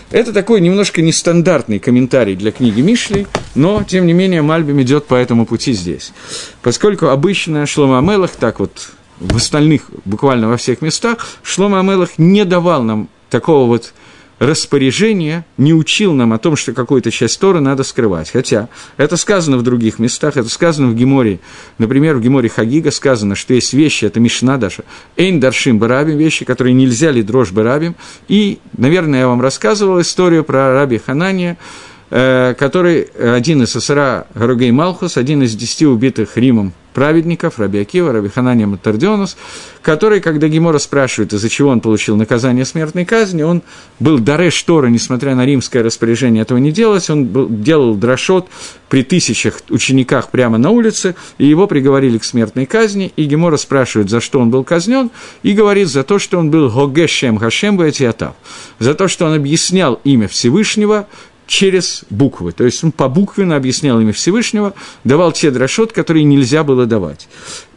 Это 0.09 0.31
такой 0.31 0.61
немножко 0.61 1.01
нестандартный 1.01 1.79
комментарий 1.79 2.35
для 2.35 2.51
книги 2.51 2.81
Мишли, 2.81 3.27
но, 3.55 3.83
тем 3.83 4.05
не 4.05 4.13
менее, 4.13 4.41
Мальбим 4.41 4.81
идет 4.81 5.05
по 5.05 5.15
этому 5.15 5.45
пути 5.45 5.73
здесь. 5.73 6.13
Поскольку 6.61 7.07
обычно 7.07 7.65
Шлома 7.65 7.99
Амелах, 7.99 8.31
так 8.31 8.59
вот 8.59 8.89
в 9.19 9.35
остальных, 9.35 9.89
буквально 10.05 10.47
во 10.47 10.57
всех 10.57 10.81
местах, 10.81 11.27
Шлома 11.43 11.79
Амелах 11.79 12.11
не 12.17 12.45
давал 12.45 12.83
нам 12.83 13.09
такого 13.29 13.67
вот 13.67 13.93
распоряжение 14.39 15.45
не 15.57 15.73
учил 15.73 16.13
нам 16.13 16.33
о 16.33 16.37
том, 16.37 16.55
что 16.55 16.73
какую-то 16.73 17.11
часть 17.11 17.39
Торы 17.39 17.59
надо 17.59 17.83
скрывать. 17.83 18.29
Хотя 18.29 18.69
это 18.97 19.17
сказано 19.17 19.57
в 19.57 19.63
других 19.63 19.99
местах, 19.99 20.37
это 20.37 20.49
сказано 20.49 20.89
в 20.89 20.95
Геморе. 20.95 21.39
Например, 21.77 22.15
в 22.15 22.21
Геморе 22.21 22.49
Хагига 22.49 22.91
сказано, 22.91 23.35
что 23.35 23.53
есть 23.53 23.73
вещи, 23.73 24.05
это 24.05 24.19
Мишна 24.19 24.57
даже, 24.57 24.83
Эйн 25.15 25.39
Даршим 25.39 25.79
Барабим, 25.79 26.17
вещи, 26.17 26.45
которые 26.45 26.73
нельзя 26.73 27.11
ли 27.11 27.23
дрожь 27.23 27.51
Барабим. 27.51 27.95
И, 28.27 28.59
наверное, 28.77 29.21
я 29.21 29.27
вам 29.27 29.41
рассказывал 29.41 29.99
историю 30.01 30.43
про 30.43 30.73
Раби 30.73 30.99
Ханания, 30.99 31.57
э, 32.09 32.53
который 32.57 33.01
один 33.01 33.63
из 33.63 33.71
Сасара 33.71 34.27
Гаругей 34.35 34.71
Малхус, 34.71 35.17
один 35.17 35.43
из 35.43 35.55
десяти 35.55 35.85
убитых 35.85 36.37
Римом 36.37 36.73
праведников, 36.97 37.59
Раби 37.59 37.77
Акива, 37.77 38.11
Раби 38.11 38.27
Ханания 38.27 38.65
Матардионус, 38.65 39.37
который, 39.83 40.19
когда 40.19 40.47
Гемора 40.47 40.79
спрашивает, 40.79 41.31
из-за 41.31 41.47
чего 41.47 41.69
он 41.69 41.79
получил 41.79 42.15
наказание 42.15 42.65
смертной 42.65 43.05
казни, 43.05 43.43
он 43.43 43.61
был 43.99 44.17
Дареш 44.17 44.59
Тора, 44.63 44.87
несмотря 44.87 45.35
на 45.35 45.45
римское 45.45 45.83
распоряжение 45.83 46.41
этого 46.41 46.57
не 46.57 46.71
делать, 46.71 47.07
он 47.11 47.25
был, 47.25 47.49
делал 47.49 47.93
дрошот 47.93 48.47
при 48.89 49.03
тысячах 49.03 49.61
учениках 49.69 50.31
прямо 50.31 50.57
на 50.57 50.71
улице, 50.71 51.13
и 51.37 51.45
его 51.45 51.67
приговорили 51.67 52.17
к 52.17 52.23
смертной 52.23 52.65
казни, 52.65 53.13
и 53.15 53.25
Гемора 53.25 53.57
спрашивает, 53.57 54.09
за 54.09 54.19
что 54.19 54.39
он 54.39 54.49
был 54.49 54.63
казнен, 54.63 55.11
и 55.43 55.53
говорит 55.53 55.89
за 55.89 56.03
то, 56.03 56.17
что 56.17 56.39
он 56.39 56.49
был 56.49 56.67
Гогешем 56.67 57.37
Хашем 57.37 57.77
Батиатав, 57.77 58.33
за 58.79 58.95
то, 58.95 59.07
что 59.07 59.27
он 59.27 59.35
объяснял 59.35 60.01
имя 60.03 60.27
Всевышнего, 60.27 61.07
через 61.47 62.03
буквы. 62.09 62.51
То 62.51 62.65
есть 62.65 62.83
он 62.83 62.91
по 62.91 63.07
буквенно 63.07 63.55
объяснял 63.55 63.99
имя 63.99 64.13
Всевышнего, 64.13 64.73
давал 65.03 65.31
те 65.31 65.49
дрошот, 65.49 65.93
которые 65.93 66.25
нельзя 66.25 66.63
было 66.63 66.85
давать. 66.85 67.27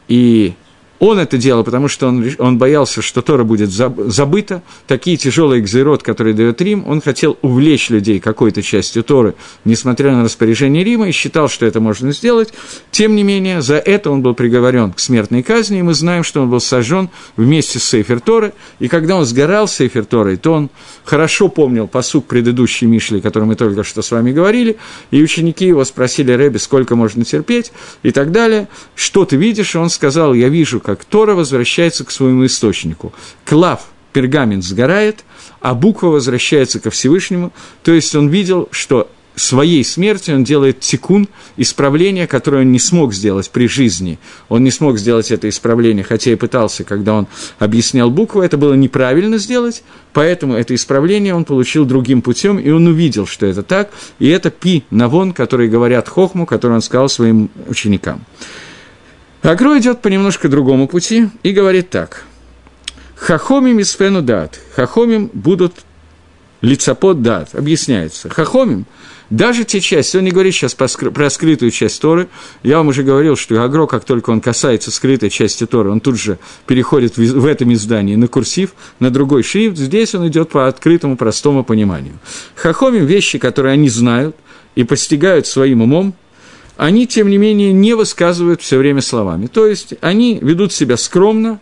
И 0.09 0.55
он 1.01 1.19
это 1.19 1.39
делал, 1.39 1.65
потому 1.65 1.89
что 1.89 2.09
он, 2.09 2.31
он 2.39 2.59
боялся, 2.59 3.01
что 3.01 3.23
Тора 3.23 3.43
будет 3.43 3.71
забыта. 3.71 4.63
Такие 4.87 5.17
тяжелые 5.17 5.63
экзерот, 5.63 6.03
которые 6.03 6.35
дает 6.35 6.61
Рим, 6.61 6.85
он 6.87 7.01
хотел 7.01 7.39
увлечь 7.41 7.89
людей 7.89 8.21
какой-то 8.21 8.63
частью 8.63 9.03
Торы, 9.03 9.35
несмотря 9.65 10.13
на 10.13 10.25
распоряжение 10.25 10.85
Рима, 10.85 11.09
и 11.09 11.13
считал, 11.13 11.49
что 11.49 11.65
это 11.65 11.81
можно 11.81 12.13
сделать. 12.13 12.53
Тем 12.91 13.17
не 13.17 13.23
менее, 13.23 13.63
за 13.63 13.77
это 13.77 14.11
он 14.11 14.21
был 14.21 14.35
приговорен 14.35 14.93
к 14.93 15.01
смертной 15.01 15.43
казни, 15.43 15.79
и 15.79 15.83
мы 15.83 15.95
знаем, 15.95 16.23
что 16.23 16.43
он 16.43 16.51
был 16.51 16.61
сожжен 16.61 17.09
вместе 17.37 17.79
с 17.79 17.85
Сейфер 17.85 18.21
Торы. 18.21 18.53
И 18.79 18.89
когда 18.89 19.17
он 19.17 19.25
сгорал 19.25 19.69
с 19.69 19.73
Сейфер 19.73 20.05
Торой, 20.05 20.37
то 20.37 20.53
он 20.53 20.71
хорошо 21.05 21.49
помнил 21.49 21.89
посук 21.89 22.27
предыдущей 22.27 22.85
Мишли, 22.85 23.21
о 23.21 23.23
котором 23.23 23.49
мы 23.49 23.57
только 23.57 23.85
что 23.85 24.03
с 24.03 24.11
вами 24.11 24.33
говорили, 24.33 24.77
и 25.11 25.23
ученики 25.23 25.65
его 25.65 25.83
спросили 25.85 26.33
Рэби, 26.33 26.59
сколько 26.59 26.95
можно 26.95 27.25
терпеть, 27.25 27.73
и 28.03 28.11
так 28.11 28.33
далее. 28.33 28.69
Что 28.95 29.25
ты 29.25 29.37
видишь? 29.37 29.75
И 29.75 29.79
он 29.79 29.89
сказал, 29.89 30.35
я 30.35 30.51
вижу, 30.51 30.79
как 30.91 31.05
Тора 31.05 31.35
возвращается 31.35 32.05
к 32.05 32.11
своему 32.11 32.47
источнику. 32.47 33.13
Клав, 33.45 33.87
пергамент 34.13 34.65
сгорает, 34.65 35.25
а 35.61 35.75
буква 35.75 36.09
возвращается 36.09 36.81
ко 36.81 36.91
Всевышнему. 36.91 37.53
То 37.85 37.93
есть 37.93 38.13
он 38.17 38.29
видел, 38.29 38.69
что 38.73 39.09
своей 39.37 39.85
смерти 39.85 40.33
он 40.33 40.43
делает 40.43 40.81
тикун, 40.81 41.29
исправление, 41.57 42.27
которое 42.27 42.63
он 42.63 42.73
не 42.73 42.81
смог 42.81 43.15
сделать 43.15 43.51
при 43.51 43.69
жизни. 43.69 44.19
Он 44.49 44.65
не 44.65 44.73
смог 44.73 44.99
сделать 44.99 45.31
это 45.31 45.49
исправление, 45.49 46.03
хотя 46.03 46.33
и 46.33 46.35
пытался, 46.35 46.83
когда 46.83 47.15
он 47.15 47.29
объяснял 47.61 48.11
букву, 48.11 48.43
это 48.43 48.57
было 48.59 48.75
неправильно 48.75 49.39
сделать, 49.39 49.85
поэтому 50.13 50.55
это 50.55 50.75
исправление 50.75 51.37
он 51.37 51.45
получил 51.45 51.85
другим 51.85 52.21
путем, 52.21 52.59
и 52.59 52.69
он 52.71 52.89
увидел, 52.89 53.29
что 53.29 53.47
это 53.47 53.63
так, 53.63 53.93
и 54.19 54.29
это 54.29 54.51
пи 54.51 54.83
навон, 54.91 55.33
которые 55.33 55.71
говорят 55.71 56.09
хохму, 56.09 56.47
который 56.47 56.73
он 56.73 56.83
сказал 56.83 57.09
своим 57.09 57.49
ученикам. 57.69 58.25
Агро 59.43 59.79
идет 59.79 60.03
по 60.03 60.09
немножко 60.09 60.49
другому 60.49 60.87
пути 60.87 61.29
и 61.43 61.53
говорит 61.53 61.91
так. 61.91 62.25
Хахомим 63.17 63.79
из 63.79 63.93
фену 63.93 64.23
дат. 64.23 64.61
Хахомим 64.75 65.31
будут 65.33 65.75
лицапот 66.61 67.23
дат. 67.23 67.55
Объясняется. 67.55 68.29
Хахомим, 68.29 68.87
даже 69.31 69.65
те 69.65 69.81
части, 69.81 70.17
он 70.17 70.25
не 70.25 70.31
говорит 70.31 70.55
сейчас 70.55 70.75
про, 70.75 70.89
скрытую 71.31 71.71
часть 71.71 72.03
Торы, 72.03 72.29
я 72.63 72.79
вам 72.79 72.89
уже 72.89 73.03
говорил, 73.03 73.37
что 73.37 73.63
Агро, 73.63 73.87
как 73.87 74.05
только 74.05 74.31
он 74.31 74.41
касается 74.41 74.91
скрытой 74.91 75.31
части 75.31 75.67
Торы, 75.67 75.91
он 75.91 76.01
тут 76.01 76.19
же 76.19 76.39
переходит 76.67 77.17
в 77.17 77.47
этом 77.47 77.73
издании 77.73 78.17
на 78.17 78.27
курсив, 78.27 78.75
на 78.99 79.11
другой 79.11 79.45
шрифт, 79.45 79.79
здесь 79.79 80.15
он 80.15 80.27
идет 80.27 80.51
по 80.51 80.67
открытому, 80.67 81.17
простому 81.17 81.65
пониманию. 81.65 82.19
Хахомим– 82.57 83.05
вещи, 83.07 83.39
которые 83.39 83.75
они 83.75 83.89
знают 83.89 84.35
и 84.75 84.83
постигают 84.83 85.47
своим 85.47 85.83
умом, 85.83 86.15
они, 86.81 87.07
тем 87.07 87.29
не 87.29 87.37
менее, 87.37 87.75
не 87.75 87.93
высказывают 87.93 88.63
все 88.63 88.79
время 88.79 89.03
словами. 89.03 89.49
То 89.49 89.67
есть 89.67 89.93
они 90.01 90.39
ведут 90.41 90.73
себя 90.73 90.97
скромно, 90.97 91.61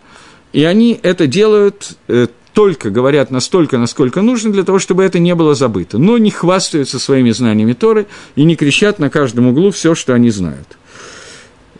и 0.52 0.62
они 0.62 1.00
это 1.02 1.26
делают 1.26 1.96
э, 2.06 2.28
только 2.52 2.90
говорят 2.90 3.32
настолько, 3.32 3.78
насколько 3.78 4.22
нужно, 4.22 4.52
для 4.52 4.62
того, 4.62 4.78
чтобы 4.78 5.02
это 5.02 5.18
не 5.18 5.34
было 5.34 5.56
забыто, 5.56 5.98
но 5.98 6.18
не 6.18 6.30
хвастаются 6.30 7.00
своими 7.00 7.32
знаниями 7.32 7.72
Торы 7.72 8.06
и 8.36 8.44
не 8.44 8.54
кричат 8.54 9.00
на 9.00 9.10
каждом 9.10 9.48
углу 9.48 9.72
все, 9.72 9.96
что 9.96 10.14
они 10.14 10.30
знают. 10.30 10.78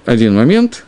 Один 0.05 0.35
момент 0.35 0.85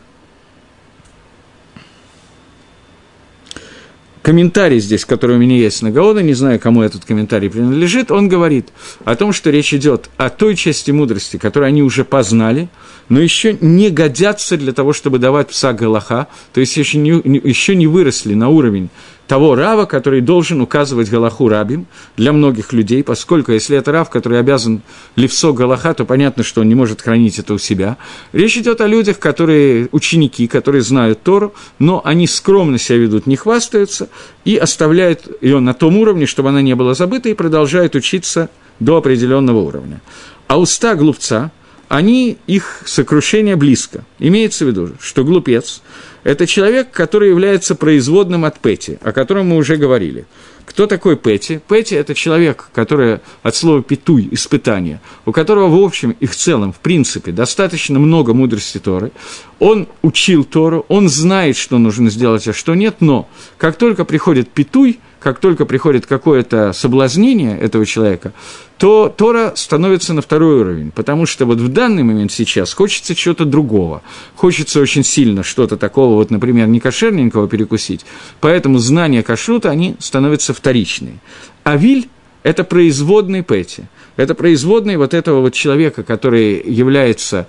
комментарий 4.21 4.79
здесь, 4.79 5.05
который 5.05 5.35
у 5.35 5.39
меня 5.39 5.57
есть 5.57 5.81
на 5.81 5.91
Гаона, 5.91 6.19
не 6.19 6.33
знаю, 6.33 6.59
кому 6.59 6.81
этот 6.81 7.05
комментарий 7.05 7.49
принадлежит, 7.49 8.11
он 8.11 8.27
говорит 8.27 8.69
о 9.03 9.15
том, 9.15 9.33
что 9.33 9.49
речь 9.49 9.73
идет 9.73 10.09
о 10.17 10.29
той 10.29 10.55
части 10.55 10.91
мудрости, 10.91 11.37
которую 11.37 11.67
они 11.67 11.83
уже 11.83 12.03
познали, 12.03 12.69
но 13.09 13.19
еще 13.19 13.57
не 13.59 13.89
годятся 13.89 14.57
для 14.57 14.73
того, 14.73 14.93
чтобы 14.93 15.19
давать 15.19 15.49
пса 15.49 15.73
Галаха, 15.73 16.27
то 16.53 16.59
есть 16.59 16.77
еще 16.77 16.97
не, 16.97 17.09
еще 17.09 17.75
не 17.75 17.87
выросли 17.87 18.33
на 18.33 18.49
уровень 18.49 18.89
того 19.27 19.55
рава, 19.55 19.85
который 19.85 20.19
должен 20.19 20.59
указывать 20.61 21.09
Галаху 21.09 21.47
рабим 21.47 21.85
для 22.17 22.33
многих 22.33 22.73
людей, 22.73 23.03
поскольку 23.03 23.53
если 23.53 23.77
это 23.77 23.91
рав, 23.91 24.09
который 24.09 24.39
обязан 24.39 24.81
левсо 25.15 25.53
Галаха, 25.53 25.93
то 25.93 26.05
понятно, 26.05 26.43
что 26.43 26.61
он 26.61 26.67
не 26.67 26.75
может 26.75 27.01
хранить 27.01 27.39
это 27.39 27.53
у 27.53 27.57
себя. 27.57 27.97
Речь 28.33 28.57
идет 28.57 28.81
о 28.81 28.87
людях, 28.87 29.19
которые 29.19 29.87
ученики, 29.91 30.47
которые 30.47 30.81
знают 30.81 31.23
Тору, 31.23 31.53
но 31.79 32.01
они 32.03 32.27
скромно 32.27 32.77
себя 32.77 32.97
ведут, 32.97 33.25
не 33.25 33.37
хвастаются 33.37 34.09
и 34.43 34.57
оставляют 34.57 35.27
ее 35.41 35.59
на 35.59 35.73
том 35.73 35.97
уровне, 35.97 36.25
чтобы 36.25 36.49
она 36.49 36.61
не 36.61 36.75
была 36.75 36.93
забыта, 36.93 37.29
и 37.29 37.33
продолжают 37.33 37.95
учиться 37.95 38.49
до 38.81 38.97
определенного 38.97 39.59
уровня. 39.59 40.01
А 40.47 40.59
уста 40.59 40.95
глупца, 40.95 41.51
они, 41.87 42.37
их 42.47 42.83
сокрушение 42.85 43.55
близко. 43.55 44.03
Имеется 44.19 44.65
в 44.65 44.67
виду, 44.67 44.91
что 44.99 45.23
глупец– 45.23 45.81
это 46.23 46.47
человек, 46.47 46.91
который 46.91 47.29
является 47.29 47.75
производным 47.75 48.45
от 48.45 48.59
Пэти, 48.59 48.99
о 49.01 49.11
котором 49.11 49.47
мы 49.47 49.57
уже 49.57 49.77
говорили. 49.77 50.25
Кто 50.65 50.87
такой 50.87 51.17
Пэти? 51.17 51.61
Пэти– 51.67 51.93
это 51.95 52.15
человек, 52.15 52.69
который 52.73 53.19
от 53.43 53.55
слова 53.55 53.83
«петуй»– 53.83 54.29
испытание, 54.31 55.01
у 55.25 55.31
которого 55.31 55.67
в 55.67 55.83
общем 55.83 56.15
и 56.19 56.25
в 56.25 56.35
целом, 56.35 56.71
в 56.71 56.79
принципе, 56.79 57.31
достаточно 57.31 57.99
много 57.99 58.33
мудрости 58.33 58.77
Торы. 58.77 59.11
Он 59.59 59.87
учил 60.01 60.43
Тору, 60.43 60.85
он 60.87 61.09
знает, 61.09 61.57
что 61.57 61.77
нужно 61.77 62.09
сделать, 62.09 62.47
а 62.47 62.53
что 62.53 62.75
нет, 62.75 62.97
но 62.99 63.27
как 63.57 63.75
только 63.75 64.05
приходит 64.05 64.49
петуй– 64.49 64.99
как 65.21 65.39
только 65.39 65.65
приходит 65.65 66.07
какое-то 66.07 66.73
соблазнение 66.73 67.57
этого 67.57 67.85
человека, 67.85 68.33
то 68.77 69.13
Тора 69.15 69.53
становится 69.55 70.13
на 70.13 70.23
второй 70.23 70.61
уровень, 70.61 70.91
потому 70.91 71.27
что 71.27 71.45
вот 71.45 71.59
в 71.59 71.67
данный 71.67 72.01
момент 72.01 72.31
сейчас 72.31 72.73
хочется 72.73 73.13
чего-то 73.13 73.45
другого, 73.45 74.01
хочется 74.35 74.79
очень 74.79 75.03
сильно 75.03 75.43
что-то 75.43 75.77
такого, 75.77 76.15
вот, 76.15 76.31
например, 76.31 76.67
не 76.67 76.79
кошерненького 76.79 77.47
перекусить, 77.47 78.03
поэтому 78.39 78.79
знания 78.79 79.21
кашрута, 79.21 79.69
они 79.69 79.95
становятся 79.99 80.55
вторичные. 80.55 81.19
А 81.63 81.77
виль– 81.77 82.09
это 82.43 82.63
производный 82.63 83.43
Пэти, 83.43 83.87
это 84.15 84.33
производный 84.33 84.97
вот 84.97 85.13
этого 85.13 85.41
вот 85.41 85.53
человека, 85.53 86.01
который 86.01 86.63
является 86.65 87.47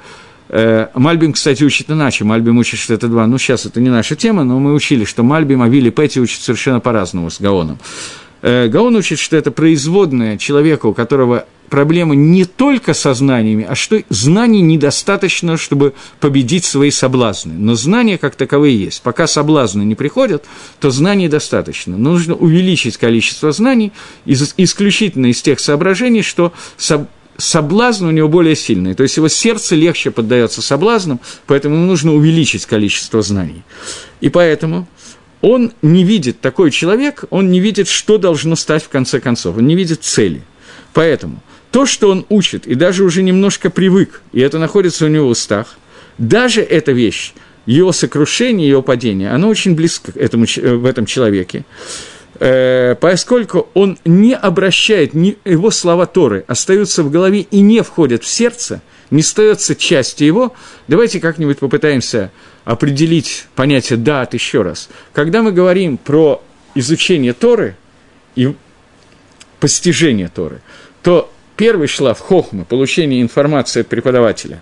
Мальбим, 0.95 1.33
кстати, 1.33 1.65
учит 1.65 1.91
иначе. 1.91 2.25
Мальбим 2.25 2.59
учит, 2.59 2.79
что 2.79 2.93
это 2.93 3.09
два. 3.09 3.27
Ну, 3.27 3.39
сейчас 3.39 3.65
это 3.65 3.81
не 3.81 3.89
наша 3.89 4.17
тема, 4.17 4.45
но 4.45 4.59
мы 4.59 4.75
учили, 4.75 5.05
что 5.05 5.23
Мальбим, 5.23 5.63
Авили, 5.63 5.91
Петти 5.91 6.21
учат 6.21 6.43
совершенно 6.43 6.81
по-разному 6.81 7.31
с 7.31 7.41
Гаоном. 7.41 7.79
Э, 8.43 8.69
Гаон 8.69 8.97
учит, 8.97 9.19
что 9.19 9.37
это 9.37 9.51
производное 9.51 10.37
человека, 10.37 10.87
у 10.87 10.95
которого 10.95 11.47
проблема 11.71 12.15
не 12.15 12.45
только 12.45 12.93
со 12.93 13.15
знаниями, 13.15 13.65
а 13.67 13.75
что 13.75 14.03
знаний 14.11 14.61
недостаточно, 14.61 15.57
чтобы 15.57 15.95
победить 16.21 16.67
свои 16.67 16.91
соблазны. 16.91 17.55
Но 17.55 17.77
знания 17.77 18.19
как 18.19 18.35
таковые 18.35 18.79
есть. 18.79 19.01
Пока 19.01 19.27
соблазны 19.27 19.83
не 19.83 19.95
приходят, 19.95 20.45
то 20.81 20.91
знаний 20.91 21.29
достаточно. 21.29 21.97
Но 21.97 22.13
нужно 22.13 22.35
увеличить 22.35 22.99
количество 22.99 23.53
знаний 23.53 23.93
исключительно 24.27 25.27
из 25.27 25.41
тех 25.41 25.61
соображений, 25.61 26.21
что 26.21 26.53
соблазн 27.43 28.07
у 28.07 28.11
него 28.13 28.29
более 28.29 28.55
сильный, 28.55 28.95
то 28.95 29.03
есть 29.03 29.17
его 29.17 29.29
сердце 29.29 29.75
легче 29.75 30.13
поддается 30.13 30.63
соблазнам, 30.63 31.21
поэтому 31.47 31.75
ему 31.75 31.87
нужно 31.87 32.15
увеличить 32.15 32.67
количество 32.67 33.21
знаний. 33.21 33.65
И 34.21 34.29
поэтому 34.29 34.87
он 35.41 35.73
не 35.83 36.05
видит, 36.05 36.41
такой 36.41 36.71
человек, 36.71 37.25
он 37.31 37.51
не 37.51 37.59
видит, 37.59 37.89
что 37.89 38.17
должно 38.17 38.55
стать 38.55 38.85
в 38.85 38.89
конце 38.89 39.19
концов, 39.19 39.57
он 39.57 39.67
не 39.67 39.75
видит 39.75 40.05
цели. 40.05 40.43
Поэтому 40.93 41.43
то, 41.73 41.85
что 41.85 42.11
он 42.11 42.27
учит, 42.29 42.69
и 42.69 42.77
даже 42.77 43.03
уже 43.03 43.25
немножко 43.25 43.71
привык, 43.71 44.23
и 44.33 44.41
это 44.41 44.59
находится 44.59 45.07
у 45.07 45.09
него 45.09 45.27
в 45.27 45.31
устах, 45.31 45.79
даже 46.19 46.61
эта 46.61 46.93
вещь, 46.93 47.33
его 47.67 47.91
сокрушение, 47.91 48.69
его 48.69 48.83
падение, 48.83 49.33
оно 49.33 49.49
очень 49.49 49.75
близко 49.75 50.13
к 50.13 50.17
этому, 50.17 50.47
в 50.47 50.87
этом 50.87 51.07
человеке. 51.07 51.65
Э, 52.45 52.97
поскольку 52.97 53.69
он 53.73 53.99
не 54.05 54.35
обращает, 54.35 55.15
его 55.15 55.71
слова 55.71 56.07
Торы 56.07 56.45
остаются 56.49 57.05
в 57.05 57.11
голове 57.13 57.43
и 57.43 57.61
не 57.61 57.85
входят 57.85 58.25
в 58.25 58.27
сердце, 58.27 58.83
не 59.13 59.21
остается 59.21 59.77
частью 59.77 60.27
его, 60.27 60.53
давайте 60.89 61.21
как-нибудь 61.21 61.61
попытаемся 61.61 62.33
определить 62.65 63.47
понятие 63.55 63.97
«дат» 63.97 64.35
еще 64.35 64.63
раз. 64.63 64.89
Когда 65.13 65.41
мы 65.43 65.53
говорим 65.53 65.97
про 65.99 66.43
изучение 66.75 67.33
Торы 67.33 67.77
и 68.35 68.53
постижение 69.61 70.27
Торы, 70.27 70.63
то 71.05 71.33
первый 71.57 71.87
шлаф 71.87 72.19
хохма, 72.19 72.65
получение 72.65 73.23
информации 73.23 73.83
от 73.83 73.87
преподавателя, 73.87 74.61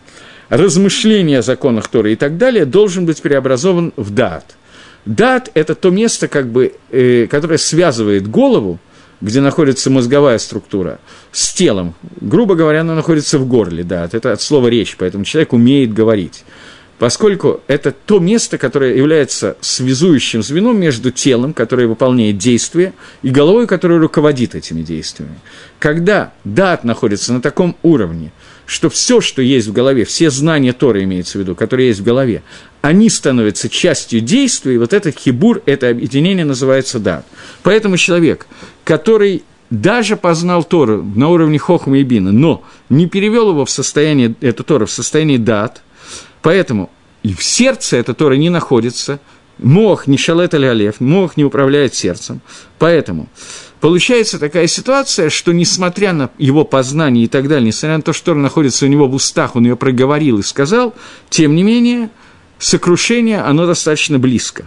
размышление 0.50 1.38
о 1.38 1.42
законах 1.42 1.88
Торы 1.88 2.12
и 2.12 2.16
так 2.16 2.36
далее, 2.36 2.66
должен 2.66 3.06
быть 3.06 3.22
преобразован 3.22 3.94
в 3.96 4.10
дат– 4.10 4.54
Дат– 5.06 5.50
это 5.54 5.74
то 5.74 5.90
место, 5.90 6.28
как 6.28 6.48
бы, 6.48 6.74
э, 6.90 7.26
которое 7.26 7.58
связывает 7.58 8.28
голову, 8.28 8.78
где 9.20 9.40
находится 9.40 9.90
мозговая 9.90 10.38
структура, 10.38 10.98
с 11.32 11.52
телом. 11.52 11.94
Грубо 12.20 12.54
говоря, 12.54 12.80
она 12.80 12.94
находится 12.94 13.38
в 13.38 13.46
горле, 13.46 13.84
да, 13.84 14.08
это 14.10 14.32
от 14.32 14.40
слова 14.40 14.68
речь, 14.68 14.96
поэтому 14.98 15.24
человек 15.24 15.52
умеет 15.52 15.92
говорить. 15.92 16.44
Поскольку 16.98 17.62
это 17.66 17.92
то 17.92 18.18
место, 18.18 18.58
которое 18.58 18.94
является 18.94 19.56
связующим 19.62 20.42
звеном 20.42 20.78
между 20.78 21.10
телом, 21.10 21.54
которое 21.54 21.86
выполняет 21.86 22.36
действия, 22.36 22.92
и 23.22 23.30
головой, 23.30 23.66
которая 23.66 23.98
руководит 23.98 24.54
этими 24.54 24.82
действиями. 24.82 25.38
Когда 25.78 26.34
дат 26.44 26.84
находится 26.84 27.32
на 27.32 27.40
таком 27.40 27.74
уровне, 27.82 28.32
что 28.66 28.90
все, 28.90 29.22
что 29.22 29.40
есть 29.40 29.66
в 29.66 29.72
голове, 29.72 30.04
все 30.04 30.28
знания 30.28 30.74
Торы 30.74 31.02
имеется 31.04 31.38
в 31.38 31.40
виду, 31.40 31.54
которые 31.54 31.88
есть 31.88 32.00
в 32.00 32.04
голове, 32.04 32.42
они 32.82 33.10
становятся 33.10 33.68
частью 33.68 34.20
действия, 34.20 34.74
и 34.74 34.78
вот 34.78 34.92
этот 34.92 35.18
хибур, 35.18 35.62
это 35.66 35.88
объединение 35.88 36.44
называется 36.44 36.98
дат. 36.98 37.26
Поэтому 37.62 37.96
человек, 37.96 38.46
который 38.84 39.44
даже 39.68 40.16
познал 40.16 40.64
Тору 40.64 41.02
на 41.02 41.28
уровне 41.28 41.58
Хохма 41.58 41.98
и 41.98 42.02
Бина, 42.02 42.32
но 42.32 42.64
не 42.88 43.06
перевел 43.06 43.50
его 43.50 43.64
в 43.64 43.70
состояние, 43.70 44.34
эту 44.40 44.64
Тору 44.64 44.86
в 44.86 44.90
состояние 44.90 45.38
дат, 45.38 45.82
поэтому 46.42 46.90
и 47.22 47.34
в 47.34 47.44
сердце 47.44 47.98
эта 47.98 48.14
Тора 48.14 48.34
не 48.34 48.48
находится, 48.48 49.20
мох 49.58 50.06
не 50.06 50.16
шалет 50.16 50.54
аль 50.54 50.92
мох 51.00 51.36
не 51.36 51.44
управляет 51.44 51.94
сердцем, 51.94 52.40
поэтому 52.78 53.28
Получается 53.80 54.38
такая 54.38 54.66
ситуация, 54.66 55.30
что 55.30 55.52
несмотря 55.52 56.12
на 56.12 56.30
его 56.36 56.64
познание 56.64 57.24
и 57.24 57.28
так 57.28 57.48
далее, 57.48 57.68
несмотря 57.68 57.96
на 57.96 58.02
то, 58.02 58.12
что 58.12 58.32
он 58.32 58.42
находится 58.42 58.84
у 58.84 58.88
него 58.88 59.08
в 59.08 59.14
устах, 59.14 59.56
он 59.56 59.64
ее 59.64 59.74
проговорил 59.74 60.38
и 60.38 60.42
сказал, 60.42 60.94
тем 61.30 61.54
не 61.54 61.62
менее, 61.62 62.10
сокрушение, 62.60 63.40
оно 63.40 63.66
достаточно 63.66 64.20
близко. 64.20 64.66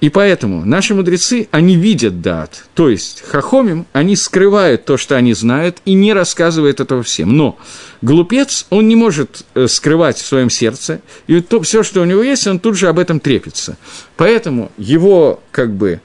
И 0.00 0.08
поэтому 0.08 0.64
наши 0.64 0.94
мудрецы, 0.94 1.46
они 1.50 1.76
видят 1.76 2.22
дат, 2.22 2.64
то 2.74 2.88
есть 2.88 3.22
хахомим, 3.26 3.84
они 3.92 4.16
скрывают 4.16 4.86
то, 4.86 4.96
что 4.96 5.14
они 5.16 5.34
знают, 5.34 5.76
и 5.84 5.92
не 5.92 6.14
рассказывают 6.14 6.80
этого 6.80 7.02
всем. 7.02 7.36
Но 7.36 7.58
глупец, 8.00 8.66
он 8.70 8.88
не 8.88 8.96
может 8.96 9.44
э, 9.54 9.66
скрывать 9.68 10.16
в 10.16 10.26
своем 10.26 10.48
сердце, 10.48 11.02
и 11.26 11.42
то, 11.42 11.60
все, 11.60 11.82
что 11.82 12.00
у 12.00 12.06
него 12.06 12.22
есть, 12.22 12.46
он 12.46 12.60
тут 12.60 12.78
же 12.78 12.88
об 12.88 12.98
этом 12.98 13.20
трепится. 13.20 13.76
Поэтому 14.16 14.72
его, 14.78 15.42
как 15.50 15.74
бы, 15.74 16.00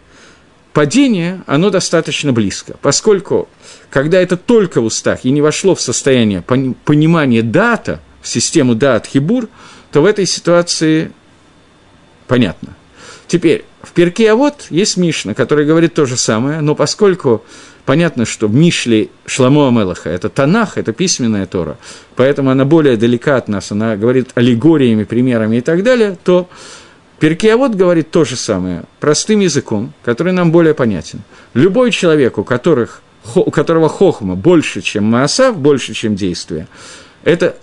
падение, 0.74 1.42
оно 1.48 1.70
достаточно 1.70 2.34
близко, 2.34 2.76
поскольку, 2.82 3.48
когда 3.90 4.20
это 4.20 4.36
только 4.36 4.82
в 4.82 4.86
устах 4.86 5.24
и 5.24 5.32
не 5.32 5.42
вошло 5.42 5.74
в 5.74 5.80
состояние 5.80 6.42
понимания 6.42 7.44
дата, 7.44 8.02
в 8.22 8.28
систему 8.28 8.76
дат 8.76 9.08
хибур, 9.08 9.48
то 9.92 10.02
в 10.02 10.06
этой 10.06 10.26
ситуации 10.26 11.12
понятно. 12.28 12.76
Теперь, 13.28 13.66
в 13.82 13.92
Перке 13.92 14.32
а 14.32 14.36
вот 14.36 14.68
есть 14.70 14.98
Мишна, 14.98 15.34
который 15.34 15.66
говорит 15.66 15.94
то 15.94 16.06
же 16.06 16.18
самое, 16.18 16.62
но 16.62 16.76
поскольку 16.76 17.44
понятно, 17.86 18.26
что 18.26 18.48
Мишли 18.48 19.10
Шламо 19.26 19.68
Амелаха– 19.68 20.10
это 20.12 20.30
Танах, 20.30 20.78
это 20.78 20.94
письменная 20.94 21.46
Тора, 21.46 21.78
поэтому 22.16 22.52
она 22.52 22.66
более 22.66 22.98
далека 22.98 23.38
от 23.38 23.48
нас, 23.48 23.72
она 23.72 23.96
говорит 23.96 24.30
аллегориями, 24.36 25.04
примерами 25.04 25.58
и 25.58 25.62
так 25.62 25.84
далее, 25.84 26.18
то 26.24 26.50
Перкиавод 27.20 27.76
говорит 27.76 28.12
то 28.12 28.26
же 28.26 28.36
самое, 28.36 28.84
простым 29.00 29.40
языком, 29.40 29.94
который 30.04 30.34
нам 30.34 30.52
более 30.52 30.74
понятен. 30.74 31.22
Любой 31.54 31.92
человек, 31.92 32.38
у, 32.38 32.44
которых, 32.44 33.02
у 33.36 33.50
которого 33.52 33.88
хохма 33.88 34.36
больше, 34.36 34.82
чем 34.82 35.06
маасав, 35.06 35.58
больше, 35.58 35.94
чем 35.94 36.16
действие, 36.16 36.68
это 37.24 37.56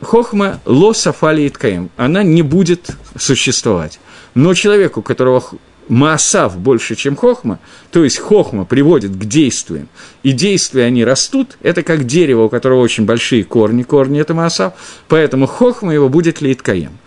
хохма 0.00 0.60
ло 0.64 0.92
сафали 0.92 1.48
иткаем, 1.48 1.90
она 1.96 2.22
не 2.22 2.42
будет 2.42 2.90
существовать. 3.18 4.00
Но 4.34 4.54
человеку, 4.54 5.00
у 5.00 5.02
которого 5.02 5.42
Маасав 5.88 6.58
больше, 6.58 6.96
чем 6.96 7.16
хохма, 7.16 7.58
то 7.90 8.04
есть 8.04 8.18
хохма 8.18 8.64
приводит 8.64 9.12
к 9.12 9.24
действиям, 9.24 9.88
и 10.22 10.32
действия 10.32 10.84
они 10.84 11.04
растут, 11.04 11.56
это 11.62 11.82
как 11.82 12.04
дерево, 12.04 12.44
у 12.44 12.48
которого 12.50 12.80
очень 12.80 13.06
большие 13.06 13.42
корни, 13.42 13.82
корни– 13.82 14.20
это 14.20 14.34
Маасав, 14.34 14.74
поэтому 15.08 15.46
хохма 15.46 15.94
его 15.94 16.08
будет 16.08 16.42
лейткаем. 16.42 16.98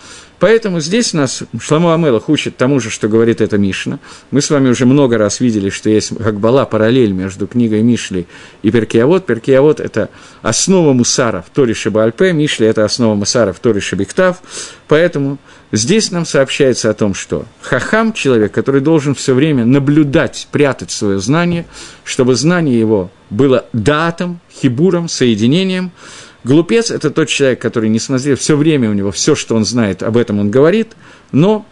Поэтому 0.41 0.79
здесь 0.79 1.13
нас 1.13 1.43
Шламу 1.59 1.93
Амелах 1.93 2.27
учит 2.27 2.57
тому 2.57 2.79
же, 2.79 2.89
что 2.89 3.07
говорит 3.07 3.41
эта 3.41 3.59
Мишна. 3.59 3.99
Мы 4.31 4.41
с 4.41 4.49
вами 4.49 4.69
уже 4.69 4.87
много 4.87 5.19
раз 5.19 5.39
видели, 5.39 5.69
что 5.69 5.91
есть 5.91 6.17
как 6.17 6.39
была 6.39 6.65
параллель 6.65 7.11
между 7.11 7.45
книгой 7.45 7.83
Мишли 7.83 8.25
и 8.63 8.71
Перкиавод. 8.71 9.27
Перкиавод– 9.27 9.79
это 9.79 10.09
основа 10.41 10.93
Мусара 10.93 11.43
в 11.43 11.51
Торе 11.51 11.75
Шабальпе, 11.75 12.33
Мишли– 12.33 12.65
это 12.67 12.83
основа 12.83 13.13
Мусара 13.13 13.53
в 13.53 13.59
Торе 13.59 13.81
Шабиктав. 13.81 14.41
Поэтому 14.87 15.37
здесь 15.71 16.09
нам 16.09 16.25
сообщается 16.25 16.89
о 16.89 16.95
том, 16.95 17.13
что 17.13 17.45
Хахам– 17.61 18.11
человек, 18.13 18.51
который 18.51 18.81
должен 18.81 19.13
все 19.13 19.35
время 19.35 19.63
наблюдать, 19.63 20.47
прятать 20.51 20.89
свое 20.89 21.19
знание, 21.19 21.67
чтобы 22.03 22.33
знание 22.33 22.79
его 22.79 23.11
было 23.29 23.65
датом, 23.73 24.39
хибуром, 24.51 25.07
соединением– 25.07 25.91
Глупец– 26.43 26.89
это 26.91 27.11
тот 27.11 27.27
человек, 27.27 27.61
который, 27.61 27.89
несмотря 27.89 28.35
все 28.35 28.57
время 28.57 28.89
у 28.89 28.93
него, 28.93 29.11
все, 29.11 29.35
что 29.35 29.55
он 29.55 29.63
знает, 29.63 30.01
об 30.01 30.17
этом 30.17 30.39
он 30.39 30.49
говорит, 30.49 30.93
но 31.31 31.65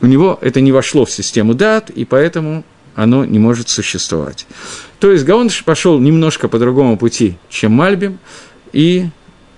у 0.00 0.06
него 0.06 0.38
это 0.42 0.60
не 0.60 0.72
вошло 0.72 1.06
в 1.06 1.10
систему 1.10 1.54
дат, 1.54 1.88
и 1.88 2.04
поэтому 2.04 2.64
оно 2.94 3.24
не 3.24 3.38
может 3.38 3.68
существовать. 3.68 4.46
То 5.00 5.10
есть 5.10 5.24
Гаон 5.24 5.50
пошел 5.64 5.98
немножко 5.98 6.48
по 6.48 6.58
другому 6.58 6.98
пути, 6.98 7.36
чем 7.48 7.72
Мальбим, 7.72 8.18
и 8.72 9.08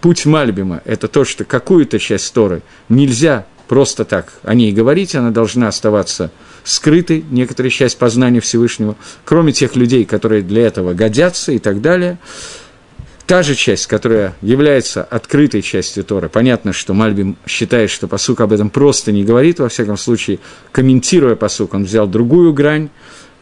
путь 0.01 0.26
Мальбима– 0.26 0.80
это 0.84 1.09
то, 1.09 1.24
что 1.24 1.44
какую-то 1.44 1.99
часть 1.99 2.32
Торы 2.32 2.62
нельзя 2.88 3.46
просто 3.66 4.05
так 4.05 4.32
о 4.44 4.55
ней 4.55 4.72
говорить, 4.72 5.16
она 5.16 5.30
должна 5.30 5.68
оставаться 5.68 6.30
скрытой, 6.62 7.24
некоторая 7.30 7.70
часть 7.70 7.99
познания 7.99 8.40
Всевышнего, 8.40 8.96
кроме 9.24 9.53
тех 9.53 9.74
людей, 9.74 10.05
которые 10.05 10.42
для 10.42 10.66
этого 10.66 10.94
годятся 10.94 11.51
и 11.51 11.59
так 11.59 11.80
далее– 11.80 12.18
та 13.28 13.42
же 13.42 13.54
часть, 13.54 13.86
которая 13.88 14.34
является 14.40 15.04
открытой 15.04 15.60
частью 15.60 16.02
Торы, 16.02 16.30
понятно, 16.30 16.72
что 16.72 16.94
Мальбим 16.94 17.36
считает, 17.46 17.90
что 17.90 18.08
посук 18.08 18.40
об 18.40 18.54
этом 18.54 18.70
просто 18.70 19.12
не 19.12 19.22
говорит, 19.22 19.60
во 19.60 19.68
всяком 19.68 19.98
случае, 19.98 20.38
комментируя 20.72 21.36
посук, 21.36 21.74
он 21.74 21.84
взял 21.84 22.06
другую 22.06 22.54
грань, 22.54 22.88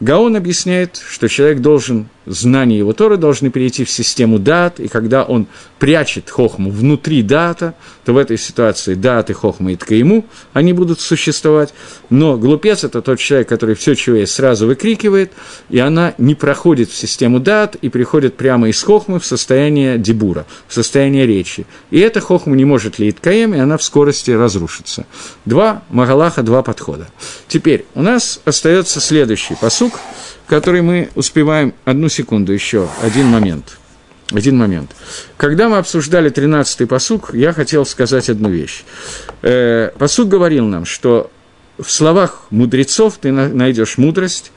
Гаон 0.01 0.35
объясняет, 0.35 0.97
что 0.97 1.29
человек 1.29 1.61
должен, 1.61 2.09
знания 2.27 2.77
его 2.77 2.93
Торы 2.93 3.17
должны 3.17 3.49
перейти 3.49 3.85
в 3.85 3.89
систему 3.89 4.39
дат, 4.39 4.79
и 4.79 4.87
когда 4.87 5.23
он 5.23 5.47
прячет 5.79 6.29
хохму 6.29 6.69
внутри 6.69 7.21
дата, 7.21 7.73
то 8.05 8.13
в 8.13 8.17
этой 8.17 8.37
ситуации 8.37 8.95
дат 8.95 9.29
и 9.29 9.33
хохма 9.33 9.71
и 9.71 9.75
ткаему, 9.75 10.25
они 10.53 10.73
будут 10.73 10.99
существовать. 10.99 11.73
Но 12.09 12.37
глупец– 12.37 12.83
это 12.83 13.01
тот 13.01 13.19
человек, 13.19 13.49
который 13.49 13.75
все, 13.75 13.95
чего 13.95 14.17
есть, 14.17 14.33
сразу 14.33 14.67
выкрикивает, 14.67 15.31
и 15.69 15.79
она 15.79 16.13
не 16.17 16.35
проходит 16.35 16.89
в 16.89 16.95
систему 16.95 17.39
дат 17.39 17.75
и 17.75 17.89
приходит 17.89 18.35
прямо 18.35 18.69
из 18.69 18.81
хохмы 18.81 19.19
в 19.19 19.25
состояние 19.25 19.97
дебура, 19.97 20.45
в 20.67 20.73
состояние 20.73 21.25
речи. 21.25 21.65
И 21.91 21.99
эта 21.99 22.19
хохма 22.19 22.55
не 22.55 22.65
может 22.65 22.99
ли 22.99 23.11
ткаем, 23.11 23.53
и 23.53 23.59
она 23.59 23.77
в 23.77 23.83
скорости 23.83 24.31
разрушится. 24.31 25.05
Два 25.45 25.83
Магалаха, 25.89 26.43
два 26.43 26.61
подхода. 26.63 27.07
Теперь 27.47 27.85
у 27.95 28.01
нас 28.01 28.39
остается 28.45 28.99
следующий 28.99 29.55
посук, 29.55 29.93
который 30.47 30.81
мы 30.81 31.09
успеваем... 31.15 31.73
Одну 31.85 32.09
секунду 32.09 32.53
еще, 32.53 32.89
один 33.01 33.27
момент. 33.27 33.77
Один 34.31 34.57
момент. 34.57 34.91
Когда 35.37 35.69
мы 35.69 35.77
обсуждали 35.77 36.31
13-й 36.31 36.85
посук, 36.85 37.33
я 37.33 37.53
хотел 37.53 37.85
сказать 37.85 38.29
одну 38.29 38.49
вещь. 38.49 38.83
Э, 39.41 39.91
посук 39.97 40.27
говорил 40.27 40.65
нам, 40.65 40.85
что 40.85 41.31
в 41.77 41.89
словах 41.89 42.47
мудрецов 42.49 43.17
ты 43.21 43.31
найдешь 43.31 43.97
мудрость, 43.97 44.51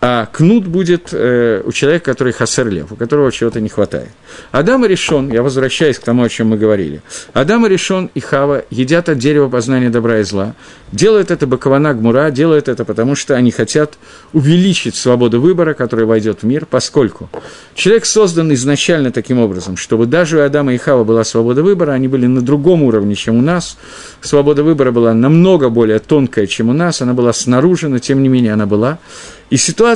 а 0.00 0.26
кнут 0.26 0.66
будет 0.66 1.08
э, 1.12 1.62
у 1.64 1.72
человека, 1.72 2.12
который 2.12 2.32
хасерлев, 2.32 2.92
у 2.92 2.96
которого 2.96 3.32
чего-то 3.32 3.60
не 3.60 3.68
хватает. 3.68 4.10
Адам 4.52 4.84
и 4.84 4.88
решен, 4.88 5.32
я 5.32 5.42
возвращаюсь 5.42 5.98
к 5.98 6.04
тому, 6.04 6.22
о 6.22 6.28
чем 6.28 6.48
мы 6.48 6.56
говорили. 6.56 7.02
Адам 7.32 7.66
и 7.66 7.68
решен 7.68 8.08
и 8.14 8.20
Хава 8.20 8.64
едят 8.70 9.08
от 9.08 9.18
дерева 9.18 9.48
познания 9.48 9.90
добра 9.90 10.20
и 10.20 10.22
зла. 10.22 10.54
Делают 10.92 11.32
это 11.32 11.46
Бакавана 11.48 11.94
Гмура, 11.94 12.30
делают 12.30 12.68
это 12.68 12.84
потому, 12.84 13.16
что 13.16 13.34
они 13.34 13.50
хотят 13.50 13.98
увеличить 14.32 14.94
свободу 14.94 15.40
выбора, 15.40 15.74
которая 15.74 16.06
войдет 16.06 16.42
в 16.42 16.46
мир, 16.46 16.64
поскольку 16.64 17.28
человек 17.74 18.06
создан 18.06 18.52
изначально 18.54 19.10
таким 19.10 19.40
образом, 19.40 19.76
чтобы 19.76 20.06
даже 20.06 20.38
у 20.38 20.42
Адама 20.42 20.74
и 20.74 20.78
Хава 20.78 21.02
была 21.02 21.24
свобода 21.24 21.64
выбора, 21.64 21.92
они 21.92 22.06
были 22.06 22.26
на 22.26 22.40
другом 22.40 22.84
уровне, 22.84 23.16
чем 23.16 23.36
у 23.36 23.42
нас. 23.42 23.76
Свобода 24.20 24.62
выбора 24.62 24.92
была 24.92 25.12
намного 25.12 25.70
более 25.70 25.98
тонкая, 25.98 26.46
чем 26.46 26.68
у 26.68 26.72
нас, 26.72 27.02
она 27.02 27.14
была 27.14 27.32
снаружи, 27.32 27.88
но 27.88 27.98
тем 27.98 28.22
не 28.22 28.28
менее 28.28 28.52
она 28.52 28.66
была. 28.66 28.98
И 29.50 29.56
ситуация 29.56 29.87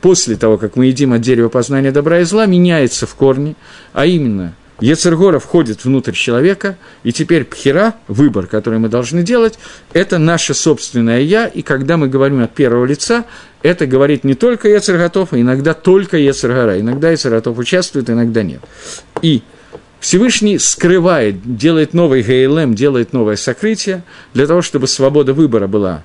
после 0.00 0.36
того, 0.36 0.58
как 0.58 0.76
мы 0.76 0.86
едим 0.86 1.12
от 1.12 1.20
дерева 1.20 1.48
познания 1.48 1.92
добра 1.92 2.20
и 2.20 2.24
зла, 2.24 2.46
меняется 2.46 3.06
в 3.06 3.14
корне, 3.14 3.54
а 3.92 4.06
именно 4.06 4.54
Ецергора 4.80 5.38
входит 5.38 5.84
внутрь 5.84 6.12
человека, 6.12 6.76
и 7.02 7.12
теперь 7.12 7.44
пхера, 7.44 7.94
выбор, 8.08 8.46
который 8.46 8.78
мы 8.78 8.88
должны 8.88 9.22
делать, 9.22 9.58
это 9.92 10.18
наше 10.18 10.54
собственное 10.54 11.20
«я», 11.20 11.46
и 11.46 11.62
когда 11.62 11.96
мы 11.96 12.08
говорим 12.08 12.42
от 12.42 12.54
первого 12.54 12.86
лица, 12.86 13.26
это 13.62 13.86
говорит 13.86 14.24
не 14.24 14.34
только 14.34 14.68
Ецерготов, 14.68 15.32
а 15.32 15.40
иногда 15.40 15.74
только 15.74 16.16
Ецергора. 16.16 16.80
Иногда 16.80 17.10
Ецерготов 17.10 17.58
участвует, 17.58 18.08
иногда 18.08 18.42
нет. 18.42 18.60
И 19.20 19.42
Всевышний 20.00 20.58
скрывает, 20.58 21.56
делает 21.56 21.92
новый 21.92 22.22
ГЛМ, 22.22 22.74
делает 22.74 23.12
новое 23.12 23.36
сокрытие, 23.36 24.02
для 24.32 24.46
того, 24.46 24.62
чтобы 24.62 24.86
свобода 24.86 25.34
выбора 25.34 25.66
была 25.66 26.04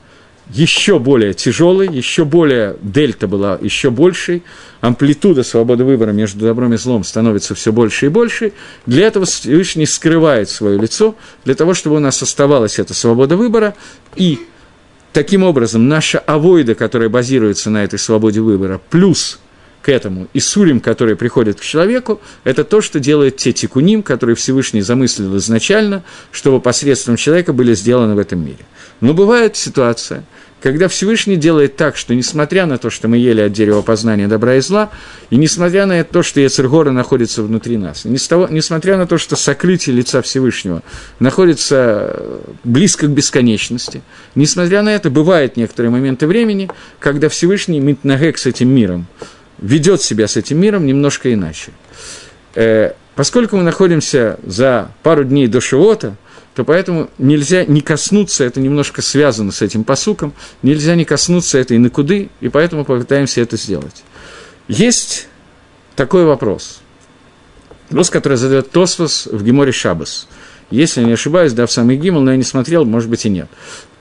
еще 0.49 0.99
более 0.99 1.33
тяжелый, 1.33 1.87
еще 1.91 2.23
более 2.23 2.77
дельта 2.81 3.27
была 3.27 3.57
еще 3.61 3.89
большей, 3.89 4.43
амплитуда 4.81 5.43
свободы 5.43 5.83
выбора 5.83 6.11
между 6.11 6.45
добром 6.45 6.73
и 6.73 6.77
злом 6.77 7.03
становится 7.03 7.55
все 7.55 7.71
больше 7.71 8.07
и 8.07 8.09
больше. 8.09 8.53
Для 8.85 9.07
этого 9.07 9.25
Всевышний 9.25 9.87
скрывает 9.87 10.49
свое 10.49 10.77
лицо, 10.77 11.15
для 11.45 11.55
того, 11.55 11.73
чтобы 11.73 11.95
у 11.95 11.99
нас 11.99 12.21
оставалась 12.21 12.77
эта 12.77 12.93
свобода 12.93 13.35
выбора, 13.37 13.75
и 14.15 14.39
таким 15.13 15.43
образом 15.43 15.87
наша 15.87 16.19
авойда, 16.19 16.75
которая 16.75 17.09
базируется 17.09 17.71
на 17.71 17.83
этой 17.83 17.97
свободе 17.97 18.41
выбора, 18.41 18.79
плюс 18.89 19.39
к 19.81 19.89
этому 19.89 20.27
и 20.33 20.39
сурим, 20.39 20.79
которые 20.79 21.15
приходят 21.15 21.59
к 21.59 21.63
человеку, 21.63 22.19
это 22.43 22.63
то, 22.63 22.81
что 22.81 22.99
делает 22.99 23.37
те 23.37 23.51
тикуним, 23.51 24.03
которые 24.03 24.35
Всевышний 24.35 24.81
замыслил 24.81 25.37
изначально, 25.37 26.03
чтобы 26.31 26.59
посредством 26.59 27.17
человека 27.17 27.53
были 27.53 27.73
сделаны 27.75 28.15
в 28.15 28.19
этом 28.19 28.43
мире. 28.43 28.65
Но 29.01 29.15
бывает 29.15 29.55
ситуация– 29.55 30.23
когда 30.65 30.87
Всевышний 30.87 31.35
делает 31.35 31.75
так, 31.75 31.95
что 31.95 32.15
несмотря 32.15 32.65
на 32.65 32.79
то, 32.79 32.89
что 32.89 33.07
мы 33.07 33.17
ели 33.17 33.39
от 33.39 33.51
дерева 33.51 33.83
познания 33.83 34.27
добра 34.27 34.55
и 34.55 34.61
зла, 34.61 34.89
и 35.29 35.35
несмотря 35.35 35.85
на 35.85 36.03
то, 36.03 36.23
что 36.23 36.39
Ецергора 36.39 36.89
находится 36.89 37.43
внутри 37.43 37.77
нас, 37.77 38.03
и 38.03 38.09
несмотря 38.09 38.97
на 38.97 39.05
то, 39.05 39.19
что 39.19 39.35
сокрытие 39.35 39.95
лица 39.95 40.23
Всевышнего 40.23 40.81
находится 41.19 42.19
близко 42.63 43.05
к 43.05 43.11
бесконечности, 43.11 44.01
несмотря 44.33 44.81
на 44.81 44.89
это, 44.89 45.11
бывают 45.11 45.55
некоторые 45.55 45.91
моменты 45.91 46.25
времени, 46.25 46.71
когда 46.97 47.29
Всевышний 47.29 47.79
Митнагек 47.79 48.39
с 48.39 48.47
этим 48.47 48.69
миром 48.69 49.05
ведет 49.59 50.01
себя 50.01 50.27
с 50.27 50.35
этим 50.35 50.59
миром 50.59 50.87
немножко 50.87 51.31
иначе. 51.31 51.73
Э, 52.55 52.93
поскольку 53.13 53.57
мы 53.57 53.61
находимся 53.61 54.39
за 54.43 54.89
пару 55.03 55.25
дней 55.25 55.45
до 55.45 55.61
Шивота, 55.61 56.15
то 56.55 56.63
поэтому 56.63 57.09
нельзя 57.17 57.65
не 57.65 57.81
коснуться, 57.81 58.45
это 58.45 58.61
немножко 58.61 59.01
связано 59.01 59.51
с 59.51 59.61
этим 59.61 59.83
посуком, 59.83 60.33
нельзя 60.63 60.95
не 60.95 61.03
коснуться 61.03 61.57
этой 61.57 61.77
накуды, 61.77 62.29
и 62.39 62.47
поэтому 62.47 62.85
попытаемся 62.85 63.41
это 63.41 63.57
сделать. 63.57 64.03
Есть 64.69 65.27
такой 65.95 66.25
вопрос. 66.25 66.79
Вопрос, 67.89 68.09
который 68.09 68.37
задает 68.37 68.71
Тосфос 68.71 69.27
в 69.27 69.43
Геморе 69.43 69.73
Шабас. 69.73 70.27
Если 70.71 71.01
я 71.01 71.07
не 71.07 71.13
ошибаюсь, 71.13 71.53
да, 71.53 71.67
в 71.67 71.71
самый 71.71 71.97
Гимл, 71.97 72.21
но 72.21 72.31
я 72.31 72.37
не 72.37 72.43
смотрел, 72.43 72.85
может 72.85 73.09
быть 73.09 73.25
и 73.25 73.29
нет 73.29 73.49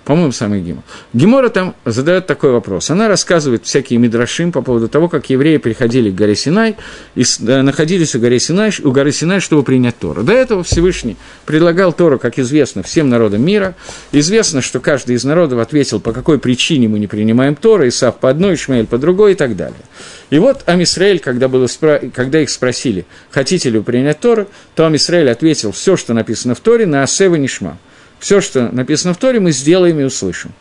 по-моему, 0.04 0.32
самый 0.32 0.60
Гимл. 0.60 0.82
Гемора 1.14 1.48
там 1.48 1.74
задает 1.84 2.26
такой 2.26 2.52
вопрос. 2.52 2.90
Она 2.90 3.08
рассказывает 3.08 3.64
всякие 3.64 3.98
мидрашим 3.98 4.52
по 4.52 4.60
поводу 4.60 4.88
того, 4.88 5.08
как 5.08 5.30
евреи 5.30 5.56
приходили 5.56 6.10
к 6.10 6.14
горе 6.14 6.34
Синай 6.34 6.76
и 7.14 7.22
э, 7.22 7.62
находились 7.62 8.14
у 8.14 8.20
горы 8.20 8.38
Синай, 8.38 8.70
у 8.82 8.90
горы 8.90 9.12
Синай, 9.12 9.40
чтобы 9.40 9.62
принять 9.62 9.98
Тору. 9.98 10.22
До 10.22 10.32
этого 10.32 10.62
Всевышний 10.62 11.16
предлагал 11.46 11.92
Тору, 11.92 12.18
как 12.18 12.38
известно, 12.38 12.82
всем 12.82 13.08
народам 13.08 13.42
мира. 13.42 13.74
Известно, 14.12 14.60
что 14.60 14.78
каждый 14.78 15.16
из 15.16 15.24
народов 15.24 15.58
ответил, 15.58 16.00
по 16.00 16.12
какой 16.12 16.38
причине 16.38 16.86
мы 16.88 16.98
не 16.98 17.06
принимаем 17.06 17.54
Тору, 17.54 17.88
Исав 17.88 18.16
по 18.16 18.28
одной, 18.28 18.54
Ишмаэль 18.54 18.86
по 18.86 18.98
другой 18.98 19.32
и 19.32 19.34
так 19.34 19.56
далее. 19.56 19.80
И 20.28 20.38
вот 20.38 20.62
Амисраэль, 20.66 21.18
когда, 21.18 21.48
было 21.48 21.66
когда 22.12 22.40
их 22.40 22.50
спросили, 22.50 23.06
хотите 23.30 23.70
ли 23.70 23.78
вы 23.78 23.84
принять 23.84 24.20
Тору, 24.20 24.48
то 24.74 24.86
Амисраэль 24.86 25.30
ответил 25.30 25.72
все, 25.72 25.96
что 25.96 26.12
написано 26.12 26.54
в 26.54 26.60
Торе, 26.60 26.84
на 26.84 27.02
Асева 27.02 27.36
Нишма– 27.36 27.78
все, 28.18 28.40
что 28.40 28.70
написано 28.70 29.14
в 29.14 29.18
Торе, 29.18 29.40
мы 29.40 29.52
сделаем 29.52 30.00
и 30.00 30.04
услышим. 30.04 30.52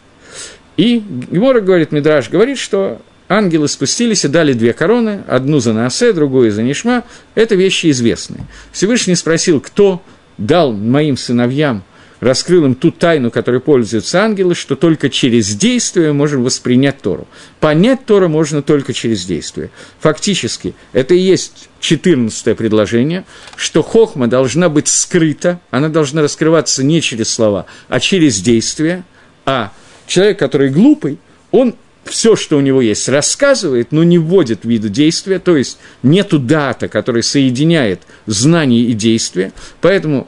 И 0.77 0.99
Гемора 0.99 1.61
говорит, 1.61 1.91
Мидраш 1.91 2.29
говорит, 2.29 2.57
что 2.57 3.01
ангелы 3.29 3.67
спустились 3.67 4.25
и 4.25 4.27
дали 4.27 4.53
две 4.53 4.73
короны, 4.73 5.23
одну 5.27 5.59
за 5.59 5.73
Наасе, 5.73 6.13
другую 6.13 6.51
за 6.51 6.63
Нишма. 6.63 7.03
Это 7.35 7.55
вещи 7.55 7.89
известные. 7.91 8.45
Всевышний 8.71 9.15
спросил, 9.15 9.59
кто 9.59 10.01
дал 10.37 10.73
моим 10.73 11.17
сыновьям, 11.17 11.83
раскрыл 12.23 12.65
им 12.65 12.75
ту 12.75 12.91
тайну, 12.91 13.29
которой 13.31 13.59
пользуются 13.59 14.23
ангелы, 14.23 14.55
что 14.55 14.75
только 14.77 15.09
через 15.09 15.53
действие 15.55 16.13
можем 16.13 16.43
воспринять 16.43 17.01
Тору. 17.01 17.27
Понять 17.59 18.05
Тору 18.05 18.29
можно 18.29 18.61
только 18.61 18.93
через 18.93 19.25
действие. 19.25 19.69
Фактически, 19.99 20.73
это 20.93 21.13
и 21.13 21.19
есть 21.19 21.69
14 21.81 22.57
предложение, 22.57 23.25
что 23.57 23.83
хохма 23.83 24.27
должна 24.27 24.69
быть 24.69 24.87
скрыта, 24.87 25.59
она 25.69 25.89
должна 25.89 26.21
раскрываться 26.21 26.81
не 26.83 27.01
через 27.01 27.29
слова, 27.29 27.65
а 27.89 27.99
через 27.99 28.39
действие, 28.39 29.03
а 29.45 29.73
человек, 30.07 30.39
который 30.39 30.69
глупый, 30.69 31.19
он 31.51 31.75
все, 32.05 32.37
что 32.37 32.57
у 32.57 32.61
него 32.61 32.81
есть, 32.81 33.09
рассказывает, 33.09 33.91
но 33.91 34.03
не 34.03 34.17
вводит 34.17 34.63
в 34.63 34.69
виду 34.69 34.87
действия, 34.87 35.39
то 35.39 35.57
есть 35.57 35.77
нету 36.03 36.39
дата, 36.39 36.87
которая 36.87 37.23
соединяет 37.23 38.01
знание 38.27 38.83
и 38.83 38.93
действие, 38.93 39.51
поэтому 39.81 40.27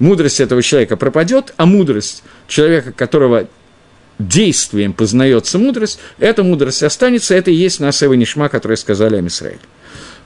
мудрость 0.00 0.40
этого 0.40 0.62
человека 0.62 0.96
пропадет, 0.96 1.54
а 1.56 1.66
мудрость 1.66 2.24
человека, 2.48 2.92
которого 2.92 3.46
действием 4.18 4.92
познается 4.92 5.58
мудрость, 5.58 5.98
эта 6.18 6.42
мудрость 6.42 6.82
останется, 6.82 7.34
это 7.34 7.50
и 7.50 7.54
есть 7.54 7.80
Насева 7.80 8.14
Нишма, 8.14 8.48
которые 8.48 8.76
сказали 8.76 9.16
о 9.16 9.20
Мисраиле. 9.20 9.60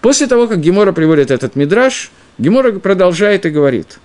После 0.00 0.26
того, 0.26 0.48
как 0.48 0.60
Гемора 0.60 0.92
приводит 0.92 1.30
этот 1.30 1.56
мидраж, 1.56 2.10
Гемора 2.38 2.72
продолжает 2.72 3.46
и 3.46 3.50
говорит, 3.50 3.98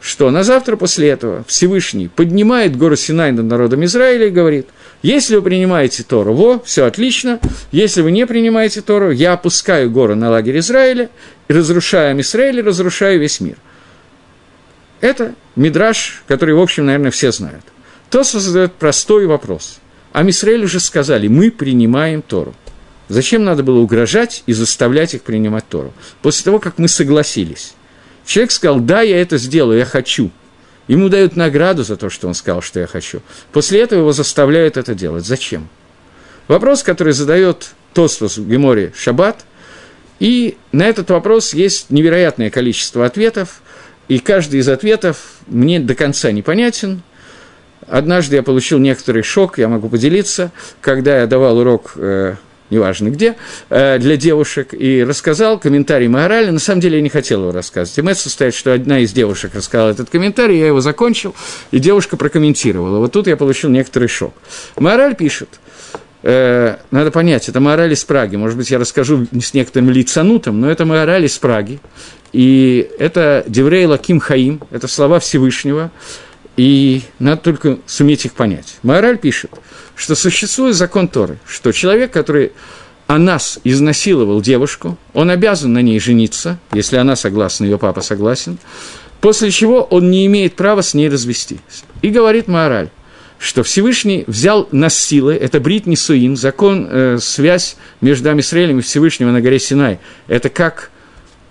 что 0.00 0.30
на 0.30 0.42
завтра 0.42 0.76
после 0.76 1.08
этого 1.08 1.44
Всевышний 1.46 2.08
поднимает 2.08 2.76
гору 2.76 2.96
Синай 2.96 3.32
над 3.32 3.46
народом 3.46 3.84
Израиля 3.84 4.26
и 4.26 4.30
говорит, 4.30 4.68
если 5.02 5.36
вы 5.36 5.42
принимаете 5.42 6.02
Тору, 6.02 6.34
во, 6.34 6.58
все 6.60 6.84
отлично, 6.84 7.40
если 7.72 8.02
вы 8.02 8.10
не 8.10 8.26
принимаете 8.26 8.82
Тору, 8.82 9.10
я 9.10 9.32
опускаю 9.32 9.90
гору 9.90 10.14
на 10.14 10.30
лагерь 10.30 10.58
Израиля, 10.58 11.08
и 11.48 11.52
разрушая 11.52 12.18
Израиль, 12.20 12.60
разрушаю 12.60 13.20
весь 13.20 13.40
мир. 13.40 13.56
Это 15.00 15.34
мидраж, 15.56 16.22
который, 16.26 16.54
в 16.54 16.60
общем, 16.60 16.86
наверное, 16.86 17.10
все 17.10 17.32
знают. 17.32 17.64
То 18.10 18.22
задает 18.22 18.74
простой 18.74 19.26
вопрос. 19.26 19.78
А 20.12 20.22
Мисраэль 20.22 20.64
уже 20.64 20.80
сказали, 20.80 21.28
мы 21.28 21.50
принимаем 21.50 22.22
Тору. 22.22 22.54
Зачем 23.08 23.44
надо 23.44 23.62
было 23.62 23.78
угрожать 23.78 24.42
и 24.46 24.52
заставлять 24.52 25.14
их 25.14 25.22
принимать 25.22 25.68
Тору? 25.68 25.92
После 26.22 26.44
того, 26.44 26.58
как 26.58 26.78
мы 26.78 26.88
согласились. 26.88 27.74
Человек 28.24 28.50
сказал, 28.50 28.80
да, 28.80 29.02
я 29.02 29.20
это 29.20 29.38
сделаю, 29.38 29.78
я 29.78 29.84
хочу. 29.84 30.30
Ему 30.88 31.08
дают 31.08 31.36
награду 31.36 31.84
за 31.84 31.96
то, 31.96 32.10
что 32.10 32.28
он 32.28 32.34
сказал, 32.34 32.62
что 32.62 32.80
я 32.80 32.86
хочу. 32.86 33.20
После 33.52 33.80
этого 33.80 34.00
его 34.00 34.12
заставляют 34.12 34.76
это 34.76 34.94
делать. 34.94 35.26
Зачем? 35.26 35.68
Вопрос, 36.48 36.82
который 36.82 37.12
задает 37.12 37.70
Тостус 37.92 38.38
в 38.38 38.48
Геморе 38.48 38.92
Шаббат, 38.96 39.44
и 40.18 40.56
на 40.72 40.84
этот 40.84 41.10
вопрос 41.10 41.52
есть 41.54 41.90
невероятное 41.90 42.50
количество 42.50 43.04
ответов, 43.04 43.60
и 44.08 44.18
каждый 44.18 44.60
из 44.60 44.68
ответов 44.68 45.36
мне 45.46 45.80
до 45.80 45.94
конца 45.94 46.32
непонятен. 46.32 47.02
Однажды 47.88 48.36
я 48.36 48.42
получил 48.42 48.78
некоторый 48.78 49.22
шок, 49.22 49.58
я 49.58 49.68
могу 49.68 49.88
поделиться, 49.88 50.50
когда 50.80 51.20
я 51.20 51.26
давал 51.26 51.58
урок 51.58 51.92
э, 51.96 52.34
неважно 52.70 53.10
где, 53.10 53.36
э, 53.70 53.98
для 53.98 54.16
девушек, 54.16 54.74
и 54.74 55.04
рассказал 55.04 55.58
комментарий 55.58 56.08
Маорали. 56.08 56.50
На 56.50 56.58
самом 56.58 56.80
деле 56.80 56.96
я 56.96 57.02
не 57.02 57.08
хотел 57.08 57.42
его 57.42 57.52
рассказывать. 57.52 57.98
И 57.98 58.02
мэтт 58.02 58.20
состоит, 58.20 58.54
что 58.54 58.72
одна 58.72 58.98
из 59.00 59.12
девушек 59.12 59.54
рассказала 59.54 59.90
этот 59.90 60.10
комментарий, 60.10 60.58
я 60.58 60.66
его 60.66 60.80
закончил, 60.80 61.34
и 61.70 61.78
девушка 61.78 62.16
прокомментировала. 62.16 62.98
Вот 62.98 63.12
тут 63.12 63.26
я 63.26 63.36
получил 63.36 63.70
некоторый 63.70 64.08
шок. 64.08 64.34
Маораль 64.76 65.14
пишет, 65.14 65.48
э, 66.26 66.76
надо 66.90 67.10
понять, 67.10 67.48
это 67.48 67.60
Маораль 67.60 67.92
из 67.92 68.04
Праги. 68.04 68.36
Может 68.36 68.56
быть, 68.56 68.70
я 68.70 68.78
расскажу 68.78 69.26
с 69.32 69.54
некоторым 69.54 69.90
лицанутом, 69.90 70.60
но 70.60 70.70
это 70.70 70.84
Маораль 70.84 71.24
из 71.24 71.38
Праги. 71.38 71.78
И 72.32 72.88
это 72.98 73.44
Деврей 73.46 73.86
Лаким 73.86 74.20
Хаим, 74.20 74.60
это 74.70 74.88
слова 74.88 75.20
Всевышнего, 75.20 75.90
и 76.56 77.02
надо 77.18 77.40
только 77.40 77.78
суметь 77.86 78.24
их 78.24 78.32
понять. 78.32 78.76
Маораль 78.82 79.18
пишет– 79.18 79.50
что 79.96 80.14
существует 80.14 80.76
закон 80.76 81.08
Торы, 81.08 81.38
что 81.46 81.72
человек, 81.72 82.12
который 82.12 82.52
о 83.06 83.18
нас 83.18 83.58
изнасиловал 83.64 84.40
девушку, 84.40 84.98
он 85.14 85.30
обязан 85.30 85.72
на 85.72 85.80
ней 85.80 85.98
жениться, 85.98 86.58
если 86.72 86.96
она 86.96 87.16
согласна, 87.16 87.64
ее 87.64 87.78
папа 87.78 88.02
согласен, 88.02 88.58
после 89.20 89.50
чего 89.50 89.82
он 89.82 90.10
не 90.10 90.26
имеет 90.26 90.54
права 90.54 90.82
с 90.82 90.92
ней 90.92 91.08
развестись. 91.08 91.58
И 92.02 92.10
говорит 92.10 92.46
Маораль, 92.46 92.90
что 93.38 93.62
Всевышний 93.62 94.24
взял 94.26 94.68
нас 94.72 94.98
силы, 94.98 95.34
это 95.34 95.60
брит 95.60 95.86
Нисуин, 95.86 96.36
закон, 96.36 96.88
э, 96.90 97.18
связь 97.20 97.76
между 98.00 98.30
Амисраилем 98.30 98.78
и 98.78 98.82
Всевышнего 98.82 99.30
на 99.30 99.40
горе 99.40 99.58
Синай, 99.58 99.98
это 100.26 100.48
как 100.48 100.90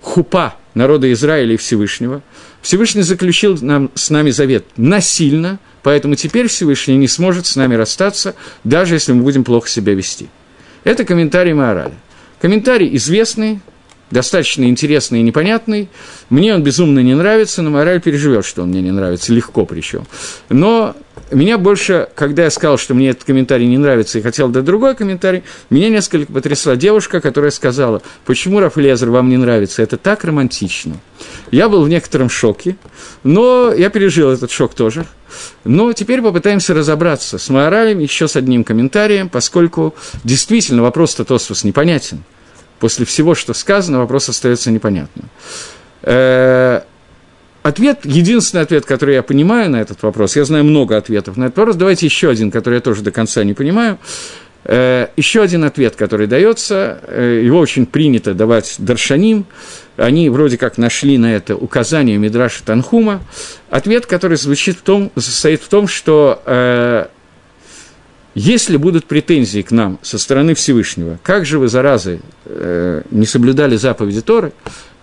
хупа 0.00 0.56
народа 0.74 1.12
Израиля 1.12 1.54
и 1.54 1.56
Всевышнего. 1.56 2.22
Всевышний 2.62 3.02
заключил 3.02 3.56
нам, 3.60 3.90
с 3.94 4.10
нами 4.10 4.30
завет 4.30 4.64
насильно, 4.76 5.58
Поэтому 5.86 6.16
теперь 6.16 6.48
Всевышний 6.48 6.96
не 6.96 7.06
сможет 7.06 7.46
с 7.46 7.54
нами 7.54 7.76
расстаться, 7.76 8.34
даже 8.64 8.94
если 8.94 9.12
мы 9.12 9.22
будем 9.22 9.44
плохо 9.44 9.68
себя 9.68 9.94
вести. 9.94 10.26
Это 10.82 11.04
комментарий 11.04 11.52
Маорали. 11.52 11.94
Комментарий 12.40 12.96
известный, 12.96 13.60
достаточно 14.10 14.64
интересный 14.64 15.20
и 15.20 15.22
непонятный. 15.22 15.88
Мне 16.28 16.52
он 16.56 16.64
безумно 16.64 16.98
не 16.98 17.14
нравится, 17.14 17.62
но 17.62 17.70
мораль 17.70 18.00
переживет, 18.00 18.44
что 18.44 18.64
он 18.64 18.70
мне 18.70 18.82
не 18.82 18.90
нравится, 18.90 19.32
легко 19.32 19.64
причем. 19.64 20.08
Но 20.48 20.96
меня 21.30 21.58
больше, 21.58 22.08
когда 22.14 22.44
я 22.44 22.50
сказал, 22.50 22.78
что 22.78 22.94
мне 22.94 23.10
этот 23.10 23.24
комментарий 23.24 23.66
не 23.66 23.78
нравится 23.78 24.18
и 24.18 24.22
хотел 24.22 24.48
дать 24.48 24.64
другой 24.64 24.94
комментарий, 24.94 25.42
меня 25.70 25.88
несколько 25.88 26.32
потрясла 26.32 26.76
девушка, 26.76 27.20
которая 27.20 27.50
сказала, 27.50 28.02
почему 28.24 28.60
Рафаэлезер 28.60 29.10
вам 29.10 29.28
не 29.28 29.36
нравится, 29.36 29.82
это 29.82 29.96
так 29.96 30.24
романтично. 30.24 30.96
Я 31.50 31.68
был 31.68 31.82
в 31.82 31.88
некотором 31.88 32.28
шоке, 32.28 32.76
но 33.22 33.72
я 33.72 33.90
пережил 33.90 34.30
этот 34.30 34.50
шок 34.50 34.74
тоже. 34.74 35.06
Но 35.64 35.92
теперь 35.92 36.22
попытаемся 36.22 36.74
разобраться 36.74 37.38
с 37.38 37.48
моралем 37.48 37.98
еще 37.98 38.28
с 38.28 38.36
одним 38.36 38.64
комментарием, 38.64 39.28
поскольку 39.28 39.94
действительно 40.24 40.82
вопрос-то 40.82 41.24
Тосфос 41.24 41.64
непонятен– 41.64 42.22
после 42.78 43.06
всего, 43.06 43.34
что 43.34 43.54
сказано, 43.54 43.98
вопрос 43.98 44.28
остается 44.28 44.70
непонятным. 44.70 45.28
Э, 47.66 47.68
ответ, 47.68 48.00
единственный 48.04 48.62
ответ, 48.62 48.84
который 48.84 49.14
я 49.14 49.22
понимаю 49.22 49.70
на 49.70 49.76
этот 49.76 50.02
вопрос, 50.02 50.36
я 50.36 50.44
знаю 50.44 50.64
много 50.64 50.96
ответов 50.96 51.36
на 51.36 51.44
этот 51.44 51.58
вопрос, 51.58 51.76
давайте 51.76 52.06
еще 52.06 52.30
один, 52.30 52.50
который 52.50 52.76
я 52.76 52.80
тоже 52.80 53.02
до 53.02 53.10
конца 53.10 53.44
не 53.44 53.54
понимаю. 53.54 53.98
Э, 54.64 55.08
еще 55.16 55.42
один 55.42 55.64
ответ, 55.64 55.96
который 55.96 56.26
дается, 56.26 57.00
э, 57.06 57.42
его 57.44 57.58
очень 57.58 57.86
принято 57.86 58.34
давать 58.34 58.76
Даршаним, 58.78 59.46
они 59.96 60.28
вроде 60.28 60.58
как 60.58 60.76
нашли 60.78 61.18
на 61.18 61.34
это 61.34 61.56
указание 61.56 62.18
Мидраша 62.18 62.64
Танхума. 62.64 63.22
Ответ, 63.70 64.06
который 64.06 64.36
звучит 64.36 64.78
в 64.78 64.82
том, 64.82 65.10
состоит 65.16 65.62
в 65.62 65.68
том, 65.68 65.88
что 65.88 66.42
если 68.38 68.76
будут 68.76 69.06
претензии 69.06 69.62
к 69.62 69.70
нам 69.70 69.98
со 70.02 70.18
стороны 70.18 70.54
Всевышнего, 70.54 71.18
как 71.22 71.46
же 71.46 71.58
вы, 71.58 71.68
заразы, 71.68 72.20
э, 72.44 73.00
не 73.10 73.24
соблюдали 73.24 73.76
заповеди 73.76 74.20
Торы, 74.20 74.52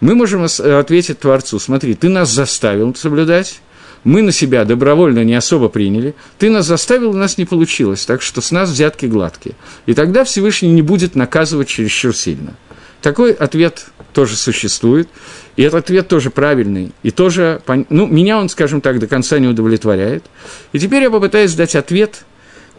мы 0.02 0.14
можем 0.14 0.44
ответить 0.44 1.20
Творцу, 1.20 1.58
смотри, 1.58 1.96
ты 1.96 2.10
нас 2.10 2.30
заставил 2.30 2.94
соблюдать, 2.94 3.60
мы 4.04 4.22
на 4.22 4.32
себя 4.32 4.66
добровольно 4.66 5.24
не 5.24 5.34
особо 5.34 5.70
приняли, 5.70 6.14
ты 6.38 6.52
нас 6.52 6.68
заставил, 6.68 7.10
у 7.10 7.18
нас 7.18 7.40
не 7.40 7.46
получилось, 7.46 8.06
так 8.06 8.22
что 8.22 8.40
с 8.40 8.52
нас 8.52 8.70
взятки 8.70 9.08
гладкие. 9.08 9.56
И 9.88 9.96
тогда 9.96 10.26
Всевышний 10.26 10.70
не 10.70 10.84
будет 10.84 11.16
наказывать 11.16 11.70
чересчур 11.70 12.16
сильно. 12.16 12.54
Такой 13.02 13.32
ответ 13.32 13.88
тоже 14.14 14.36
существует, 14.36 15.10
и 15.56 15.64
этот 15.64 15.86
ответ 15.86 16.08
тоже 16.08 16.30
правильный, 16.30 16.92
и 17.02 17.10
тоже, 17.10 17.64
ну, 17.90 18.06
меня 18.06 18.38
он, 18.38 18.48
скажем 18.50 18.80
так, 18.80 19.00
до 19.00 19.08
конца 19.08 19.40
не 19.40 19.48
удовлетворяет. 19.48 20.24
И 20.72 20.78
теперь 20.78 21.02
я 21.02 21.10
попытаюсь 21.10 21.56
дать 21.56 21.76
ответ– 21.76 22.26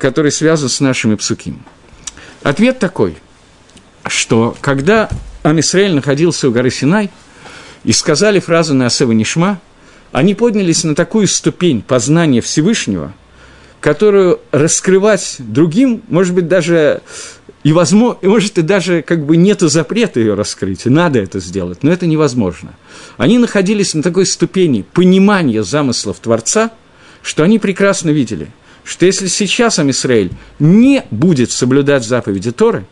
который 0.04 0.30
связан 0.30 0.68
с 0.68 0.80
нашими 0.80 1.14
псуким. 1.14 1.62
Ответ 2.42 2.78
такой, 2.78 3.16
что 4.06 4.54
когда 4.60 5.08
Амисраэль 5.42 5.94
находился 5.94 6.46
у 6.46 6.52
горы 6.52 6.70
Синай, 6.70 7.10
и 7.84 7.92
сказали 7.92 8.38
фразу 8.38 8.74
на 8.74 8.84
Асева 8.84 9.12
Нишма, 9.12 9.62
они 10.12 10.34
поднялись 10.34 10.84
на 10.84 10.94
такую 10.94 11.26
ступень 11.26 11.80
познания 11.80 12.42
Всевышнего, 12.42 13.14
которую 13.80 14.40
раскрывать 14.50 15.36
другим, 15.38 16.02
может 16.08 16.34
быть, 16.34 16.48
даже 16.48 17.00
и, 17.62 17.72
возможно, 17.72 18.18
и 18.20 18.26
может, 18.26 18.58
и 18.58 18.62
даже 18.62 19.00
как 19.00 19.24
бы 19.24 19.38
нет 19.38 19.60
запрета 19.62 20.20
ее 20.20 20.34
раскрыть, 20.34 20.84
и 20.84 20.90
надо 20.90 21.18
это 21.18 21.40
сделать, 21.40 21.82
но 21.82 21.90
это 21.90 22.06
невозможно. 22.06 22.74
Они 23.16 23.38
находились 23.38 23.94
на 23.94 24.02
такой 24.02 24.26
ступени 24.26 24.82
понимания 24.82 25.62
замыслов 25.62 26.18
Творца, 26.18 26.72
что 27.22 27.42
они 27.42 27.58
прекрасно 27.58 28.10
видели– 28.10 28.50
что 28.84 29.06
если 29.06 29.26
сейчас 29.26 29.78
Амисраэль 29.78 30.30
не 30.58 31.04
будет 31.10 31.50
соблюдать 31.50 32.04
заповеди 32.04 32.52
Торы, 32.52 32.86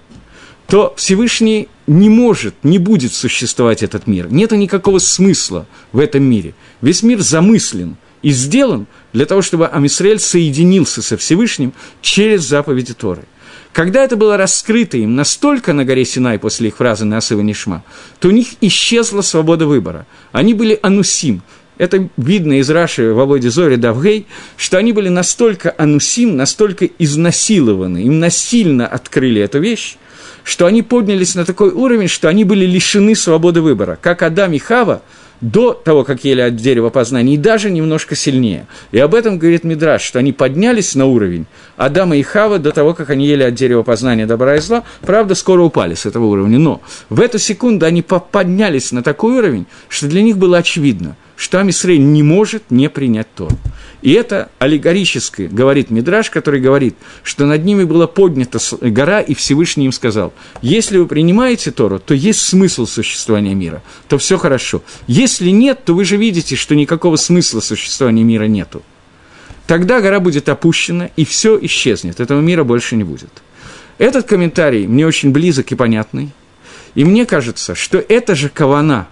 то 0.66 0.94
Всевышний 0.96 1.68
не 1.86 2.08
может, 2.08 2.54
не 2.62 2.78
будет 2.78 3.12
существовать 3.12 3.82
этот 3.82 4.06
мир. 4.06 4.32
Нет 4.32 4.52
никакого 4.52 4.98
смысла 4.98 5.66
в 5.92 5.98
этом 5.98 6.22
мире. 6.22 6.54
Весь 6.80 7.02
мир 7.02 7.20
замыслен 7.20 7.96
и 8.22 8.30
сделан 8.30 8.86
для 9.12 9.26
того, 9.26 9.42
чтобы 9.42 9.66
Амисраэль 9.66 10.20
соединился 10.20 11.02
со 11.02 11.16
Всевышним 11.16 11.74
через 12.00 12.42
заповеди 12.42 12.94
Торы. 12.94 13.24
Когда 13.72 14.04
это 14.04 14.16
было 14.16 14.36
раскрыто 14.36 14.98
им 14.98 15.14
настолько 15.14 15.72
на 15.72 15.84
горе 15.84 16.04
Синай 16.04 16.38
после 16.38 16.68
их 16.68 16.76
фразы 16.76 17.04
«Насыва 17.04 17.40
Нишма», 17.40 17.82
то 18.20 18.28
у 18.28 18.30
них 18.30 18.48
исчезла 18.60 19.22
свобода 19.22 19.66
выбора. 19.66 20.06
Они 20.30 20.52
были 20.52 20.78
анусим, 20.82 21.42
это 21.78 22.08
видно 22.16 22.58
из 22.58 22.70
Раши 22.70 23.12
Володи 23.12 23.48
Зори 23.48 23.76
Давгей, 23.76 24.26
что 24.56 24.78
они 24.78 24.92
были 24.92 25.08
настолько 25.08 25.74
анусим, 25.76 26.36
настолько 26.36 26.86
изнасилованы, 26.98 28.04
им 28.04 28.20
насильно 28.20 28.86
открыли 28.86 29.40
эту 29.40 29.60
вещь, 29.60 29.96
что 30.44 30.66
они 30.66 30.82
поднялись 30.82 31.34
на 31.34 31.44
такой 31.44 31.70
уровень, 31.70 32.08
что 32.08 32.28
они 32.28 32.44
были 32.44 32.66
лишены 32.66 33.14
свободы 33.14 33.60
выбора. 33.60 33.98
Как 34.00 34.22
Адам 34.22 34.52
и 34.52 34.58
Хава 34.58 35.02
до 35.42 35.72
того, 35.72 36.04
как 36.04 36.24
ели 36.24 36.40
от 36.40 36.56
дерева 36.56 36.88
познания, 36.88 37.34
и 37.34 37.36
даже 37.36 37.70
немножко 37.70 38.14
сильнее. 38.14 38.66
И 38.92 38.98
об 38.98 39.14
этом 39.14 39.38
говорит 39.38 39.64
Мидраш, 39.64 40.00
что 40.00 40.20
они 40.20 40.32
поднялись 40.32 40.94
на 40.94 41.06
уровень 41.06 41.46
Адама 41.76 42.16
и 42.16 42.22
Хава 42.22 42.58
до 42.58 42.70
того, 42.70 42.94
как 42.94 43.10
они 43.10 43.26
ели 43.26 43.42
от 43.42 43.54
дерева 43.54 43.82
познания 43.82 44.24
добра 44.24 44.56
и 44.56 44.60
зла. 44.60 44.84
Правда, 45.00 45.34
скоро 45.34 45.62
упали 45.62 45.94
с 45.94 46.06
этого 46.06 46.26
уровня. 46.26 46.58
Но 46.60 46.80
в 47.10 47.20
эту 47.20 47.38
секунду 47.40 47.84
они 47.84 48.02
поднялись 48.02 48.92
на 48.92 49.02
такой 49.02 49.36
уровень, 49.36 49.66
что 49.88 50.06
для 50.06 50.22
них 50.22 50.38
было 50.38 50.58
очевидно, 50.58 51.16
что 51.36 51.60
Амисрей 51.60 51.98
не 51.98 52.22
может 52.22 52.70
не 52.70 52.88
принять 52.88 53.32
Тору. 53.34 53.58
И 54.02 54.12
это 54.12 54.50
аллегорически 54.58 55.42
говорит 55.42 55.90
Мидраш, 55.90 56.30
который 56.30 56.60
говорит, 56.60 56.96
что 57.22 57.46
над 57.46 57.64
ними 57.64 57.84
была 57.84 58.06
поднята 58.06 58.58
гора, 58.80 59.20
и 59.20 59.34
Всевышний 59.34 59.86
им 59.86 59.92
сказал, 59.92 60.32
если 60.60 60.98
вы 60.98 61.06
принимаете 61.06 61.70
Тору, 61.70 61.98
то 61.98 62.14
есть 62.14 62.40
смысл 62.40 62.86
существования 62.86 63.54
мира, 63.54 63.82
то 64.08 64.18
все 64.18 64.38
хорошо. 64.38 64.82
Если 65.06 65.50
нет, 65.50 65.84
то 65.84 65.94
вы 65.94 66.04
же 66.04 66.16
видите, 66.16 66.56
что 66.56 66.74
никакого 66.74 67.16
смысла 67.16 67.60
существования 67.60 68.24
мира 68.24 68.44
нету. 68.44 68.82
Тогда 69.66 70.00
гора 70.00 70.18
будет 70.18 70.48
опущена, 70.48 71.10
и 71.16 71.24
все 71.24 71.58
исчезнет, 71.62 72.18
этого 72.18 72.40
мира 72.40 72.64
больше 72.64 72.96
не 72.96 73.04
будет. 73.04 73.30
Этот 73.98 74.26
комментарий 74.26 74.86
мне 74.88 75.06
очень 75.06 75.30
близок 75.30 75.70
и 75.70 75.76
понятный, 75.76 76.30
и 76.96 77.04
мне 77.04 77.24
кажется, 77.24 77.74
что 77.74 77.98
это 77.98 78.34
же 78.34 78.48
кавана 78.48 79.06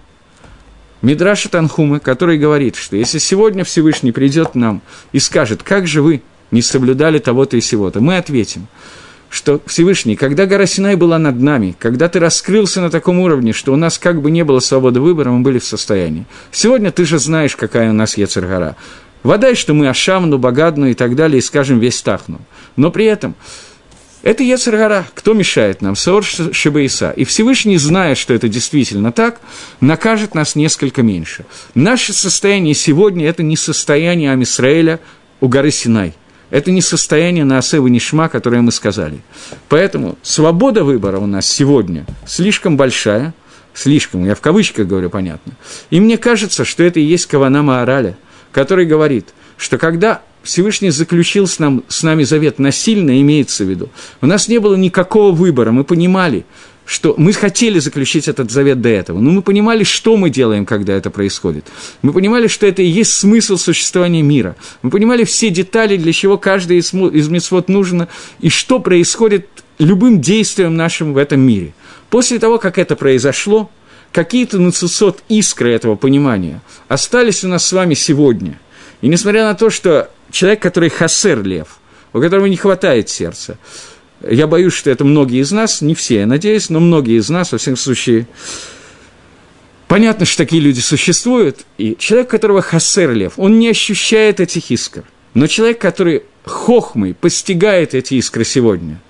Мидраша 1.01 1.49
Танхумы, 1.49 1.99
который 1.99 2.37
говорит, 2.37 2.75
что 2.75 2.95
если 2.95 3.17
сегодня 3.17 3.63
Всевышний 3.63 4.11
придет 4.11 4.49
к 4.49 4.55
нам 4.55 4.81
и 5.11 5.19
скажет, 5.19 5.63
как 5.63 5.87
же 5.87 6.01
вы 6.01 6.21
не 6.51 6.61
соблюдали 6.61 7.19
того-то 7.19 7.57
и 7.57 7.61
сего-то, 7.61 8.01
мы 8.01 8.17
ответим, 8.17 8.67
что 9.29 9.61
Всевышний, 9.65 10.15
когда 10.15 10.45
гора 10.45 10.65
Синай 10.65 10.95
была 10.95 11.17
над 11.17 11.39
нами, 11.39 11.75
когда 11.79 12.09
ты 12.09 12.19
раскрылся 12.19 12.81
на 12.81 12.89
таком 12.89 13.19
уровне, 13.19 13.53
что 13.53 13.73
у 13.73 13.77
нас 13.77 13.97
как 13.97 14.21
бы 14.21 14.29
не 14.29 14.43
было 14.43 14.59
свободы 14.59 14.99
выбора, 14.99 15.31
мы 15.31 15.41
были 15.41 15.57
в 15.57 15.65
состоянии. 15.65 16.25
Сегодня 16.51 16.91
ты 16.91 17.05
же 17.05 17.17
знаешь, 17.17 17.55
какая 17.55 17.89
у 17.89 17.93
нас 17.93 18.17
Ецергора. 18.17 18.75
Вода, 19.23 19.55
что 19.55 19.73
мы 19.73 19.87
Ашамну, 19.87 20.37
Багадну 20.37 20.87
и 20.87 20.93
так 20.93 21.15
далее, 21.15 21.39
и 21.39 21.41
скажем 21.41 21.79
весь 21.79 22.01
Тахну. 22.01 22.41
Но 22.75 22.91
при 22.91 23.05
этом 23.05 23.35
это 24.23 24.43
Ецаргара. 24.43 25.05
Кто 25.13 25.33
мешает 25.33 25.81
нам? 25.81 25.95
Саор 25.95 26.23
Шибаиса. 26.23 27.11
И 27.11 27.23
Всевышний, 27.23 27.77
зная, 27.77 28.15
что 28.15 28.33
это 28.33 28.47
действительно 28.47 29.11
так, 29.11 29.41
накажет 29.79 30.35
нас 30.35 30.55
несколько 30.55 31.01
меньше. 31.01 31.45
Наше 31.73 32.13
состояние 32.13 32.75
сегодня– 32.75 33.25
это 33.27 33.41
не 33.41 33.57
состояние 33.57 34.31
Амисраэля 34.31 34.99
у 35.39 35.47
горы 35.47 35.71
Синай. 35.71 36.13
Это 36.51 36.69
не 36.69 36.81
состояние 36.81 37.45
на 37.45 37.57
Асева 37.57 37.87
Нишма, 37.87 38.29
которое 38.29 38.61
мы 38.61 38.71
сказали. 38.71 39.21
Поэтому 39.69 40.17
свобода 40.21 40.83
выбора 40.83 41.17
у 41.17 41.25
нас 41.25 41.47
сегодня 41.47 42.05
слишком 42.27 42.77
большая, 42.77 43.33
слишком, 43.73 44.25
я 44.25 44.35
в 44.35 44.41
кавычках 44.41 44.85
говорю, 44.85 45.09
понятно. 45.09 45.53
И 45.89 45.99
мне 45.99 46.17
кажется, 46.17 46.65
что 46.65 46.83
это 46.83 46.99
и 46.99 47.03
есть 47.03 47.25
Кавана 47.27 47.63
Маараля, 47.63 48.17
который 48.51 48.85
говорит, 48.85 49.29
что 49.57 49.77
когда 49.77 50.21
Всевышний 50.43 50.89
заключил 50.89 51.47
с, 51.47 51.59
нам, 51.59 51.83
с 51.87 52.03
нами 52.03 52.23
завет 52.23 52.59
насильно, 52.59 53.19
имеется 53.21 53.63
в 53.63 53.69
виду. 53.69 53.89
У 54.21 54.25
нас 54.25 54.47
не 54.47 54.59
было 54.59 54.75
никакого 54.75 55.31
выбора, 55.31 55.71
мы 55.71 55.83
понимали, 55.83 56.45
что 56.85 57.13
мы 57.17 57.31
хотели 57.31 57.79
заключить 57.79 58.27
этот 58.27 58.51
завет 58.51 58.81
до 58.81 58.89
этого, 58.89 59.19
но 59.19 59.29
мы 59.31 59.41
понимали, 59.41 59.83
что 59.83 60.17
мы 60.17 60.29
делаем, 60.29 60.65
когда 60.65 60.93
это 60.93 61.09
происходит. 61.09 61.65
Мы 62.01 62.11
понимали, 62.11 62.47
что 62.47 62.65
это 62.65 62.81
и 62.81 62.87
есть 62.87 63.13
смысл 63.13 63.57
существования 63.57 64.23
мира. 64.23 64.55
Мы 64.81 64.89
понимали 64.89 65.23
все 65.23 65.49
детали, 65.49 65.95
для 65.95 66.11
чего 66.11 66.37
каждый 66.37 66.77
из, 66.77 66.93
из 66.93 67.29
мецвод 67.29 67.69
нужно, 67.69 68.07
и 68.39 68.49
что 68.49 68.79
происходит 68.79 69.47
любым 69.77 70.21
действием 70.21 70.75
нашим 70.75 71.13
в 71.13 71.17
этом 71.17 71.39
мире. 71.39 71.73
После 72.09 72.39
того, 72.39 72.57
как 72.57 72.77
это 72.77 72.95
произошло, 72.95 73.69
какие-то 74.11 74.59
нацисот 74.59 75.23
искры 75.29 75.71
этого 75.71 75.95
понимания 75.95 76.61
остались 76.87 77.43
у 77.43 77.47
нас 77.47 77.65
с 77.65 77.71
вами 77.71 77.93
сегодня. 77.93 78.59
И 79.01 79.07
несмотря 79.07 79.45
на 79.45 79.55
то, 79.55 79.69
что 79.69 80.11
человек, 80.31 80.61
который 80.61 80.89
хасер 80.89 81.43
лев, 81.43 81.79
у 82.13 82.19
которого 82.19 82.45
не 82.45 82.57
хватает 82.57 83.09
сердца. 83.09 83.57
Я 84.27 84.47
боюсь, 84.47 84.73
что 84.73 84.89
это 84.89 85.03
многие 85.03 85.41
из 85.41 85.51
нас, 85.51 85.81
не 85.81 85.95
все, 85.95 86.19
я 86.19 86.25
надеюсь, 86.25 86.69
но 86.69 86.79
многие 86.79 87.17
из 87.17 87.29
нас, 87.29 87.51
во 87.51 87.57
всяком 87.57 87.77
случае, 87.77 88.27
понятно, 89.87 90.25
что 90.25 90.37
такие 90.37 90.61
люди 90.61 90.79
существуют, 90.79 91.65
и 91.77 91.95
человек, 91.97 92.29
которого 92.29 92.61
хасер 92.61 93.11
лев, 93.13 93.33
он 93.37 93.59
не 93.59 93.69
ощущает 93.69 94.39
этих 94.39 94.69
искр. 94.69 95.03
Но 95.33 95.47
человек, 95.47 95.79
который 95.79 96.23
хохмой 96.45 97.13
постигает 97.13 97.95
эти 97.95 98.15
искры 98.15 98.43
сегодня, 98.43 99.01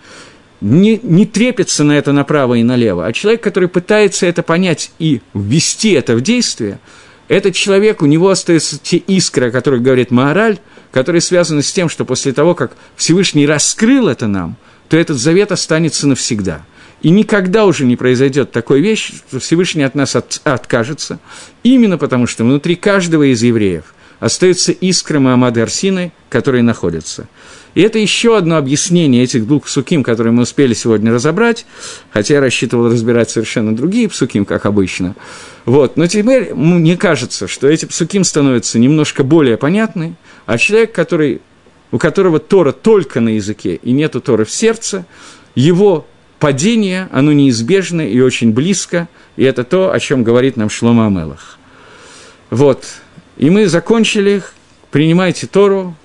не, 0.62 1.00
не 1.02 1.26
трепится 1.26 1.84
на 1.84 1.94
это 1.94 2.14
направо 2.14 2.56
и 2.56 2.64
налево, 2.64 3.06
а 3.06 3.14
человек, 3.14 3.42
который 3.42 3.68
пытается 3.68 4.28
это 4.28 4.44
понять 4.44 4.92
и 5.00 5.22
ввести 5.34 5.92
это 5.92 6.16
в 6.16 6.22
действие, 6.22 6.80
этот 7.28 7.56
человек, 7.56 8.02
у 8.02 8.06
него 8.06 8.30
остаются 8.30 8.78
те 8.78 8.98
искры, 8.98 9.48
о 9.48 9.52
которых 9.52 9.82
говорит 9.82 10.12
Маораль, 10.12 10.60
которые 10.92 11.22
связаны 11.22 11.62
с 11.62 11.72
тем, 11.72 11.90
что 11.90 12.06
после 12.06 12.34
того, 12.34 12.56
как 12.56 12.76
Всевышний 12.96 13.46
раскрыл 13.46 14.08
это 14.08 14.28
нам, 14.28 14.58
то 14.90 14.98
этот 14.98 15.18
завет 15.18 15.52
останется 15.52 16.08
навсегда. 16.08 16.66
И 17.02 17.10
никогда 17.10 17.66
уже 17.66 17.86
не 17.86 17.96
произойдет 17.96 18.52
такой 18.52 18.82
вещь, 18.82 19.12
что 19.30 19.40
Всевышний 19.40 19.84
от 19.84 19.96
нас 19.96 20.16
от, 20.16 20.42
откажется, 20.44 21.20
именно 21.64 21.98
потому 21.98 22.28
что 22.28 22.44
внутри 22.44 22.76
каждого 22.76 23.32
из 23.32 23.42
евреев 23.42 23.86
остается 24.20 24.72
искра 24.72 25.20
Маамада 25.20 25.64
Арсины, 25.64 26.12
которые 26.30 26.62
находятся. 26.62 27.28
И 27.74 27.82
это 27.82 27.98
еще 27.98 28.38
одно 28.38 28.58
объяснение 28.58 29.24
этих 29.24 29.48
двух 29.48 29.64
псуким, 29.66 30.04
которые 30.04 30.34
мы 30.34 30.44
успели 30.44 30.74
сегодня 30.74 31.12
разобрать, 31.12 31.66
хотя 32.12 32.36
я 32.36 32.42
рассчитывал 32.42 32.88
разбирать 32.88 33.30
совершенно 33.30 33.76
другие 33.76 34.10
псуким, 34.10 34.46
как 34.46 34.66
обычно. 34.66 35.16
Вот. 35.66 35.96
Но 35.96 36.06
теперь 36.08 36.54
мне 36.54 36.98
кажется, 36.98 37.48
что 37.48 37.68
эти 37.68 37.86
псуким 37.86 38.24
становятся 38.24 38.78
немножко 38.78 39.24
более 39.24 39.58
понятны, 39.58 40.16
а 40.46 40.58
человек, 40.58 40.92
который, 40.94 41.42
у 41.92 41.98
которого 41.98 42.40
Тора 42.40 42.72
только 42.72 43.20
на 43.20 43.30
языке 43.30 43.76
и 43.76 43.92
нету 43.92 44.22
Торы 44.22 44.46
в 44.46 44.52
сердце, 44.52 45.06
его 45.56 46.08
падение, 46.40 47.08
оно 47.12 47.32
неизбежно 47.32 48.02
и 48.02 48.20
очень 48.20 48.52
близко, 48.52 49.08
и 49.38 49.44
это 49.44 49.64
то, 49.64 49.92
о 49.92 50.00
чем 50.00 50.24
говорит 50.24 50.58
нам 50.58 50.70
Шлома 50.70 51.08
Амелах. 51.08 51.60
Вот. 52.50 52.86
И 53.38 53.50
мы 53.50 53.68
закончили. 53.68 54.44
Принимайте 54.92 55.48
Тору, 55.48 55.96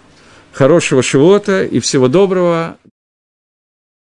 хорошего 0.52 1.02
шивота 1.02 1.64
и 1.64 1.80
всего 1.80 2.06
доброго. 2.08 2.78